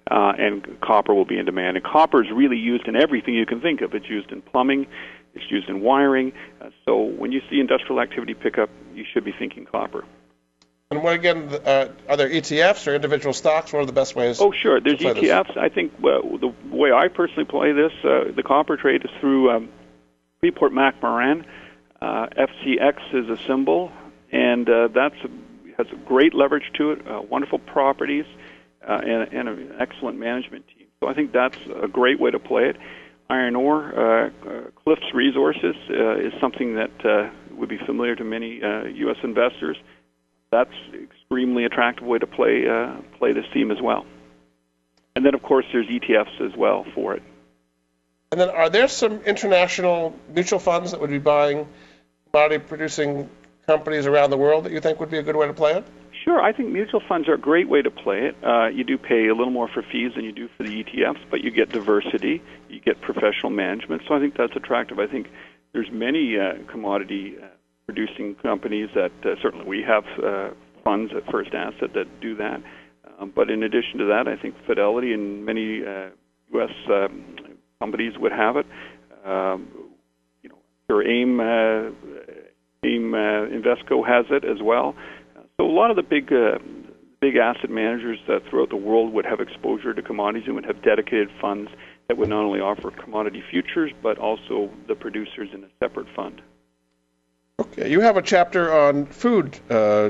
uh, 0.09 0.31
and 0.39 0.79
copper 0.79 1.13
will 1.13 1.25
be 1.25 1.37
in 1.37 1.45
demand. 1.45 1.75
And 1.75 1.85
copper 1.85 2.23
is 2.23 2.31
really 2.33 2.57
used 2.57 2.87
in 2.87 2.95
everything 2.95 3.33
you 3.33 3.45
can 3.45 3.59
think 3.59 3.81
of. 3.81 3.93
It's 3.93 4.07
used 4.07 4.31
in 4.31 4.41
plumbing, 4.41 4.87
it's 5.33 5.51
used 5.51 5.67
in 5.67 5.81
wiring. 5.81 6.31
Uh, 6.61 6.69
so 6.85 6.95
when 7.01 7.33
you 7.33 7.41
see 7.49 7.59
industrial 7.59 7.99
activity 7.99 8.35
pick 8.35 8.57
up, 8.57 8.69
you 8.93 9.03
should 9.11 9.25
be 9.25 9.33
thinking 9.37 9.65
copper. 9.65 10.05
And 10.93 11.01
what 11.01 11.15
again? 11.15 11.49
Uh, 11.65 11.87
are 12.07 12.17
there 12.17 12.29
ETFs 12.29 12.85
or 12.85 12.93
individual 12.93 13.33
stocks? 13.33 13.73
What 13.73 13.79
are 13.79 13.85
the 13.87 13.91
best 13.91 14.15
ways? 14.15 14.39
Oh, 14.39 14.51
sure. 14.51 14.79
There's 14.79 14.99
ETFs. 14.99 15.47
This? 15.47 15.57
I 15.57 15.67
think 15.67 15.91
uh, 15.97 16.21
the 16.37 16.53
way 16.69 16.91
I 16.91 17.07
personally 17.07 17.45
play 17.45 17.71
this, 17.71 17.91
uh, 18.03 18.25
the 18.35 18.43
copper 18.45 18.77
trade 18.77 19.03
is 19.03 19.09
through 19.19 19.49
um, 19.49 19.69
Freeport 20.39 20.71
McMoRan. 20.71 21.45
Uh, 21.99 22.27
FCX 22.37 22.99
is 23.11 23.27
a 23.27 23.41
symbol, 23.47 23.91
and 24.31 24.69
uh, 24.69 24.89
that's 24.89 25.15
has 25.79 25.87
a 25.91 25.95
great 26.05 26.35
leverage 26.35 26.71
to 26.75 26.91
it, 26.91 27.07
uh, 27.07 27.23
wonderful 27.23 27.57
properties, 27.57 28.25
uh, 28.87 29.01
and, 29.03 29.33
and 29.33 29.49
an 29.49 29.71
excellent 29.79 30.19
management 30.19 30.67
team. 30.67 30.85
So 30.99 31.07
I 31.07 31.15
think 31.15 31.31
that's 31.31 31.57
a 31.81 31.87
great 31.87 32.19
way 32.19 32.29
to 32.29 32.37
play 32.37 32.69
it. 32.69 32.77
Iron 33.31 33.55
ore, 33.55 33.85
uh, 33.97 34.27
uh, 34.27 34.61
Cliffs 34.83 35.11
Resources 35.11 35.75
uh, 35.89 36.17
is 36.17 36.33
something 36.39 36.75
that 36.75 37.03
uh, 37.03 37.31
would 37.55 37.69
be 37.69 37.79
familiar 37.79 38.15
to 38.15 38.23
many 38.23 38.61
uh, 38.61 38.83
U.S. 38.83 39.17
investors 39.23 39.77
that's 40.53 40.71
extremely 40.93 41.65
attractive 41.65 42.05
way 42.05 42.19
to 42.19 42.27
play 42.27 42.67
uh, 42.69 42.95
play 43.17 43.33
this 43.33 43.45
theme 43.53 43.71
as 43.71 43.81
well. 43.81 44.05
And 45.15 45.25
then, 45.25 45.33
of 45.33 45.41
course, 45.43 45.65
there's 45.71 45.87
ETFs 45.87 46.41
as 46.41 46.55
well 46.55 46.85
for 46.95 47.13
it. 47.15 47.23
And 48.31 48.39
then, 48.39 48.49
are 48.49 48.69
there 48.69 48.87
some 48.87 49.21
international 49.21 50.15
mutual 50.33 50.59
funds 50.59 50.91
that 50.91 51.01
would 51.01 51.09
be 51.09 51.19
buying 51.19 51.67
commodity 52.31 52.63
producing 52.67 53.29
companies 53.67 54.07
around 54.07 54.29
the 54.29 54.37
world 54.37 54.65
that 54.65 54.71
you 54.71 54.79
think 54.79 54.99
would 54.99 55.11
be 55.11 55.17
a 55.17 55.23
good 55.23 55.35
way 55.35 55.47
to 55.47 55.53
play 55.53 55.73
it? 55.73 55.85
Sure, 56.23 56.41
I 56.41 56.53
think 56.53 56.69
mutual 56.69 57.01
funds 57.07 57.27
are 57.27 57.33
a 57.33 57.39
great 57.39 57.67
way 57.67 57.81
to 57.81 57.91
play 57.91 58.27
it. 58.27 58.35
Uh, 58.43 58.67
you 58.67 58.83
do 58.83 58.97
pay 58.97 59.27
a 59.27 59.35
little 59.35 59.51
more 59.51 59.67
for 59.67 59.83
fees 59.83 60.13
than 60.15 60.23
you 60.23 60.31
do 60.31 60.47
for 60.55 60.63
the 60.63 60.83
ETFs, 60.83 61.19
but 61.29 61.43
you 61.43 61.51
get 61.51 61.69
diversity, 61.69 62.41
you 62.69 62.79
get 62.79 63.01
professional 63.01 63.49
management. 63.49 64.03
So 64.07 64.15
I 64.15 64.19
think 64.19 64.35
that's 64.37 64.55
attractive. 64.55 64.99
I 64.99 65.07
think 65.07 65.29
there's 65.73 65.91
many 65.91 66.39
uh, 66.39 66.53
commodity 66.67 67.35
uh, 67.41 67.47
producing 67.85 68.35
companies 68.35 68.89
that 68.95 69.11
uh, 69.23 69.35
certainly 69.41 69.65
we 69.65 69.83
have 69.87 70.03
uh, 70.23 70.49
funds 70.83 71.11
at 71.15 71.29
First 71.31 71.53
Asset 71.53 71.93
that 71.93 72.21
do 72.21 72.35
that. 72.35 72.61
Um, 73.19 73.31
but 73.35 73.49
in 73.49 73.63
addition 73.63 73.99
to 73.99 74.05
that, 74.05 74.27
I 74.27 74.41
think 74.41 74.55
Fidelity 74.65 75.13
and 75.13 75.45
many 75.45 75.81
uh, 75.85 76.09
U.S. 76.53 76.71
Um, 76.89 77.57
companies 77.79 78.13
would 78.17 78.31
have 78.31 78.57
it. 78.57 78.65
Um, 79.25 79.67
you 80.41 80.49
know, 80.49 80.57
your 80.89 81.07
AIM, 81.07 81.39
uh, 81.39 82.85
AIM 82.85 83.13
uh, 83.13 83.17
Invesco 83.51 84.05
has 84.07 84.25
it 84.29 84.43
as 84.45 84.61
well. 84.61 84.95
So 85.57 85.65
a 85.65 85.71
lot 85.71 85.91
of 85.91 85.95
the 85.95 86.03
big 86.03 86.31
uh, 86.33 86.57
big 87.21 87.37
asset 87.37 87.69
managers 87.69 88.19
that 88.27 88.41
throughout 88.49 88.69
the 88.69 88.75
world 88.75 89.13
would 89.13 89.25
have 89.25 89.39
exposure 89.39 89.93
to 89.93 90.01
commodities 90.01 90.43
and 90.45 90.55
would 90.55 90.65
have 90.65 90.81
dedicated 90.83 91.29
funds 91.39 91.69
that 92.09 92.17
would 92.17 92.27
not 92.27 92.43
only 92.43 92.59
offer 92.59 92.91
commodity 92.91 93.41
futures 93.49 93.91
but 94.01 94.17
also 94.17 94.69
the 94.89 94.95
producers 94.95 95.47
in 95.53 95.63
a 95.63 95.67
separate 95.79 96.07
fund. 96.15 96.41
Okay, 97.59 97.91
you 97.91 98.01
have 98.01 98.17
a 98.17 98.23
chapter 98.23 98.73
on 98.73 99.05
food 99.05 99.59
uh, 99.69 100.09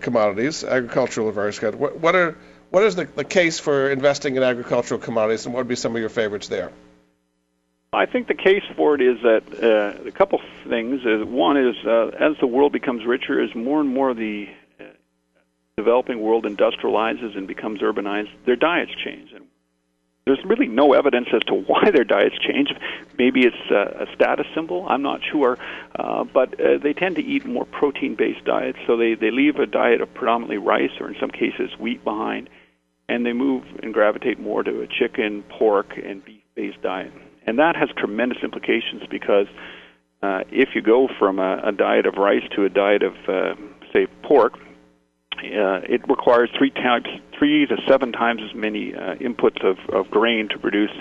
commodities, 0.00 0.62
agricultural 0.62 1.30
of 1.30 1.34
various 1.34 1.58
kinds. 1.58 1.76
What, 1.76 1.98
what 1.98 2.14
are 2.14 2.36
what 2.68 2.82
is 2.84 2.94
the, 2.94 3.06
the 3.06 3.24
case 3.24 3.58
for 3.58 3.88
investing 3.90 4.36
in 4.36 4.42
agricultural 4.42 5.00
commodities, 5.00 5.46
and 5.46 5.54
what 5.54 5.60
would 5.60 5.68
be 5.68 5.76
some 5.76 5.94
of 5.96 6.00
your 6.00 6.10
favorites 6.10 6.48
there? 6.48 6.72
I 7.94 8.04
think 8.04 8.28
the 8.28 8.34
case 8.34 8.64
for 8.76 8.96
it 8.96 9.00
is 9.00 9.16
that 9.22 9.44
uh, 9.62 10.08
a 10.08 10.10
couple 10.10 10.40
things. 10.68 11.00
Is 11.06 11.24
one 11.24 11.56
is 11.56 11.74
uh, 11.86 12.08
as 12.20 12.36
the 12.40 12.46
world 12.46 12.72
becomes 12.72 13.06
richer, 13.06 13.42
as 13.42 13.54
more 13.54 13.80
and 13.80 13.88
more 13.88 14.12
the 14.12 14.48
uh, 14.78 14.84
developing 15.78 16.20
world 16.20 16.44
industrializes 16.44 17.34
and 17.34 17.48
becomes 17.48 17.80
urbanized, 17.80 18.28
their 18.44 18.56
diets 18.56 18.92
change, 19.02 19.32
and 19.32 19.46
there's 20.26 20.42
really 20.44 20.66
no 20.66 20.94
evidence 20.94 21.28
as 21.32 21.42
to 21.44 21.54
why 21.66 21.90
their 21.90 22.04
diets 22.04 22.36
change. 22.38 22.72
Maybe 23.18 23.44
it's 23.44 23.70
a, 23.70 24.04
a 24.08 24.14
status 24.14 24.46
symbol. 24.54 24.86
I'm 24.88 25.02
not 25.02 25.20
sure, 25.22 25.58
uh, 25.96 26.24
but 26.24 26.58
uh, 26.60 26.78
they 26.78 26.92
tend 26.92 27.16
to 27.16 27.22
eat 27.22 27.44
more 27.44 27.64
protein-based 27.64 28.44
diets. 28.44 28.78
So 28.86 28.96
they 28.96 29.14
they 29.14 29.30
leave 29.30 29.56
a 29.56 29.66
diet 29.66 30.00
of 30.00 30.12
predominantly 30.14 30.58
rice 30.58 30.92
or 31.00 31.08
in 31.08 31.16
some 31.20 31.30
cases 31.30 31.78
wheat 31.78 32.02
behind, 32.04 32.48
and 33.08 33.24
they 33.24 33.32
move 33.32 33.64
and 33.82 33.92
gravitate 33.92 34.40
more 34.40 34.62
to 34.62 34.80
a 34.82 34.86
chicken, 34.86 35.42
pork, 35.44 35.98
and 36.02 36.24
beef-based 36.24 36.80
diet. 36.82 37.12
And 37.46 37.58
that 37.58 37.76
has 37.76 37.90
tremendous 37.96 38.38
implications 38.42 39.02
because 39.10 39.46
uh, 40.22 40.44
if 40.50 40.70
you 40.74 40.80
go 40.80 41.08
from 41.18 41.38
a, 41.38 41.60
a 41.64 41.72
diet 41.72 42.06
of 42.06 42.14
rice 42.14 42.44
to 42.56 42.64
a 42.64 42.70
diet 42.70 43.02
of 43.02 43.14
uh, 43.28 43.54
say 43.92 44.06
pork, 44.22 44.58
uh, 45.38 45.80
it 45.88 46.08
requires 46.08 46.50
three 46.56 46.70
times, 46.70 47.06
three 47.38 47.66
to 47.66 47.76
seven 47.88 48.12
times 48.12 48.40
as 48.48 48.54
many 48.54 48.94
uh, 48.94 49.14
inputs 49.16 49.64
of, 49.64 49.78
of 49.92 50.10
grain 50.10 50.48
to 50.48 50.58
produce 50.58 50.92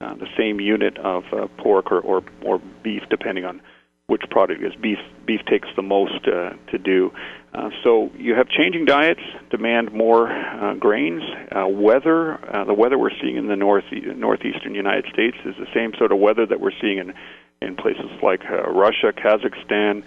uh, 0.00 0.14
the 0.14 0.26
same 0.36 0.60
unit 0.60 0.98
of 0.98 1.24
uh, 1.32 1.46
pork 1.58 1.92
or, 1.92 2.00
or, 2.00 2.22
or 2.42 2.60
beef, 2.82 3.02
depending 3.10 3.44
on 3.44 3.60
which 4.06 4.22
product 4.30 4.62
it 4.62 4.66
is. 4.66 4.80
Beef 4.80 4.98
beef 5.24 5.40
takes 5.48 5.68
the 5.76 5.82
most 5.82 6.26
uh, 6.26 6.50
to 6.70 6.78
do. 6.78 7.12
Uh, 7.54 7.70
so 7.84 8.10
you 8.16 8.34
have 8.34 8.48
changing 8.48 8.84
diets, 8.84 9.20
demand 9.50 9.92
more 9.92 10.30
uh, 10.30 10.74
grains. 10.74 11.22
Uh, 11.54 11.66
weather, 11.68 12.38
uh, 12.54 12.64
the 12.64 12.74
weather 12.74 12.98
we're 12.98 13.16
seeing 13.20 13.36
in 13.36 13.46
the 13.46 13.56
north 13.56 13.84
northeastern 13.92 14.74
United 14.74 15.06
States 15.12 15.36
is 15.44 15.54
the 15.58 15.68
same 15.74 15.92
sort 15.98 16.12
of 16.12 16.18
weather 16.18 16.46
that 16.46 16.60
we're 16.60 16.78
seeing 16.80 16.98
in 16.98 17.14
in 17.60 17.76
places 17.76 18.10
like 18.22 18.40
uh, 18.50 18.62
Russia, 18.70 19.12
Kazakhstan, 19.12 20.02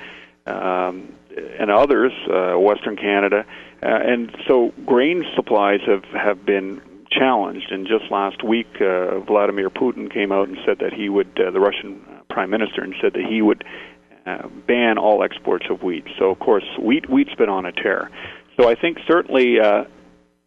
um, 0.46 1.14
and 1.36 1.72
others, 1.72 2.12
uh, 2.32 2.58
Western 2.58 2.96
Canada. 2.96 3.46
Uh, 3.84 3.88
and 3.88 4.36
so 4.48 4.72
grain 4.86 5.24
supplies 5.36 5.82
have, 5.86 6.04
have 6.06 6.46
been 6.46 6.82
challenged. 7.12 7.72
And 7.72 7.88
just 7.88 8.12
last 8.12 8.44
week, 8.44 8.68
uh, 8.82 9.20
Vladimir 9.20 9.70
Putin 9.70 10.12
came 10.12 10.32
out 10.32 10.48
and 10.48 10.58
said 10.66 10.80
that 10.80 10.94
he 10.94 11.10
would, 11.10 11.40
uh, 11.40 11.52
the 11.52 11.60
Russian 11.60 12.02
prime 12.30 12.50
minister, 12.50 12.82
and 12.82 12.94
said 13.02 13.14
that 13.14 13.26
he 13.28 13.42
would 13.42 13.64
uh, 14.26 14.48
ban 14.68 14.98
all 14.98 15.24
exports 15.24 15.66
of 15.70 15.84
wheat. 15.84 16.06
So, 16.18 16.32
of 16.32 16.40
course, 16.40 16.66
wheat 16.80 17.06
wheat's 17.10 17.36
been 17.36 17.50
on 17.50 17.66
a 17.66 17.72
tear. 17.72 18.10
so 18.60 18.68
I 18.68 18.76
think 18.76 18.98
certainly 19.08 19.60
uh, 19.60 19.86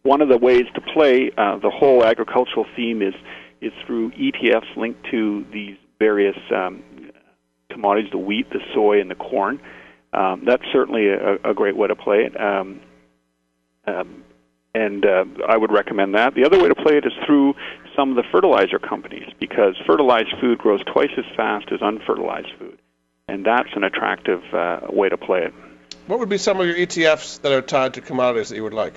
one 0.03 0.21
of 0.21 0.29
the 0.29 0.37
ways 0.37 0.65
to 0.75 0.81
play 0.81 1.31
uh, 1.37 1.57
the 1.59 1.69
whole 1.69 2.03
agricultural 2.03 2.65
theme 2.75 3.01
is 3.01 3.13
is 3.61 3.73
through 3.85 4.11
ETFs 4.11 4.75
linked 4.77 5.05
to 5.11 5.45
these 5.51 5.77
various 5.97 6.37
um, 6.53 6.83
commodities: 7.69 8.11
the 8.11 8.17
wheat, 8.17 8.49
the 8.49 8.59
soy, 8.73 8.99
and 8.99 9.09
the 9.09 9.15
corn. 9.15 9.59
Um, 10.13 10.43
that's 10.45 10.63
certainly 10.71 11.07
a, 11.07 11.35
a, 11.43 11.53
great 11.53 11.77
way 11.77 11.87
to 11.87 11.95
play 11.95 12.25
it. 12.25 12.39
Um, 12.39 12.81
um, 13.85 14.23
and 14.73 15.05
uh, 15.05 15.25
I 15.47 15.55
would 15.55 15.71
recommend 15.71 16.15
that. 16.15 16.33
The 16.35 16.45
other 16.45 16.59
way 16.59 16.67
to 16.67 16.75
play 16.75 16.97
it 16.97 17.05
is 17.05 17.13
through 17.25 17.53
some 17.95 18.09
of 18.11 18.15
the 18.15 18.23
fertilizer 18.31 18.79
companies 18.79 19.29
because 19.39 19.75
fertilized 19.85 20.33
food 20.41 20.57
grows 20.57 20.81
twice 20.91 21.11
as 21.17 21.25
fast 21.35 21.67
as 21.71 21.81
unfertilized 21.81 22.49
food, 22.57 22.79
and 23.27 23.45
that's 23.45 23.69
an 23.75 23.83
attractive 23.83 24.41
uh, 24.53 24.79
way 24.89 25.09
to 25.09 25.17
play 25.17 25.43
it. 25.43 25.53
What 26.07 26.19
would 26.19 26.29
be 26.29 26.37
some 26.37 26.59
of 26.59 26.65
your 26.65 26.75
ETFs 26.75 27.41
that 27.41 27.51
are 27.51 27.61
tied 27.61 27.95
to 27.95 28.01
commodities 28.01 28.49
that 28.49 28.55
you 28.55 28.63
would 28.63 28.73
like? 28.73 28.95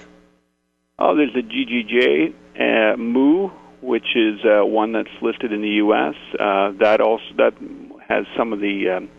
Oh, 0.99 1.17
there's 1.17 1.33
the 1.35 1.43
GGJ 1.43 2.33
uh, 2.59 2.97
MOO, 2.97 3.53
which 3.83 4.17
is 4.17 4.41
uh, 4.45 4.65
one 4.65 4.93
that's 4.93 5.11
listed 5.21 5.53
in 5.53 5.61
the 5.61 5.69
U.S. 5.69 6.15
Uh, 6.39 6.73
that 6.79 7.01
also 7.01 7.25
that 7.37 7.55
has 8.09 8.25
some 8.37 8.53
of 8.53 8.61
the 8.61 8.89
um, 8.89 9.11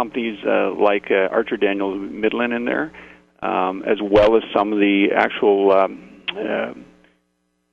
companies 0.00 0.38
uh, 0.46 0.72
like 0.74 1.06
uh, 1.10 1.36
Archer 1.38 1.56
Daniels 1.56 1.98
Midland 2.24 2.52
in 2.52 2.64
there 2.64 2.90
um, 3.42 3.82
as 3.86 3.98
well 4.02 4.36
as 4.36 4.42
some 4.54 4.72
of 4.72 4.78
the 4.78 5.08
actual, 5.14 5.72
um, 5.72 6.22
uh, 6.36 6.74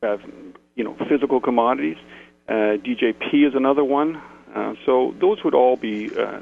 uh, 0.05 0.17
you 0.75 0.83
know, 0.83 0.95
physical 1.09 1.41
commodities. 1.41 1.97
Uh, 2.47 2.79
DJP 2.79 3.47
is 3.47 3.55
another 3.55 3.83
one. 3.83 4.21
Uh, 4.55 4.73
so 4.85 5.13
those 5.19 5.43
would 5.43 5.53
all 5.53 5.75
be 5.75 6.09
uh, 6.17 6.39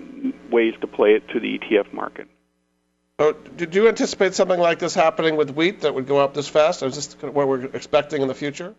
ways 0.51 0.73
to 0.81 0.87
play 0.87 1.15
it 1.15 1.27
to 1.29 1.39
the 1.39 1.59
ETF 1.59 1.91
market. 1.91 2.27
So, 3.19 3.31
did 3.31 3.73
you 3.73 3.87
anticipate 3.87 4.35
something 4.35 4.59
like 4.59 4.79
this 4.79 4.93
happening 4.93 5.37
with 5.37 5.49
wheat 5.49 5.81
that 5.81 5.95
would 5.95 6.05
go 6.05 6.19
up 6.19 6.33
this 6.33 6.49
fast? 6.49 6.83
Is 6.83 6.95
this 6.95 7.13
what 7.21 7.47
we're 7.47 7.63
expecting 7.65 8.21
in 8.21 8.27
the 8.27 8.33
future? 8.33 8.75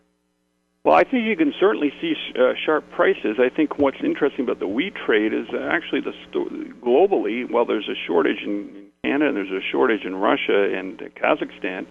Well, 0.87 0.95
I 0.95 1.03
think 1.03 1.27
you 1.27 1.37
can 1.37 1.53
certainly 1.59 1.91
see 2.01 2.15
uh, 2.39 2.53
sharp 2.65 2.85
prices. 2.95 3.39
I 3.41 3.55
think 3.55 3.77
what's 3.77 3.97
interesting 4.05 4.45
about 4.45 4.61
the 4.61 4.69
wheat 4.69 4.95
trade 5.05 5.33
is 5.33 5.49
actually 5.53 6.01
the 6.01 6.13
st- 6.31 6.81
globally, 6.81 7.51
while 7.51 7.67
there's 7.67 7.89
a 7.89 7.99
shortage 8.07 8.39
in, 8.47 8.87
Canada, 9.03 9.31
and 9.31 9.37
there's 9.37 9.51
a 9.51 9.67
shortage 9.73 10.05
in 10.05 10.15
Russia 10.15 10.79
and 10.79 10.97
Kazakhstan 11.21 11.87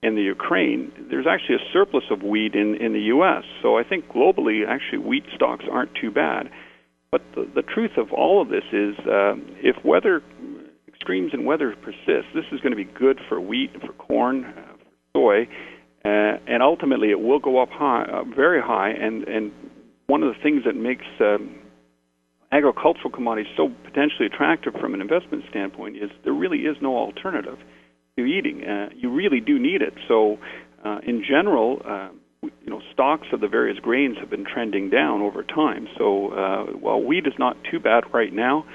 and 0.00 0.16
the 0.16 0.22
Ukraine, 0.22 0.92
there's 1.10 1.26
actually 1.28 1.56
a 1.56 1.72
surplus 1.72 2.04
of 2.10 2.22
wheat 2.22 2.54
in, 2.54 2.76
in 2.76 2.92
the 2.92 3.10
U.S. 3.16 3.42
So 3.62 3.78
I 3.78 3.82
think 3.82 4.08
globally, 4.08 4.62
actually, 4.64 4.98
wheat 4.98 5.24
stocks 5.34 5.64
aren't 5.68 5.90
too 6.00 6.12
bad. 6.12 6.50
But 7.10 7.22
the, 7.34 7.50
the 7.52 7.62
truth 7.62 7.96
of 7.96 8.12
all 8.12 8.40
of 8.40 8.48
this 8.48 8.64
is 8.72 8.94
uh, 9.00 9.34
if 9.58 9.84
weather 9.84 10.22
extremes 10.86 11.32
in 11.34 11.44
weather 11.44 11.74
persist, 11.82 12.28
this 12.32 12.44
is 12.52 12.60
going 12.60 12.72
to 12.72 12.76
be 12.76 12.84
good 12.84 13.18
for 13.28 13.40
wheat, 13.40 13.72
for 13.84 13.92
corn, 13.92 14.44
uh, 14.44 14.76
for 15.12 15.46
soy, 15.46 15.48
uh, 16.04 16.38
and 16.46 16.62
ultimately 16.62 17.10
it 17.10 17.20
will 17.20 17.38
go 17.38 17.62
up 17.62 17.70
high, 17.70 18.04
uh, 18.04 18.24
very 18.24 18.60
high. 18.60 18.90
And, 18.90 19.24
and 19.24 19.52
one 20.06 20.22
of 20.22 20.34
the 20.34 20.42
things 20.42 20.62
that 20.64 20.74
makes 20.74 21.04
um, 21.20 21.54
agricultural 22.50 23.10
commodities 23.10 23.50
so 23.56 23.70
potentially 23.84 24.26
attractive 24.26 24.74
from 24.80 24.94
an 24.94 25.00
investment 25.00 25.44
standpoint 25.48 25.96
is 25.96 26.10
there 26.24 26.32
really 26.32 26.60
is 26.60 26.76
no 26.80 26.96
alternative 26.96 27.58
to 28.18 28.24
eating. 28.24 28.64
Uh, 28.64 28.90
you 28.94 29.10
really 29.10 29.40
do 29.40 29.58
need 29.58 29.80
it. 29.80 29.94
So, 30.08 30.38
uh, 30.84 30.98
in 31.06 31.24
general, 31.26 31.80
uh, 31.86 32.08
you 32.42 32.70
know, 32.70 32.80
stocks 32.92 33.28
of 33.32 33.40
the 33.40 33.48
various 33.48 33.78
grains 33.78 34.16
have 34.18 34.28
been 34.28 34.44
trending 34.44 34.90
down 34.90 35.22
over 35.22 35.42
time. 35.42 35.86
So, 35.96 36.32
uh, 36.32 36.64
while 36.72 37.00
wheat 37.00 37.26
is 37.26 37.34
not 37.38 37.56
too 37.70 37.78
bad 37.78 38.04
right 38.12 38.32
now, 38.32 38.66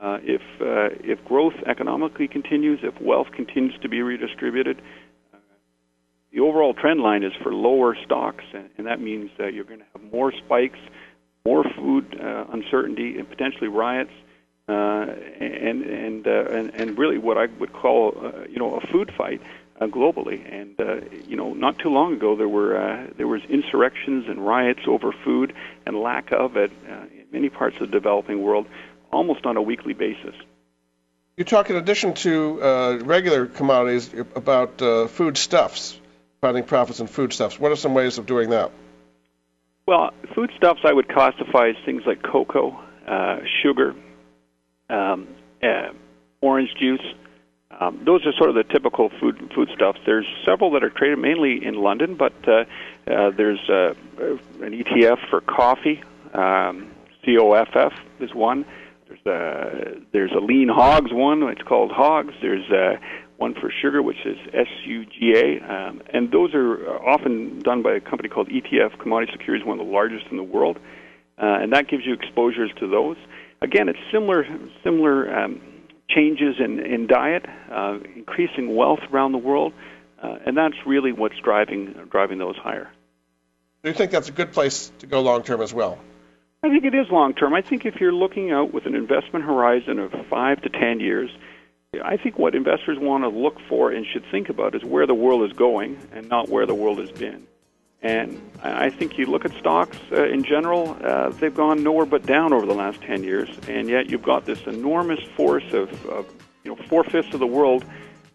uh, 0.00 0.18
if 0.22 0.42
uh, 0.60 0.94
if 1.02 1.24
growth 1.24 1.54
economically 1.66 2.28
continues, 2.28 2.80
if 2.82 2.94
wealth 3.00 3.28
continues 3.34 3.74
to 3.82 3.88
be 3.88 4.02
redistributed, 4.02 4.78
uh, 4.78 4.82
the 6.36 6.42
overall 6.42 6.74
trend 6.74 7.00
line 7.00 7.24
is 7.24 7.32
for 7.42 7.52
lower 7.52 7.96
stocks, 8.04 8.44
and, 8.52 8.68
and 8.76 8.86
that 8.86 9.00
means 9.00 9.30
that 9.38 9.54
you're 9.54 9.64
going 9.64 9.80
to 9.80 9.86
have 9.94 10.12
more 10.12 10.30
spikes 10.32 10.78
more 11.46 11.64
food 11.76 12.20
uh, 12.20 12.44
uncertainty 12.52 13.18
and 13.18 13.28
potentially 13.30 13.68
riots, 13.68 14.10
uh, 14.68 14.72
and 14.72 15.82
and, 15.84 16.26
uh, 16.26 16.30
and 16.56 16.74
and 16.74 16.98
really 16.98 17.18
what 17.18 17.38
I 17.38 17.46
would 17.60 17.72
call 17.72 18.00
uh, 18.20 18.46
you 18.48 18.58
know 18.58 18.74
a 18.74 18.80
food 18.88 19.12
fight 19.16 19.40
uh, 19.80 19.86
globally. 19.86 20.38
And 20.52 20.74
uh, 20.80 21.00
you 21.28 21.36
know, 21.36 21.54
not 21.54 21.78
too 21.78 21.88
long 21.88 22.14
ago 22.14 22.34
there 22.34 22.48
were 22.48 22.76
uh, 22.76 23.06
there 23.16 23.28
was 23.28 23.42
insurrections 23.48 24.26
and 24.28 24.44
riots 24.44 24.80
over 24.88 25.12
food 25.24 25.54
and 25.86 25.96
lack 25.96 26.32
of 26.32 26.56
it 26.56 26.72
uh, 26.90 27.04
in 27.18 27.26
many 27.30 27.48
parts 27.48 27.76
of 27.76 27.90
the 27.90 27.96
developing 28.00 28.42
world, 28.42 28.66
almost 29.12 29.46
on 29.46 29.56
a 29.56 29.62
weekly 29.62 29.94
basis. 29.94 30.34
You 31.36 31.44
talk 31.44 31.70
in 31.70 31.76
addition 31.76 32.14
to 32.14 32.62
uh, 32.62 32.98
regular 33.04 33.46
commodities 33.46 34.12
about 34.34 34.82
uh, 34.82 35.06
food 35.06 35.36
stuffs, 35.36 36.00
finding 36.40 36.64
profits 36.64 37.00
in 37.00 37.06
foodstuffs. 37.06 37.58
What 37.58 37.72
are 37.72 37.76
some 37.76 37.94
ways 37.94 38.18
of 38.18 38.26
doing 38.26 38.50
that? 38.50 38.70
Well, 39.86 40.10
foodstuffs 40.34 40.80
I 40.84 40.92
would 40.92 41.08
classify 41.08 41.68
as 41.68 41.76
things 41.84 42.02
like 42.06 42.22
cocoa, 42.22 42.78
uh, 43.06 43.38
sugar, 43.62 43.94
um, 44.90 45.28
uh, 45.62 45.90
orange 46.40 46.70
juice. 46.78 47.04
Um, 47.78 48.02
those 48.04 48.24
are 48.26 48.32
sort 48.32 48.48
of 48.48 48.56
the 48.56 48.64
typical 48.64 49.10
food 49.20 49.50
foodstuffs. 49.54 50.00
There's 50.06 50.26
several 50.44 50.70
that 50.72 50.82
are 50.82 50.90
traded 50.90 51.18
mainly 51.18 51.64
in 51.64 51.74
London, 51.74 52.14
but 52.14 52.32
uh, 52.48 52.64
uh, 53.06 53.30
there's 53.30 53.60
uh, 53.68 53.94
an 54.18 54.82
ETF 54.82 55.28
for 55.28 55.40
coffee. 55.40 56.02
Um, 56.32 56.90
COFF 57.24 57.92
is 58.20 58.34
one. 58.34 58.64
There's 59.08 59.26
a 59.26 60.00
there's 60.12 60.32
a 60.32 60.40
lean 60.40 60.68
hogs 60.68 61.12
one. 61.12 61.42
It's 61.44 61.62
called 61.62 61.92
hogs. 61.92 62.34
There's 62.40 62.68
uh, 62.70 62.98
one 63.38 63.54
for 63.54 63.70
sugar, 63.82 64.02
which 64.02 64.24
is 64.24 64.36
SUGA, 64.54 65.70
um, 65.70 66.02
and 66.12 66.30
those 66.30 66.54
are 66.54 66.88
often 67.02 67.60
done 67.60 67.82
by 67.82 67.94
a 67.94 68.00
company 68.00 68.28
called 68.28 68.48
ETF 68.48 68.98
Commodity 68.98 69.32
Securities, 69.32 69.66
one 69.66 69.78
of 69.78 69.86
the 69.86 69.92
largest 69.92 70.26
in 70.30 70.36
the 70.36 70.42
world, 70.42 70.78
uh, 71.38 71.58
and 71.60 71.72
that 71.72 71.88
gives 71.88 72.04
you 72.06 72.14
exposures 72.14 72.70
to 72.78 72.88
those. 72.88 73.16
Again, 73.60 73.88
it's 73.88 73.98
similar 74.12 74.46
similar 74.82 75.34
um, 75.38 75.60
changes 76.08 76.56
in, 76.58 76.78
in 76.78 77.06
diet, 77.06 77.44
uh, 77.70 77.98
increasing 78.14 78.74
wealth 78.74 79.00
around 79.12 79.32
the 79.32 79.38
world, 79.38 79.72
uh, 80.22 80.38
and 80.46 80.56
that's 80.56 80.76
really 80.86 81.12
what's 81.12 81.38
driving 81.42 81.94
driving 82.10 82.38
those 82.38 82.56
higher. 82.56 82.90
Do 83.82 83.90
you 83.90 83.94
think 83.94 84.10
that's 84.10 84.28
a 84.28 84.32
good 84.32 84.52
place 84.52 84.90
to 85.00 85.06
go 85.06 85.20
long 85.20 85.42
term 85.42 85.60
as 85.60 85.72
well? 85.74 85.98
I 86.62 86.68
think 86.68 86.84
it 86.84 86.94
is 86.94 87.06
long 87.10 87.34
term. 87.34 87.54
I 87.54 87.62
think 87.62 87.84
if 87.84 88.00
you're 88.00 88.12
looking 88.14 88.50
out 88.50 88.72
with 88.72 88.86
an 88.86 88.94
investment 88.94 89.44
horizon 89.44 89.98
of 89.98 90.12
five 90.28 90.62
to 90.62 90.68
ten 90.68 91.00
years, 91.00 91.30
I 92.02 92.16
think 92.16 92.38
what 92.38 92.54
investors 92.54 92.98
want 92.98 93.24
to 93.24 93.28
look 93.28 93.58
for 93.68 93.90
and 93.90 94.06
should 94.06 94.24
think 94.30 94.48
about 94.48 94.74
is 94.74 94.84
where 94.84 95.06
the 95.06 95.14
world 95.14 95.48
is 95.48 95.56
going 95.56 95.98
and 96.12 96.28
not 96.28 96.48
where 96.48 96.66
the 96.66 96.74
world 96.74 96.98
has 96.98 97.10
been. 97.10 97.46
And 98.02 98.40
I 98.62 98.90
think 98.90 99.18
you 99.18 99.26
look 99.26 99.44
at 99.44 99.52
stocks 99.52 99.96
uh, 100.12 100.26
in 100.26 100.44
general, 100.44 100.96
uh, 101.02 101.30
they've 101.30 101.54
gone 101.54 101.82
nowhere 101.82 102.06
but 102.06 102.24
down 102.24 102.52
over 102.52 102.66
the 102.66 102.74
last 102.74 103.00
10 103.02 103.24
years. 103.24 103.48
And 103.68 103.88
yet 103.88 104.10
you've 104.10 104.22
got 104.22 104.44
this 104.44 104.62
enormous 104.66 105.20
force 105.36 105.72
of, 105.72 106.06
of 106.06 106.26
you 106.62 106.74
know, 106.74 106.82
four 106.88 107.04
fifths 107.04 107.32
of 107.34 107.40
the 107.40 107.46
world 107.46 107.84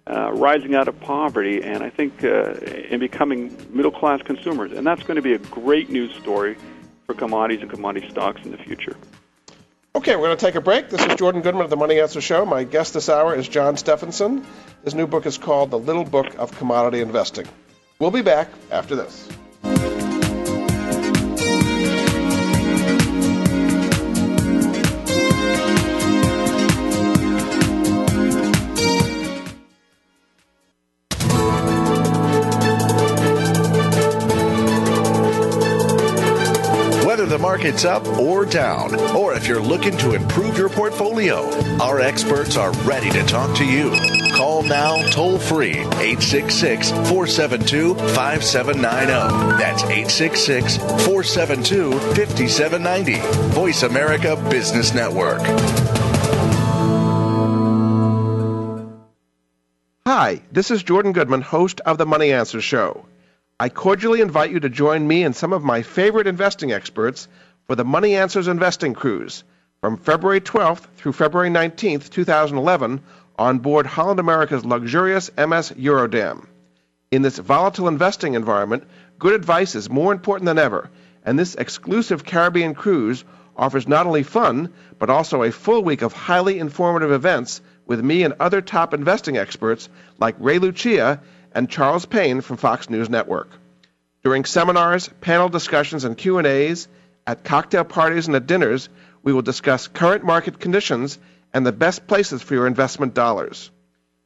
uh, 0.07 0.31
rising 0.33 0.75
out 0.75 0.87
of 0.87 0.99
poverty 0.99 1.61
and 1.63 1.83
I 1.83 1.89
think 1.89 2.23
uh, 2.23 2.53
and 2.89 2.99
becoming 2.99 3.55
middle 3.69 3.91
class 3.91 4.21
consumers. 4.23 4.71
And 4.71 4.85
that's 4.85 5.03
going 5.03 5.15
to 5.15 5.21
be 5.21 5.33
a 5.33 5.39
great 5.39 5.89
news 5.89 6.13
story 6.15 6.57
for 7.05 7.13
commodities 7.13 7.61
and 7.61 7.69
commodity 7.69 8.09
stocks 8.09 8.41
in 8.43 8.51
the 8.51 8.57
future. 8.57 8.97
Okay, 10.01 10.15
we're 10.15 10.29
going 10.29 10.37
to 10.37 10.45
take 10.47 10.55
a 10.55 10.61
break. 10.61 10.89
This 10.89 11.05
is 11.05 11.13
Jordan 11.13 11.43
Goodman 11.43 11.63
of 11.63 11.69
the 11.69 11.77
Money 11.77 11.99
Answer 11.99 12.21
Show. 12.21 12.43
My 12.43 12.63
guest 12.63 12.95
this 12.95 13.07
hour 13.07 13.35
is 13.35 13.47
John 13.47 13.77
Stephenson. 13.77 14.43
His 14.83 14.95
new 14.95 15.05
book 15.05 15.27
is 15.27 15.37
called 15.37 15.69
The 15.69 15.77
Little 15.77 16.03
Book 16.03 16.33
of 16.39 16.57
Commodity 16.57 17.01
Investing. 17.01 17.47
We'll 17.99 18.09
be 18.09 18.23
back 18.23 18.49
after 18.71 18.95
this. 18.95 19.29
Market's 37.61 37.85
up 37.85 38.07
or 38.17 38.43
down, 38.43 38.95
or 39.15 39.35
if 39.35 39.45
you're 39.45 39.61
looking 39.61 39.95
to 39.95 40.15
improve 40.15 40.57
your 40.57 40.67
portfolio, 40.67 41.47
our 41.79 41.99
experts 41.99 42.57
are 42.57 42.71
ready 42.85 43.11
to 43.11 43.21
talk 43.25 43.55
to 43.55 43.63
you. 43.63 43.91
Call 44.33 44.63
now 44.63 45.03
toll 45.11 45.37
free 45.37 45.77
866 45.77 46.89
472 46.89 47.93
5790. 48.15 49.59
That's 49.59 49.83
866 49.83 50.77
472 50.77 51.91
5790. 51.91 53.19
Voice 53.53 53.83
America 53.83 54.35
Business 54.49 54.95
Network. 54.95 55.41
Hi, 60.07 60.41
this 60.51 60.71
is 60.71 60.81
Jordan 60.81 61.11
Goodman, 61.11 61.41
host 61.41 61.79
of 61.81 61.99
the 61.99 62.07
Money 62.07 62.33
Answer 62.33 62.59
Show. 62.59 63.05
I 63.59 63.69
cordially 63.69 64.21
invite 64.21 64.49
you 64.49 64.59
to 64.61 64.69
join 64.69 65.07
me 65.07 65.21
and 65.21 65.35
some 65.35 65.53
of 65.53 65.63
my 65.63 65.83
favorite 65.83 66.25
investing 66.25 66.71
experts 66.71 67.27
for 67.71 67.75
the 67.77 67.85
Money 67.85 68.17
Answers 68.17 68.49
Investing 68.49 68.93
Cruise 68.93 69.45
from 69.79 69.95
February 69.95 70.41
12th 70.41 70.87
through 70.97 71.13
February 71.13 71.49
19th, 71.49 72.09
2011 72.09 73.01
on 73.39 73.59
board 73.59 73.85
Holland 73.85 74.19
America's 74.19 74.65
luxurious 74.65 75.31
MS 75.37 75.71
Eurodam. 75.79 76.47
In 77.11 77.21
this 77.21 77.37
volatile 77.37 77.87
investing 77.87 78.33
environment, 78.33 78.83
good 79.19 79.31
advice 79.31 79.75
is 79.75 79.89
more 79.89 80.11
important 80.11 80.47
than 80.47 80.59
ever, 80.59 80.89
and 81.23 81.39
this 81.39 81.55
exclusive 81.55 82.25
Caribbean 82.25 82.75
cruise 82.75 83.23
offers 83.55 83.87
not 83.87 84.05
only 84.05 84.23
fun, 84.23 84.73
but 84.99 85.09
also 85.09 85.43
a 85.43 85.51
full 85.53 85.81
week 85.81 86.01
of 86.01 86.11
highly 86.11 86.59
informative 86.59 87.13
events 87.13 87.61
with 87.85 88.03
me 88.03 88.23
and 88.23 88.33
other 88.41 88.59
top 88.59 88.93
investing 88.93 89.37
experts 89.37 89.87
like 90.19 90.35
Ray 90.39 90.59
Lucia 90.59 91.21
and 91.55 91.69
Charles 91.69 92.05
Payne 92.05 92.41
from 92.41 92.57
Fox 92.57 92.89
News 92.89 93.09
Network. 93.09 93.47
During 94.25 94.43
seminars, 94.43 95.09
panel 95.21 95.47
discussions, 95.47 96.03
and 96.03 96.17
Q&As, 96.17 96.89
at 97.27 97.43
cocktail 97.43 97.83
parties 97.83 98.27
and 98.27 98.35
at 98.35 98.47
dinners, 98.47 98.89
we 99.23 99.33
will 99.33 99.41
discuss 99.41 99.87
current 99.87 100.23
market 100.23 100.59
conditions 100.59 101.17
and 101.53 101.65
the 101.65 101.71
best 101.71 102.05
places 102.07 102.41
for 102.41 102.53
your 102.53 102.67
investment 102.67 103.13
dollars. 103.13 103.71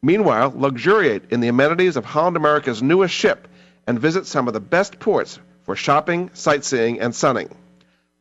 Meanwhile, 0.01 0.53
luxuriate 0.55 1.31
in 1.31 1.39
the 1.39 1.47
amenities 1.47 1.97
of 1.97 2.05
Holland 2.05 2.37
America's 2.37 2.83
newest 2.83 3.13
ship 3.13 3.47
and 3.87 3.99
visit 3.99 4.25
some 4.27 4.47
of 4.47 4.53
the 4.53 4.59
best 4.59 4.99
ports 4.99 5.39
for 5.63 5.75
shopping, 5.75 6.29
sightseeing, 6.33 6.99
and 6.99 7.15
sunning. 7.15 7.49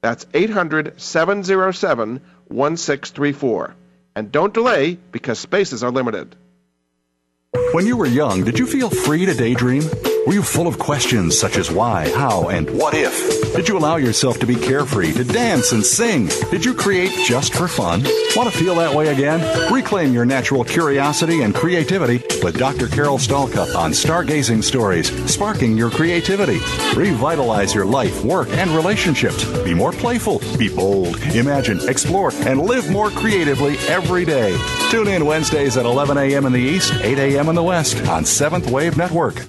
That's 0.00 0.26
800 0.32 1.00
707 1.00 2.20
1634. 2.46 3.74
And 4.14 4.32
don't 4.32 4.54
delay 4.54 4.98
because 5.12 5.38
spaces 5.38 5.82
are 5.82 5.90
limited. 5.90 6.34
When 7.72 7.86
you 7.86 7.96
were 7.96 8.06
young, 8.06 8.44
did 8.44 8.58
you 8.58 8.66
feel 8.66 8.90
free 8.90 9.26
to 9.26 9.34
daydream? 9.34 9.82
Were 10.28 10.34
you 10.34 10.42
full 10.42 10.66
of 10.66 10.78
questions 10.78 11.40
such 11.40 11.56
as 11.56 11.70
why, 11.70 12.10
how, 12.10 12.50
and 12.50 12.68
what 12.68 12.92
if? 12.92 13.54
Did 13.56 13.66
you 13.66 13.78
allow 13.78 13.96
yourself 13.96 14.38
to 14.40 14.46
be 14.46 14.56
carefree, 14.56 15.14
to 15.14 15.24
dance 15.24 15.72
and 15.72 15.82
sing? 15.82 16.26
Did 16.50 16.66
you 16.66 16.74
create 16.74 17.12
just 17.24 17.54
for 17.54 17.66
fun? 17.66 18.02
Want 18.36 18.52
to 18.52 18.54
feel 18.54 18.74
that 18.74 18.94
way 18.94 19.08
again? 19.08 19.40
Reclaim 19.72 20.12
your 20.12 20.26
natural 20.26 20.64
curiosity 20.64 21.40
and 21.40 21.54
creativity 21.54 22.22
with 22.42 22.58
Dr. 22.58 22.88
Carol 22.88 23.16
Stalcup 23.16 23.74
on 23.74 23.92
Stargazing 23.92 24.62
Stories, 24.62 25.08
sparking 25.32 25.78
your 25.78 25.90
creativity. 25.90 26.58
Revitalize 26.94 27.74
your 27.74 27.86
life, 27.86 28.22
work, 28.22 28.50
and 28.50 28.70
relationships. 28.72 29.46
Be 29.64 29.72
more 29.72 29.92
playful, 29.92 30.40
be 30.58 30.68
bold, 30.68 31.16
imagine, 31.34 31.80
explore, 31.88 32.32
and 32.40 32.60
live 32.60 32.90
more 32.90 33.08
creatively 33.08 33.78
every 33.88 34.26
day. 34.26 34.54
Tune 34.90 35.08
in 35.08 35.24
Wednesdays 35.24 35.78
at 35.78 35.86
11 35.86 36.18
a.m. 36.18 36.44
in 36.44 36.52
the 36.52 36.60
East, 36.60 36.92
8 37.00 37.18
a.m. 37.18 37.48
in 37.48 37.54
the 37.54 37.62
West 37.62 38.06
on 38.08 38.26
Seventh 38.26 38.70
Wave 38.70 38.98
Network. 38.98 39.48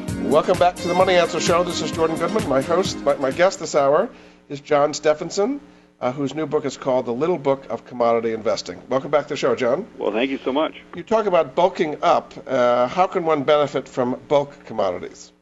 Welcome 0.31 0.57
back 0.57 0.77
to 0.77 0.87
the 0.87 0.93
Money 0.93 1.15
Answer 1.15 1.41
Show. 1.41 1.65
This 1.65 1.81
is 1.81 1.91
Jordan 1.91 2.15
Goodman. 2.15 2.47
My 2.47 2.61
host, 2.61 2.97
my, 2.99 3.15
my 3.15 3.31
guest 3.31 3.59
this 3.59 3.75
hour 3.75 4.09
is 4.47 4.61
John 4.61 4.93
Stephenson, 4.93 5.59
uh, 5.99 6.13
whose 6.13 6.33
new 6.33 6.45
book 6.45 6.63
is 6.63 6.77
called 6.77 7.05
The 7.05 7.11
Little 7.11 7.37
Book 7.37 7.65
of 7.69 7.83
Commodity 7.83 8.31
Investing. 8.31 8.81
Welcome 8.87 9.11
back 9.11 9.23
to 9.23 9.33
the 9.33 9.35
show, 9.35 9.55
John. 9.55 9.85
Well, 9.97 10.13
thank 10.13 10.31
you 10.31 10.37
so 10.37 10.53
much. 10.53 10.81
You 10.95 11.03
talk 11.03 11.25
about 11.25 11.53
bulking 11.53 12.01
up. 12.01 12.33
Uh, 12.47 12.87
how 12.87 13.07
can 13.07 13.25
one 13.25 13.43
benefit 13.43 13.89
from 13.89 14.21
bulk 14.29 14.63
commodities? 14.63 15.33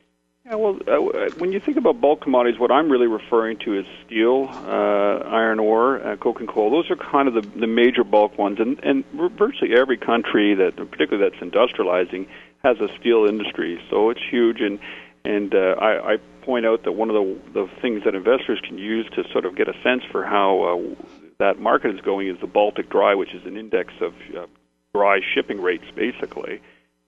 Yeah, 0.43 0.55
well, 0.55 0.79
uh, 0.87 1.29
when 1.37 1.51
you 1.51 1.59
think 1.59 1.77
about 1.77 2.01
bulk 2.01 2.21
commodities, 2.21 2.59
what 2.59 2.71
I'm 2.71 2.89
really 2.91 3.05
referring 3.05 3.59
to 3.65 3.77
is 3.77 3.85
steel, 4.07 4.49
uh, 4.49 5.19
iron 5.29 5.59
ore, 5.59 6.03
uh, 6.03 6.15
coke 6.15 6.39
and 6.39 6.49
coal. 6.49 6.71
Those 6.71 6.89
are 6.89 6.95
kind 6.95 7.27
of 7.27 7.35
the, 7.35 7.59
the 7.59 7.67
major 7.67 8.03
bulk 8.03 8.39
ones, 8.39 8.59
and, 8.59 8.83
and 8.83 9.05
virtually 9.37 9.75
every 9.75 9.97
country 9.97 10.55
that, 10.55 10.77
particularly 10.77 11.29
that's 11.29 11.43
industrializing, 11.43 12.27
has 12.63 12.77
a 12.79 12.87
steel 12.99 13.25
industry. 13.25 13.81
So 13.89 14.09
it's 14.09 14.21
huge, 14.29 14.61
and 14.61 14.79
and 15.25 15.53
uh, 15.53 15.75
I, 15.79 16.13
I 16.13 16.17
point 16.41 16.65
out 16.65 16.83
that 16.83 16.93
one 16.93 17.09
of 17.09 17.15
the 17.15 17.37
the 17.53 17.69
things 17.81 18.03
that 18.05 18.15
investors 18.15 18.59
can 18.67 18.77
use 18.77 19.09
to 19.15 19.23
sort 19.31 19.45
of 19.45 19.55
get 19.55 19.67
a 19.67 19.73
sense 19.83 20.03
for 20.11 20.23
how 20.23 20.61
uh, 20.61 21.05
that 21.39 21.59
market 21.59 21.95
is 21.95 22.01
going 22.01 22.27
is 22.27 22.37
the 22.39 22.47
Baltic 22.47 22.89
Dry, 22.89 23.15
which 23.15 23.33
is 23.33 23.45
an 23.45 23.57
index 23.57 23.93
of 24.01 24.13
uh, 24.37 24.45
dry 24.93 25.19
shipping 25.33 25.61
rates, 25.61 25.85
basically. 25.95 26.61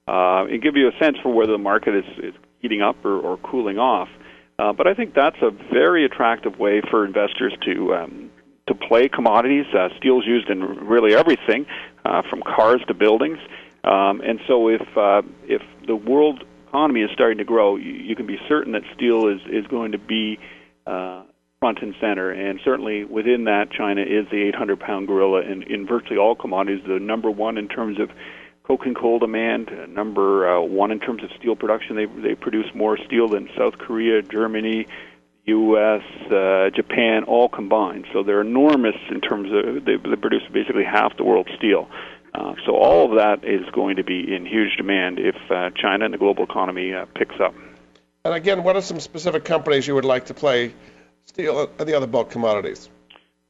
Uh, 0.07 0.45
it 0.49 0.61
give 0.61 0.75
you 0.75 0.87
a 0.87 0.97
sense 0.99 1.17
for 1.21 1.29
whether 1.33 1.51
the 1.51 1.57
market 1.57 1.95
is, 1.95 2.05
is 2.23 2.33
heating 2.59 2.81
up 2.81 3.03
or, 3.05 3.19
or 3.19 3.37
cooling 3.37 3.77
off. 3.77 4.09
Uh, 4.57 4.73
but 4.73 4.87
I 4.87 4.93
think 4.93 5.13
that's 5.13 5.41
a 5.41 5.51
very 5.71 6.05
attractive 6.05 6.59
way 6.59 6.81
for 6.89 7.05
investors 7.05 7.53
to 7.65 7.95
um, 7.95 8.31
to 8.67 8.75
play 8.75 9.09
commodities. 9.09 9.65
Uh, 9.73 9.89
steel's 9.97 10.25
used 10.25 10.49
in 10.49 10.61
really 10.61 11.15
everything, 11.15 11.65
uh, 12.05 12.21
from 12.29 12.41
cars 12.43 12.81
to 12.87 12.93
buildings. 12.93 13.39
Um, 13.83 14.21
and 14.21 14.39
so, 14.47 14.67
if 14.67 14.81
uh, 14.95 15.21
if 15.43 15.61
the 15.87 15.95
world 15.95 16.43
economy 16.67 17.01
is 17.01 17.09
starting 17.13 17.39
to 17.39 17.43
grow, 17.43 17.75
you, 17.75 17.91
you 17.91 18.15
can 18.15 18.27
be 18.27 18.37
certain 18.47 18.73
that 18.73 18.83
steel 18.95 19.27
is 19.27 19.41
is 19.51 19.65
going 19.67 19.93
to 19.93 19.97
be 19.97 20.39
uh, 20.85 21.23
front 21.59 21.79
and 21.81 21.93
center. 22.01 22.31
And 22.31 22.59
certainly 22.65 23.05
within 23.05 23.45
that, 23.45 23.71
China 23.71 24.01
is 24.01 24.25
the 24.31 24.41
800 24.49 24.79
pound 24.79 25.07
gorilla 25.07 25.41
in, 25.41 25.63
in 25.63 25.85
virtually 25.85 26.17
all 26.17 26.35
commodities, 26.35 26.83
the 26.87 26.99
number 26.99 27.29
one 27.29 27.57
in 27.57 27.67
terms 27.67 27.99
of 27.99 28.09
coke 28.63 28.85
and 28.85 28.95
coal 28.95 29.19
demand, 29.19 29.69
uh, 29.69 29.85
number 29.85 30.57
uh, 30.57 30.61
one 30.61 30.91
in 30.91 30.99
terms 30.99 31.23
of 31.23 31.29
steel 31.39 31.55
production. 31.55 31.95
They 31.95 32.05
they 32.05 32.35
produce 32.35 32.67
more 32.73 32.97
steel 33.05 33.27
than 33.27 33.49
South 33.57 33.77
Korea, 33.77 34.21
Germany, 34.21 34.87
U.S., 35.45 36.01
uh, 36.31 36.69
Japan, 36.75 37.23
all 37.25 37.49
combined. 37.49 38.05
So 38.13 38.23
they're 38.23 38.41
enormous 38.41 38.95
in 39.09 39.21
terms 39.21 39.49
of 39.51 39.85
they, 39.85 39.97
they 39.97 40.15
produce 40.15 40.43
basically 40.51 40.83
half 40.83 41.15
the 41.17 41.23
world's 41.23 41.51
steel. 41.57 41.89
Uh, 42.33 42.53
so 42.65 42.75
all 42.75 43.09
of 43.09 43.17
that 43.17 43.43
is 43.47 43.69
going 43.73 43.97
to 43.97 44.03
be 44.03 44.33
in 44.33 44.45
huge 44.45 44.77
demand 44.77 45.19
if 45.19 45.35
uh, 45.49 45.69
China 45.75 46.05
and 46.05 46.13
the 46.13 46.17
global 46.17 46.43
economy 46.43 46.93
uh, 46.93 47.05
picks 47.13 47.35
up. 47.39 47.53
And 48.23 48.33
again, 48.33 48.63
what 48.63 48.75
are 48.75 48.81
some 48.81 48.99
specific 48.99 49.43
companies 49.43 49.87
you 49.87 49.95
would 49.95 50.05
like 50.05 50.27
to 50.27 50.33
play 50.33 50.73
steel 51.25 51.69
and 51.77 51.87
the 51.89 51.95
other 51.95 52.07
bulk 52.07 52.29
commodities? 52.29 52.89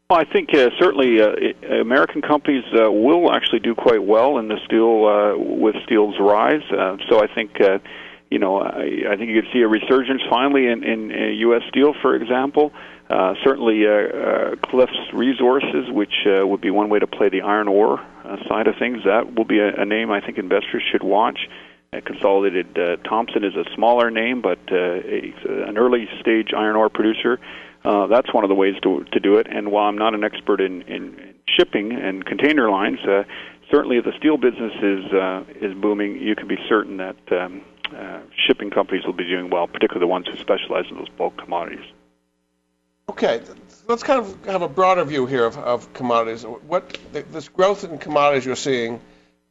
Well, 0.09 0.19
I 0.19 0.25
think 0.25 0.53
uh, 0.53 0.71
certainly 0.77 1.21
uh, 1.21 1.79
American 1.79 2.21
companies 2.21 2.65
uh, 2.73 2.91
will 2.91 3.31
actually 3.31 3.59
do 3.59 3.75
quite 3.75 4.03
well 4.03 4.39
in 4.39 4.49
the 4.49 4.57
steel 4.65 5.05
uh, 5.05 5.37
with 5.37 5.75
steel's 5.85 6.15
rise. 6.19 6.63
Uh, 6.69 6.97
so 7.07 7.23
I 7.23 7.27
think 7.33 7.61
uh, 7.61 7.79
you 8.29 8.39
know 8.39 8.59
I, 8.59 9.03
I 9.09 9.15
think 9.15 9.29
you 9.29 9.41
could 9.41 9.51
see 9.53 9.61
a 9.61 9.67
resurgence 9.67 10.21
finally 10.29 10.67
in, 10.67 10.83
in, 10.83 11.11
in 11.11 11.35
U.S. 11.35 11.61
steel, 11.69 11.93
for 12.01 12.15
example. 12.15 12.73
Uh, 13.09 13.35
certainly, 13.43 13.85
uh, 13.85 13.91
uh, 13.91 14.55
Cliffs 14.57 14.97
Resources, 15.13 15.89
which 15.89 16.13
uh, 16.25 16.47
would 16.47 16.61
be 16.61 16.71
one 16.71 16.89
way 16.89 16.99
to 16.99 17.07
play 17.07 17.27
the 17.27 17.41
iron 17.41 17.67
ore 17.67 17.99
uh, 17.99 18.20
side 18.47 18.67
of 18.67 18.75
things. 18.77 19.03
That 19.05 19.35
will 19.35 19.45
be 19.45 19.59
a, 19.59 19.81
a 19.81 19.85
name 19.85 20.11
I 20.11 20.21
think 20.21 20.37
investors 20.37 20.83
should 20.91 21.03
watch. 21.03 21.47
Uh, 21.93 22.01
Consolidated 22.05 22.77
uh, 22.77 22.95
Thompson 23.07 23.43
is 23.43 23.55
a 23.55 23.65
smaller 23.75 24.09
name, 24.09 24.41
but 24.41 24.59
uh, 24.71 24.75
a, 24.75 25.33
an 25.67 25.77
early 25.77 26.07
stage 26.19 26.53
iron 26.55 26.75
ore 26.75 26.89
producer. 26.89 27.39
Uh, 27.83 28.07
that's 28.07 28.33
one 28.33 28.43
of 28.43 28.49
the 28.49 28.55
ways 28.55 28.75
to 28.83 29.03
to 29.11 29.19
do 29.19 29.37
it. 29.37 29.47
And 29.49 29.71
while 29.71 29.85
I'm 29.85 29.97
not 29.97 30.13
an 30.13 30.23
expert 30.23 30.61
in, 30.61 30.83
in 30.83 31.33
shipping 31.47 31.91
and 31.91 32.25
container 32.25 32.69
lines, 32.69 32.99
uh, 32.99 33.23
certainly 33.69 33.97
if 33.97 34.05
the 34.05 34.13
steel 34.17 34.37
business 34.37 34.73
is 34.81 35.11
uh, 35.11 35.43
is 35.59 35.73
booming, 35.73 36.21
you 36.21 36.35
can 36.35 36.47
be 36.47 36.57
certain 36.69 36.97
that 36.97 37.17
um, 37.31 37.61
uh, 37.95 38.19
shipping 38.47 38.69
companies 38.69 39.05
will 39.05 39.13
be 39.13 39.25
doing 39.27 39.49
well, 39.49 39.67
particularly 39.67 40.01
the 40.01 40.07
ones 40.07 40.27
who 40.27 40.37
specialize 40.37 40.85
in 40.89 40.97
those 40.97 41.09
bulk 41.09 41.37
commodities. 41.37 41.85
Okay, 43.11 43.41
let's 43.89 44.03
kind 44.03 44.21
of 44.21 44.45
have 44.45 44.61
a 44.61 44.69
broader 44.69 45.03
view 45.03 45.25
here 45.25 45.43
of, 45.43 45.57
of 45.57 45.91
commodities. 45.91 46.43
What 46.43 46.97
this 47.11 47.49
growth 47.49 47.83
in 47.83 47.97
commodities 47.97 48.45
you're 48.45 48.55
seeing 48.55 49.01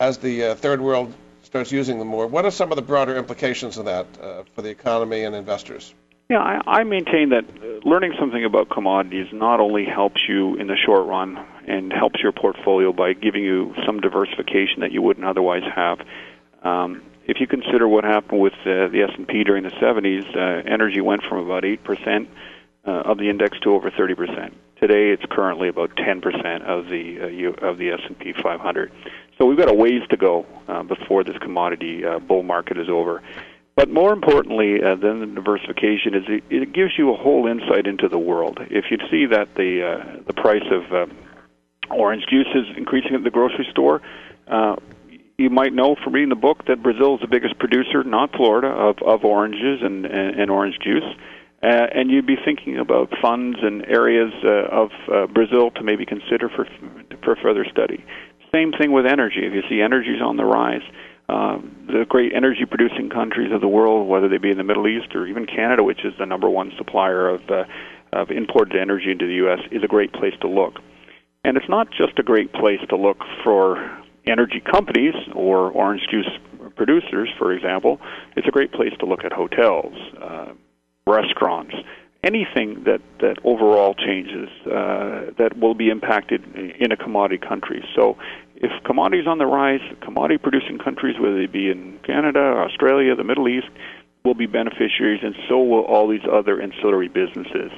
as 0.00 0.16
the 0.16 0.44
uh, 0.44 0.54
third 0.54 0.80
world 0.80 1.12
starts 1.42 1.70
using 1.70 1.98
them 1.98 2.08
more. 2.08 2.26
What 2.26 2.46
are 2.46 2.50
some 2.50 2.72
of 2.72 2.76
the 2.76 2.82
broader 2.82 3.18
implications 3.18 3.76
of 3.76 3.84
that 3.84 4.06
uh, 4.18 4.44
for 4.54 4.62
the 4.62 4.70
economy 4.70 5.24
and 5.24 5.36
investors? 5.36 5.92
Yeah, 6.30 6.38
I, 6.38 6.80
I 6.80 6.84
maintain 6.84 7.28
that 7.30 7.84
learning 7.84 8.14
something 8.18 8.42
about 8.46 8.70
commodities 8.70 9.26
not 9.30 9.60
only 9.60 9.84
helps 9.84 10.22
you 10.26 10.56
in 10.56 10.66
the 10.66 10.76
short 10.76 11.06
run 11.06 11.38
and 11.68 11.92
helps 11.92 12.22
your 12.22 12.32
portfolio 12.32 12.94
by 12.94 13.12
giving 13.12 13.44
you 13.44 13.74
some 13.84 14.00
diversification 14.00 14.80
that 14.80 14.90
you 14.90 15.02
wouldn't 15.02 15.26
otherwise 15.26 15.64
have. 15.76 15.98
Um, 16.62 17.02
if 17.26 17.40
you 17.40 17.46
consider 17.46 17.86
what 17.86 18.04
happened 18.04 18.40
with 18.40 18.54
uh, 18.60 18.88
the 18.88 19.06
S&P 19.12 19.44
during 19.44 19.64
the 19.64 19.70
70s, 19.70 20.34
uh, 20.34 20.62
energy 20.66 21.02
went 21.02 21.22
from 21.24 21.44
about 21.44 21.64
8% 21.64 22.26
uh, 22.86 22.90
of 22.90 23.18
the 23.18 23.28
index 23.28 23.58
to 23.60 23.74
over 23.74 23.90
30%. 23.90 24.52
Today, 24.80 25.10
it's 25.10 25.24
currently 25.30 25.68
about 25.68 25.94
10% 25.96 26.62
of 26.62 26.86
the 26.88 27.20
uh, 27.20 27.26
U, 27.26 27.54
of 27.60 27.78
the 27.78 27.90
S&P 27.90 28.32
500. 28.32 28.92
So 29.38 29.46
we've 29.46 29.58
got 29.58 29.68
a 29.68 29.74
ways 29.74 30.02
to 30.10 30.16
go 30.16 30.46
uh, 30.68 30.82
before 30.82 31.22
this 31.24 31.36
commodity 31.38 32.04
uh, 32.04 32.18
bull 32.18 32.42
market 32.42 32.78
is 32.78 32.88
over. 32.88 33.22
But 33.76 33.90
more 33.90 34.12
importantly 34.12 34.82
uh, 34.82 34.94
than 34.96 35.20
the 35.20 35.26
diversification 35.26 36.14
is 36.14 36.24
it, 36.28 36.44
it 36.50 36.72
gives 36.72 36.92
you 36.98 37.12
a 37.12 37.16
whole 37.16 37.46
insight 37.46 37.86
into 37.86 38.08
the 38.08 38.18
world. 38.18 38.58
If 38.70 38.86
you 38.90 38.98
see 39.10 39.26
that 39.26 39.54
the 39.54 39.86
uh, 39.86 40.22
the 40.26 40.34
price 40.34 40.64
of 40.70 41.10
orange 41.90 42.24
juice 42.28 42.48
is 42.54 42.76
increasing 42.76 43.14
at 43.14 43.24
the 43.24 43.30
grocery 43.30 43.66
store, 43.70 44.02
uh, 44.48 44.76
you 45.38 45.48
might 45.48 45.72
know 45.72 45.96
from 46.02 46.12
reading 46.12 46.28
the 46.28 46.34
book 46.34 46.66
that 46.66 46.82
Brazil 46.82 47.14
is 47.14 47.20
the 47.22 47.26
biggest 47.26 47.58
producer, 47.58 48.04
not 48.04 48.30
Florida, 48.36 48.68
of, 48.68 48.98
of 48.98 49.24
oranges 49.24 49.80
and, 49.82 50.04
and, 50.04 50.38
and 50.38 50.50
orange 50.50 50.78
juice. 50.84 51.04
Uh, 51.62 51.86
and 51.94 52.10
you'd 52.10 52.26
be 52.26 52.36
thinking 52.42 52.78
about 52.78 53.12
funds 53.20 53.58
and 53.60 53.84
areas 53.86 54.32
uh, 54.44 54.48
of 54.70 54.90
uh, 55.12 55.26
Brazil 55.26 55.70
to 55.72 55.82
maybe 55.82 56.06
consider 56.06 56.48
for 56.48 56.66
for 57.22 57.36
further 57.36 57.66
study. 57.70 58.02
Same 58.52 58.72
thing 58.72 58.92
with 58.92 59.04
energy. 59.06 59.40
If 59.44 59.52
you 59.52 59.62
see 59.68 59.82
energy 59.82 60.10
is 60.10 60.22
on 60.22 60.36
the 60.36 60.44
rise, 60.44 60.82
uh, 61.28 61.58
the 61.86 62.06
great 62.08 62.32
energy 62.34 62.64
producing 62.64 63.10
countries 63.10 63.52
of 63.52 63.60
the 63.60 63.68
world, 63.68 64.08
whether 64.08 64.28
they 64.28 64.38
be 64.38 64.50
in 64.50 64.56
the 64.56 64.64
Middle 64.64 64.88
East 64.88 65.14
or 65.14 65.26
even 65.26 65.46
Canada, 65.46 65.84
which 65.84 66.04
is 66.04 66.14
the 66.18 66.26
number 66.26 66.48
one 66.48 66.72
supplier 66.78 67.28
of 67.28 67.42
uh, 67.50 67.64
of 68.12 68.30
imported 68.30 68.76
energy 68.80 69.10
into 69.10 69.26
the 69.26 69.34
U.S., 69.34 69.60
is 69.70 69.84
a 69.84 69.86
great 69.86 70.12
place 70.12 70.34
to 70.40 70.48
look. 70.48 70.80
And 71.44 71.56
it's 71.56 71.68
not 71.68 71.88
just 71.90 72.18
a 72.18 72.22
great 72.22 72.52
place 72.52 72.80
to 72.88 72.96
look 72.96 73.18
for 73.44 73.76
energy 74.26 74.60
companies 74.60 75.14
or 75.34 75.70
orange 75.70 76.02
juice 76.10 76.28
producers, 76.76 77.28
for 77.38 77.52
example. 77.52 78.00
It's 78.36 78.48
a 78.48 78.50
great 78.50 78.72
place 78.72 78.92
to 78.98 79.06
look 79.06 79.24
at 79.24 79.32
hotels, 79.32 79.94
uh, 80.20 80.52
restaurants, 81.10 81.74
anything 82.22 82.84
that, 82.84 83.00
that 83.20 83.36
overall 83.44 83.94
changes 83.94 84.48
uh, 84.66 85.32
that 85.38 85.58
will 85.58 85.74
be 85.74 85.88
impacted 85.88 86.44
in 86.54 86.92
a 86.92 86.96
commodity 86.96 87.38
country. 87.38 87.84
So 87.96 88.16
if 88.56 88.70
commodities 88.84 89.26
on 89.26 89.38
the 89.38 89.46
rise, 89.46 89.80
commodity 90.02 90.38
producing 90.38 90.78
countries, 90.78 91.16
whether 91.18 91.38
they 91.38 91.46
be 91.46 91.70
in 91.70 91.98
Canada, 92.04 92.40
Australia, 92.40 93.14
the 93.16 93.24
Middle 93.24 93.48
East, 93.48 93.68
will 94.24 94.34
be 94.34 94.46
beneficiaries, 94.46 95.20
and 95.22 95.34
so 95.48 95.62
will 95.62 95.84
all 95.84 96.06
these 96.06 96.26
other 96.30 96.60
ancillary 96.60 97.08
businesses. 97.08 97.72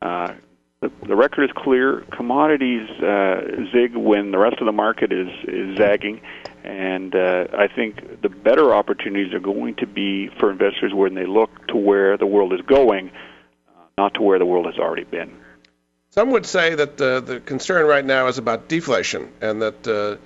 Uh, 0.00 0.34
the, 0.80 0.90
the 1.06 1.16
record 1.16 1.44
is 1.44 1.50
clear. 1.56 2.06
Commodities 2.12 2.88
uh, 3.02 3.40
zig 3.72 3.96
when 3.96 4.30
the 4.30 4.38
rest 4.38 4.56
of 4.60 4.66
the 4.66 4.72
market 4.72 5.12
is, 5.12 5.28
is 5.48 5.76
zagging, 5.76 6.20
and 6.64 7.14
uh, 7.14 7.46
I 7.52 7.68
think 7.68 8.22
the 8.22 8.28
better 8.28 8.74
opportunities 8.74 9.32
are 9.34 9.40
going 9.40 9.76
to 9.76 9.86
be 9.86 10.28
for 10.38 10.50
investors 10.50 10.92
when 10.94 11.14
they 11.14 11.26
look 11.26 11.68
to 11.68 11.76
where 11.76 12.16
the 12.16 12.26
world 12.26 12.52
is 12.52 12.60
going, 12.62 13.10
uh, 13.68 13.82
not 13.96 14.14
to 14.14 14.22
where 14.22 14.38
the 14.38 14.46
world 14.46 14.66
has 14.66 14.76
already 14.76 15.04
been. 15.04 15.30
Some 16.10 16.30
would 16.30 16.44
say 16.44 16.74
that 16.74 17.00
uh, 17.00 17.20
the 17.20 17.40
concern 17.40 17.86
right 17.86 18.04
now 18.04 18.26
is 18.26 18.38
about 18.38 18.68
deflation 18.68 19.32
and 19.40 19.62
that 19.62 19.86
uh, 19.86 20.16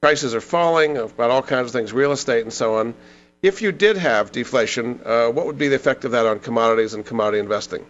prices 0.00 0.34
are 0.34 0.40
falling 0.40 0.96
about 0.96 1.30
all 1.30 1.42
kinds 1.42 1.66
of 1.66 1.72
things, 1.72 1.92
real 1.92 2.12
estate 2.12 2.42
and 2.42 2.52
so 2.52 2.76
on. 2.76 2.94
If 3.42 3.60
you 3.60 3.72
did 3.72 3.96
have 3.96 4.32
deflation, 4.32 5.00
uh, 5.04 5.28
what 5.28 5.46
would 5.46 5.58
be 5.58 5.68
the 5.68 5.76
effect 5.76 6.04
of 6.04 6.12
that 6.12 6.24
on 6.24 6.38
commodities 6.38 6.94
and 6.94 7.04
commodity 7.04 7.40
investing? 7.40 7.84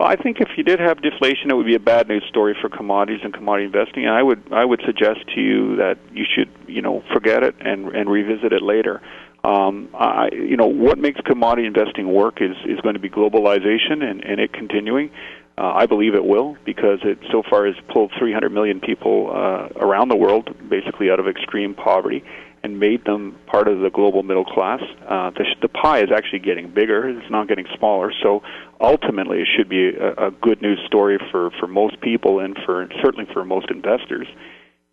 Well, 0.00 0.08
I 0.08 0.16
think 0.16 0.40
if 0.40 0.48
you 0.56 0.64
did 0.64 0.80
have 0.80 1.02
deflation, 1.02 1.50
it 1.50 1.54
would 1.54 1.66
be 1.66 1.74
a 1.74 1.78
bad 1.78 2.08
news 2.08 2.24
story 2.26 2.56
for 2.58 2.70
commodities 2.70 3.20
and 3.22 3.34
commodity 3.34 3.66
investing. 3.66 4.06
And 4.06 4.14
I 4.14 4.22
would 4.22 4.42
I 4.50 4.64
would 4.64 4.80
suggest 4.86 5.18
to 5.34 5.42
you 5.42 5.76
that 5.76 5.98
you 6.10 6.24
should 6.24 6.48
you 6.66 6.80
know 6.80 7.04
forget 7.12 7.42
it 7.42 7.54
and 7.60 7.88
and 7.88 8.08
revisit 8.08 8.50
it 8.54 8.62
later. 8.62 9.02
Um, 9.44 9.90
I, 9.92 10.30
you 10.32 10.56
know 10.56 10.68
what 10.68 10.96
makes 10.96 11.20
commodity 11.20 11.66
investing 11.66 12.10
work 12.14 12.40
is 12.40 12.56
is 12.64 12.80
going 12.80 12.94
to 12.94 12.98
be 12.98 13.10
globalization 13.10 14.02
and, 14.02 14.24
and 14.24 14.40
it 14.40 14.54
continuing. 14.54 15.10
Uh, 15.58 15.70
I 15.74 15.84
believe 15.84 16.14
it 16.14 16.24
will 16.24 16.56
because 16.64 17.00
it 17.02 17.18
so 17.30 17.42
far 17.42 17.66
has 17.66 17.74
pulled 17.92 18.10
300 18.18 18.48
million 18.48 18.80
people 18.80 19.30
uh, 19.30 19.68
around 19.76 20.08
the 20.08 20.16
world 20.16 20.48
basically 20.70 21.10
out 21.10 21.20
of 21.20 21.28
extreme 21.28 21.74
poverty 21.74 22.24
and 22.62 22.78
made 22.78 23.04
them 23.04 23.38
part 23.46 23.68
of 23.68 23.80
the 23.80 23.90
global 23.90 24.22
middle 24.22 24.44
class. 24.44 24.80
Uh, 25.08 25.30
the, 25.30 25.44
the 25.62 25.68
pie 25.68 26.00
is 26.00 26.10
actually 26.14 26.40
getting 26.40 26.70
bigger; 26.70 27.08
it's 27.08 27.30
not 27.30 27.48
getting 27.48 27.66
smaller. 27.78 28.12
So 28.22 28.42
ultimately, 28.80 29.38
it 29.38 29.48
should 29.56 29.68
be 29.68 29.90
a, 29.96 30.28
a 30.28 30.30
good 30.30 30.60
news 30.60 30.78
story 30.86 31.18
for 31.30 31.50
for 31.58 31.66
most 31.66 32.00
people 32.00 32.40
and 32.40 32.56
for 32.64 32.88
certainly 33.02 33.30
for 33.32 33.44
most 33.44 33.70
investors. 33.70 34.26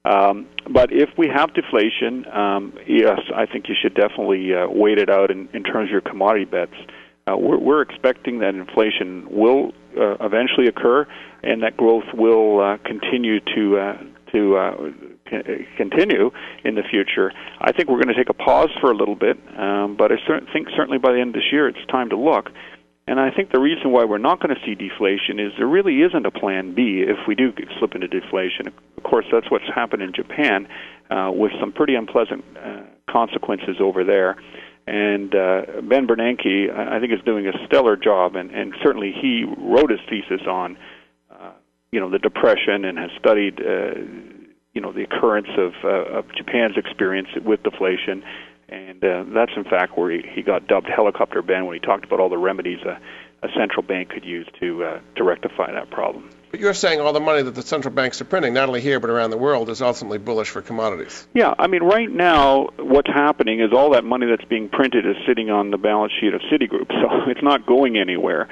Um, 0.06 0.48
but 0.70 0.94
if 0.94 1.10
we 1.18 1.28
have 1.28 1.54
deflation, 1.54 2.26
um, 2.32 2.74
yes, 2.88 3.20
I 3.36 3.46
think 3.46 3.68
you 3.68 3.76
should 3.82 3.94
definitely 3.94 4.54
uh, 4.54 4.68
wait 4.70 5.00
it 5.00 5.10
out 5.10 5.32
in, 5.32 5.50
in 5.54 5.64
terms 5.64 5.90
of 5.90 5.92
your 5.92 6.02
commodity 6.02 6.46
bets. 6.46 6.76
Uh, 7.28 7.36
we're, 7.36 7.58
we're 7.58 7.82
expecting 7.82 8.40
that 8.40 8.56
inflation 8.56 9.28
will 9.30 9.74
uh, 10.00 10.16
eventually 10.22 10.68
occur, 10.68 11.06
and 11.44 11.64
that 11.64 11.76
growth 11.76 12.06
will 12.14 12.62
uh, 12.62 12.78
continue 12.86 13.40
to 13.54 13.78
uh, 13.78 13.98
to 14.38 14.42
uh, 14.58 14.72
continue 15.78 16.32
in 16.64 16.76
the 16.76 16.84
future. 16.90 17.32
I 17.60 17.72
think 17.72 17.90
we're 17.90 18.02
going 18.04 18.14
to 18.16 18.20
take 18.22 18.30
a 18.30 18.40
pause 18.48 18.70
for 18.80 18.92
a 18.92 18.96
little 18.96 19.16
bit, 19.16 19.38
um, 19.58 19.96
but 19.98 20.12
I 20.12 20.18
think 20.54 20.68
certainly 20.76 21.00
by 21.00 21.12
the 21.14 21.20
end 21.20 21.30
of 21.30 21.38
this 21.42 21.50
year 21.52 21.68
it's 21.68 21.86
time 21.90 22.10
to 22.10 22.18
look. 22.18 22.50
And 23.08 23.22
I 23.22 23.32
think 23.32 23.52
the 23.52 23.60
reason 23.60 23.92
why 23.92 24.04
we're 24.04 24.18
not 24.18 24.42
going 24.42 24.54
to 24.54 24.62
see 24.66 24.76
deflation 24.76 25.40
is 25.40 25.54
there 25.58 25.68
really 25.68 26.02
isn't 26.02 26.26
a 26.26 26.32
plan 26.32 26.76
B 26.76 27.06
if 27.08 27.18
we 27.26 27.36
do 27.36 27.54
slip 27.80 27.96
into 27.96 28.08
deflation. 28.08 28.68
Of 28.98 29.04
course, 29.04 29.26
that's 29.32 29.50
what's 29.50 29.70
happened 29.74 30.02
in 30.02 30.12
Japan 30.14 30.68
uh, 31.10 31.32
with 31.34 31.54
some 31.60 31.72
pretty 31.72 31.96
unpleasant 31.96 32.44
uh, 32.62 32.82
consequences 33.10 33.78
over 33.80 34.04
there. 34.04 34.36
And 34.88 35.34
uh, 35.34 35.82
Ben 35.84 36.06
Bernanke, 36.06 36.70
I 36.70 37.00
think, 37.00 37.14
is 37.14 37.20
doing 37.26 37.48
a 37.48 37.54
stellar 37.66 37.96
job, 37.96 38.36
and, 38.36 38.52
and 38.52 38.74
certainly 38.84 39.14
he 39.14 39.46
wrote 39.58 39.90
his 39.90 40.00
thesis 40.10 40.46
on, 40.46 40.78
you 41.92 42.00
know, 42.00 42.10
the 42.10 42.20
depression 42.20 42.86
and 42.86 42.98
has 42.98 43.12
studied 43.20 43.60
uh, 43.60 43.96
you 44.74 44.82
know 44.82 44.92
the 44.92 45.04
occurrence 45.04 45.48
of, 45.58 45.74
uh, 45.84 46.20
of 46.20 46.26
Japan's 46.36 46.78
experience 46.78 47.30
with 47.44 47.64
deflation, 47.64 48.24
and 48.70 49.04
uh, 49.04 49.24
that's 49.34 49.52
in 49.56 49.64
fact 49.64 49.98
where 49.98 50.12
he, 50.12 50.22
he 50.34 50.42
got 50.44 50.68
dubbed 50.68 50.88
Helicopter 50.88 51.42
Ben 51.42 51.66
when 51.66 51.74
he 51.74 51.80
talked 51.80 52.06
about 52.06 52.20
all 52.20 52.30
the 52.30 52.38
remedies 52.38 52.80
a, 52.84 53.00
a 53.46 53.50
central 53.58 53.82
bank 53.82 54.10
could 54.10 54.24
use 54.24 54.48
to 54.60 54.84
uh, 54.84 55.00
to 55.16 55.24
rectify 55.24 55.72
that 55.72 55.90
problem. 55.90 56.30
But 56.52 56.62
you're 56.62 56.74
saying 56.74 57.02
all 57.02 57.12
the 57.12 57.20
money 57.20 57.42
that 57.42 57.56
the 57.56 57.62
central 57.62 57.94
banks 57.94 58.22
are 58.22 58.26
printing, 58.26 58.54
not 58.54 58.70
only 58.70 58.80
here 58.80 59.00
but 59.00 59.10
around 59.10 59.32
the 59.32 59.38
world, 59.38 59.70
is 59.70 59.82
ultimately 59.82 60.18
bullish 60.18 60.50
for 60.50 60.62
commodities. 60.62 61.28
Yeah, 61.34 61.54
I 61.60 61.68
mean, 61.68 61.84
right 61.84 62.10
now, 62.10 62.70
what's 62.78 63.10
happening 63.10 63.60
is 63.60 63.74
all 63.74 63.92
that 63.92 64.06
money 64.06 64.28
that's 64.28 64.48
being 64.48 64.70
printed 64.70 65.06
is 65.06 65.16
sitting 65.28 65.50
on 65.50 65.72
the 65.72 65.78
balance 65.78 66.14
sheet 66.20 66.34
of 66.34 66.42
Citigroup, 66.52 66.88
so 67.02 67.30
it's 67.30 67.44
not 67.44 67.66
going 67.66 67.98
anywhere. 67.98 68.48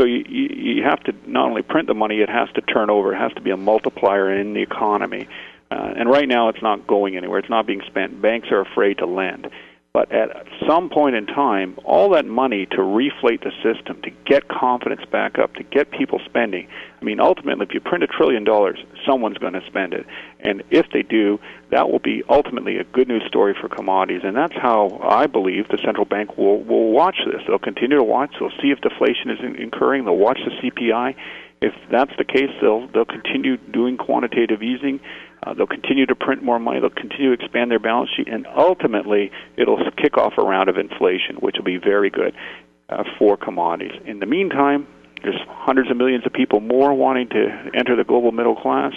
So 0.00 0.06
you, 0.06 0.24
you 0.26 0.82
have 0.82 1.00
to 1.04 1.14
not 1.26 1.50
only 1.50 1.60
print 1.60 1.86
the 1.86 1.94
money, 1.94 2.20
it 2.20 2.30
has 2.30 2.48
to 2.54 2.62
turn 2.62 2.88
over. 2.88 3.12
It 3.12 3.18
has 3.18 3.34
to 3.34 3.42
be 3.42 3.50
a 3.50 3.56
multiplier 3.56 4.34
in 4.34 4.54
the 4.54 4.62
economy. 4.62 5.28
Uh, 5.70 5.92
and 5.94 6.08
right 6.08 6.26
now, 6.26 6.48
it's 6.48 6.62
not 6.62 6.86
going 6.86 7.18
anywhere. 7.18 7.38
It's 7.38 7.50
not 7.50 7.66
being 7.66 7.82
spent. 7.86 8.22
Banks 8.22 8.48
are 8.50 8.62
afraid 8.62 8.98
to 8.98 9.06
lend. 9.06 9.50
But 9.92 10.12
at 10.12 10.46
some 10.68 10.88
point 10.88 11.16
in 11.16 11.26
time, 11.26 11.76
all 11.84 12.10
that 12.10 12.24
money 12.24 12.64
to 12.66 12.76
reflate 12.76 13.42
the 13.42 13.50
system, 13.60 14.00
to 14.02 14.10
get 14.24 14.46
confidence 14.46 15.04
back 15.10 15.36
up, 15.36 15.54
to 15.54 15.64
get 15.64 15.90
people 15.90 16.20
spending. 16.24 16.68
I 17.00 17.04
mean, 17.04 17.18
ultimately, 17.18 17.66
if 17.66 17.74
you 17.74 17.80
print 17.80 18.04
a 18.04 18.06
trillion 18.06 18.44
dollars, 18.44 18.78
someone's 19.04 19.38
going 19.38 19.54
to 19.54 19.66
spend 19.66 19.94
it. 19.94 20.06
And 20.38 20.62
if 20.70 20.86
they 20.92 21.02
do, 21.02 21.40
that 21.72 21.90
will 21.90 21.98
be 21.98 22.22
ultimately 22.28 22.76
a 22.76 22.84
good 22.84 23.08
news 23.08 23.24
story 23.26 23.56
for 23.60 23.68
commodities. 23.68 24.22
And 24.22 24.36
that's 24.36 24.54
how 24.54 25.00
I 25.02 25.26
believe 25.26 25.66
the 25.68 25.78
central 25.84 26.04
bank 26.04 26.38
will, 26.38 26.62
will 26.62 26.92
watch 26.92 27.16
this. 27.26 27.42
They'll 27.48 27.58
continue 27.58 27.96
to 27.96 28.04
watch. 28.04 28.36
They'll 28.38 28.50
see 28.62 28.70
if 28.70 28.80
deflation 28.82 29.30
is 29.30 29.38
incurring. 29.58 30.04
They'll 30.04 30.16
watch 30.16 30.38
the 30.44 30.70
CPI. 30.70 31.16
If 31.62 31.74
that's 31.90 32.12
the 32.16 32.24
case, 32.24 32.50
they'll, 32.62 32.86
they'll 32.88 33.04
continue 33.04 33.56
doing 33.56 33.96
quantitative 33.96 34.62
easing 34.62 35.00
uh, 35.42 35.54
they'll 35.54 35.66
continue 35.66 36.06
to 36.06 36.14
print 36.14 36.42
more 36.42 36.58
money. 36.58 36.80
They'll 36.80 36.90
continue 36.90 37.34
to 37.34 37.42
expand 37.42 37.70
their 37.70 37.78
balance 37.78 38.10
sheet, 38.16 38.28
and 38.28 38.46
ultimately, 38.46 39.30
it'll 39.56 39.78
kick 39.96 40.18
off 40.18 40.34
a 40.36 40.42
round 40.42 40.68
of 40.68 40.76
inflation, 40.76 41.36
which 41.40 41.56
will 41.56 41.64
be 41.64 41.78
very 41.78 42.10
good 42.10 42.34
uh, 42.88 43.04
for 43.18 43.36
commodities. 43.36 43.92
In 44.04 44.20
the 44.20 44.26
meantime, 44.26 44.86
there's 45.22 45.40
hundreds 45.48 45.90
of 45.90 45.96
millions 45.96 46.24
of 46.26 46.32
people 46.32 46.60
more 46.60 46.94
wanting 46.94 47.28
to 47.30 47.70
enter 47.74 47.96
the 47.96 48.04
global 48.04 48.32
middle 48.32 48.56
class. 48.56 48.92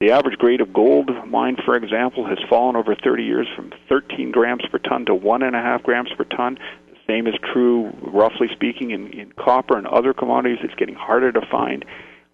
The 0.00 0.10
average 0.10 0.38
grade 0.38 0.60
of 0.60 0.72
gold 0.72 1.10
mined, 1.26 1.60
for 1.64 1.76
example, 1.76 2.26
has 2.26 2.38
fallen 2.48 2.76
over 2.76 2.94
30 2.94 3.22
years 3.22 3.46
from 3.54 3.72
13 3.88 4.32
grams 4.32 4.62
per 4.70 4.78
ton 4.78 5.06
to 5.06 5.12
1.5 5.12 5.82
grams 5.82 6.10
per 6.16 6.24
ton. 6.24 6.58
The 6.88 6.96
same 7.06 7.26
is 7.26 7.34
true, 7.52 7.90
roughly 8.02 8.48
speaking, 8.52 8.90
in, 8.90 9.12
in 9.12 9.32
copper 9.32 9.76
and 9.76 9.86
other 9.86 10.12
commodities. 10.12 10.58
It's 10.62 10.74
getting 10.74 10.94
harder 10.94 11.32
to 11.32 11.40
find. 11.50 11.84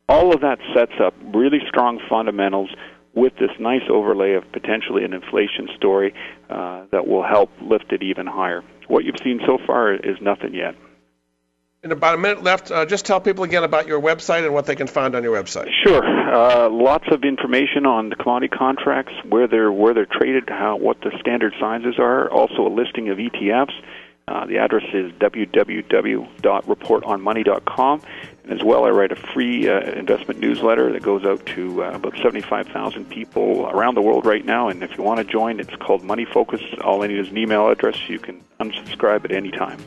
All 0.09 0.35
of 0.35 0.41
that 0.41 0.59
sets 0.75 0.93
up 1.03 1.15
really 1.33 1.61
strong 1.69 2.01
fundamentals 2.09 2.71
with 3.15 3.35
this 3.35 3.51
nice 3.59 3.83
overlay 3.91 4.35
of 4.35 4.51
potentially 4.53 5.05
an 5.05 5.13
inflation 5.13 5.69
story 5.77 6.15
uh, 6.49 6.85
that 6.93 7.07
will 7.07 7.23
help 7.23 7.51
lift 7.61 7.93
it 7.93 8.03
even 8.03 8.27
higher. 8.27 8.63
What 8.89 9.05
you've 9.05 9.19
seen 9.23 9.41
so 9.47 9.59
far 9.67 9.93
is 9.95 10.17
nothing 10.21 10.55
yet. 10.55 10.75
in 11.83 11.93
about 11.93 12.15
a 12.15 12.19
minute 12.19 12.43
left, 12.43 12.71
uh, 12.71 12.85
just 12.87 13.07
tell 13.07 13.21
people 13.21 13.45
again 13.45 13.65
about 13.65 13.87
your 13.87 14.01
website 14.01 14.45
and 14.45 14.53
what 14.53 14.67
they 14.67 14.77
can 14.77 14.87
find 14.87 15.15
on 15.15 15.23
your 15.23 15.35
website. 15.41 15.69
Sure. 15.85 16.03
Uh, 16.05 16.69
lots 16.69 17.07
of 17.11 17.25
information 17.25 17.87
on 17.87 18.11
the 18.11 18.17
commodity 18.17 18.55
contracts, 18.57 19.13
where 19.29 19.47
they're 19.49 19.73
where 19.73 19.95
they're 19.95 20.07
traded, 20.07 20.49
how 20.49 20.77
what 20.77 21.01
the 21.01 21.11
standard 21.21 21.55
sizes 21.59 21.95
are. 21.99 22.29
Also, 22.31 22.67
a 22.67 22.73
listing 22.73 23.09
of 23.09 23.19
ETFs. 23.19 23.73
Uh, 24.29 24.47
the 24.47 24.59
address 24.59 24.85
is 24.95 25.11
www.reportonmoney.com. 25.13 28.01
As 28.51 28.65
well, 28.65 28.85
I 28.85 28.91
write 28.91 29.13
a 29.13 29.17
free 29.17 29.69
uh, 29.69 29.81
investment 29.81 30.41
newsletter 30.41 30.93
that 30.93 31.03
goes 31.03 31.25
out 31.25 31.47
to 31.47 31.85
uh, 31.85 31.93
about 31.93 32.17
75,000 32.17 33.09
people 33.09 33.69
around 33.69 33.95
the 33.95 34.03
world 34.03 34.27
right 34.27 34.45
now. 34.45 34.69
And 34.69 34.83
if 34.83 34.99
you 34.99 35.05
want 35.05 35.19
to 35.19 35.25
join, 35.25 35.61
it's 35.61 35.75
called 35.77 36.03
Money 36.03 36.25
Focus. 36.25 36.61
All 36.83 37.05
I 37.05 37.07
need 37.07 37.21
is 37.21 37.29
an 37.29 37.39
email 37.39 37.69
address. 37.69 37.97
You 38.09 38.19
can 38.19 38.43
unsubscribe 38.59 39.25
at 39.25 39.31
any 39.31 39.53
time. 39.53 39.79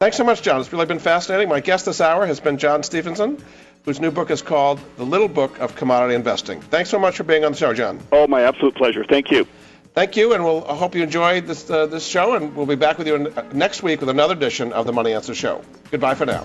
Thanks 0.00 0.16
so 0.16 0.24
much, 0.24 0.42
John. 0.42 0.60
It's 0.60 0.72
really 0.72 0.86
been 0.86 0.98
fascinating. 0.98 1.48
My 1.48 1.60
guest 1.60 1.86
this 1.86 2.00
hour 2.00 2.26
has 2.26 2.40
been 2.40 2.58
John 2.58 2.82
Stephenson, 2.82 3.42
whose 3.84 4.00
new 4.00 4.10
book 4.10 4.32
is 4.32 4.42
called 4.42 4.80
The 4.96 5.04
Little 5.04 5.28
Book 5.28 5.60
of 5.60 5.76
Commodity 5.76 6.16
Investing. 6.16 6.60
Thanks 6.62 6.90
so 6.90 6.98
much 6.98 7.16
for 7.16 7.22
being 7.22 7.44
on 7.44 7.52
the 7.52 7.58
show, 7.58 7.72
John. 7.74 8.00
Oh, 8.10 8.26
my 8.26 8.42
absolute 8.42 8.74
pleasure. 8.74 9.04
Thank 9.04 9.30
you. 9.30 9.46
Thank 9.94 10.16
you, 10.16 10.34
and 10.34 10.42
we'll 10.42 10.64
I 10.68 10.74
hope 10.74 10.96
you 10.96 11.04
enjoyed 11.04 11.46
this 11.46 11.70
uh, 11.70 11.86
this 11.86 12.04
show, 12.04 12.34
and 12.34 12.56
we'll 12.56 12.66
be 12.66 12.74
back 12.74 12.98
with 12.98 13.06
you 13.06 13.32
next 13.52 13.84
week 13.84 14.00
with 14.00 14.08
another 14.08 14.34
edition 14.34 14.72
of 14.72 14.86
the 14.86 14.92
Money 14.92 15.12
Answer 15.12 15.36
Show. 15.36 15.62
Goodbye 15.92 16.16
for 16.16 16.26
now. 16.26 16.44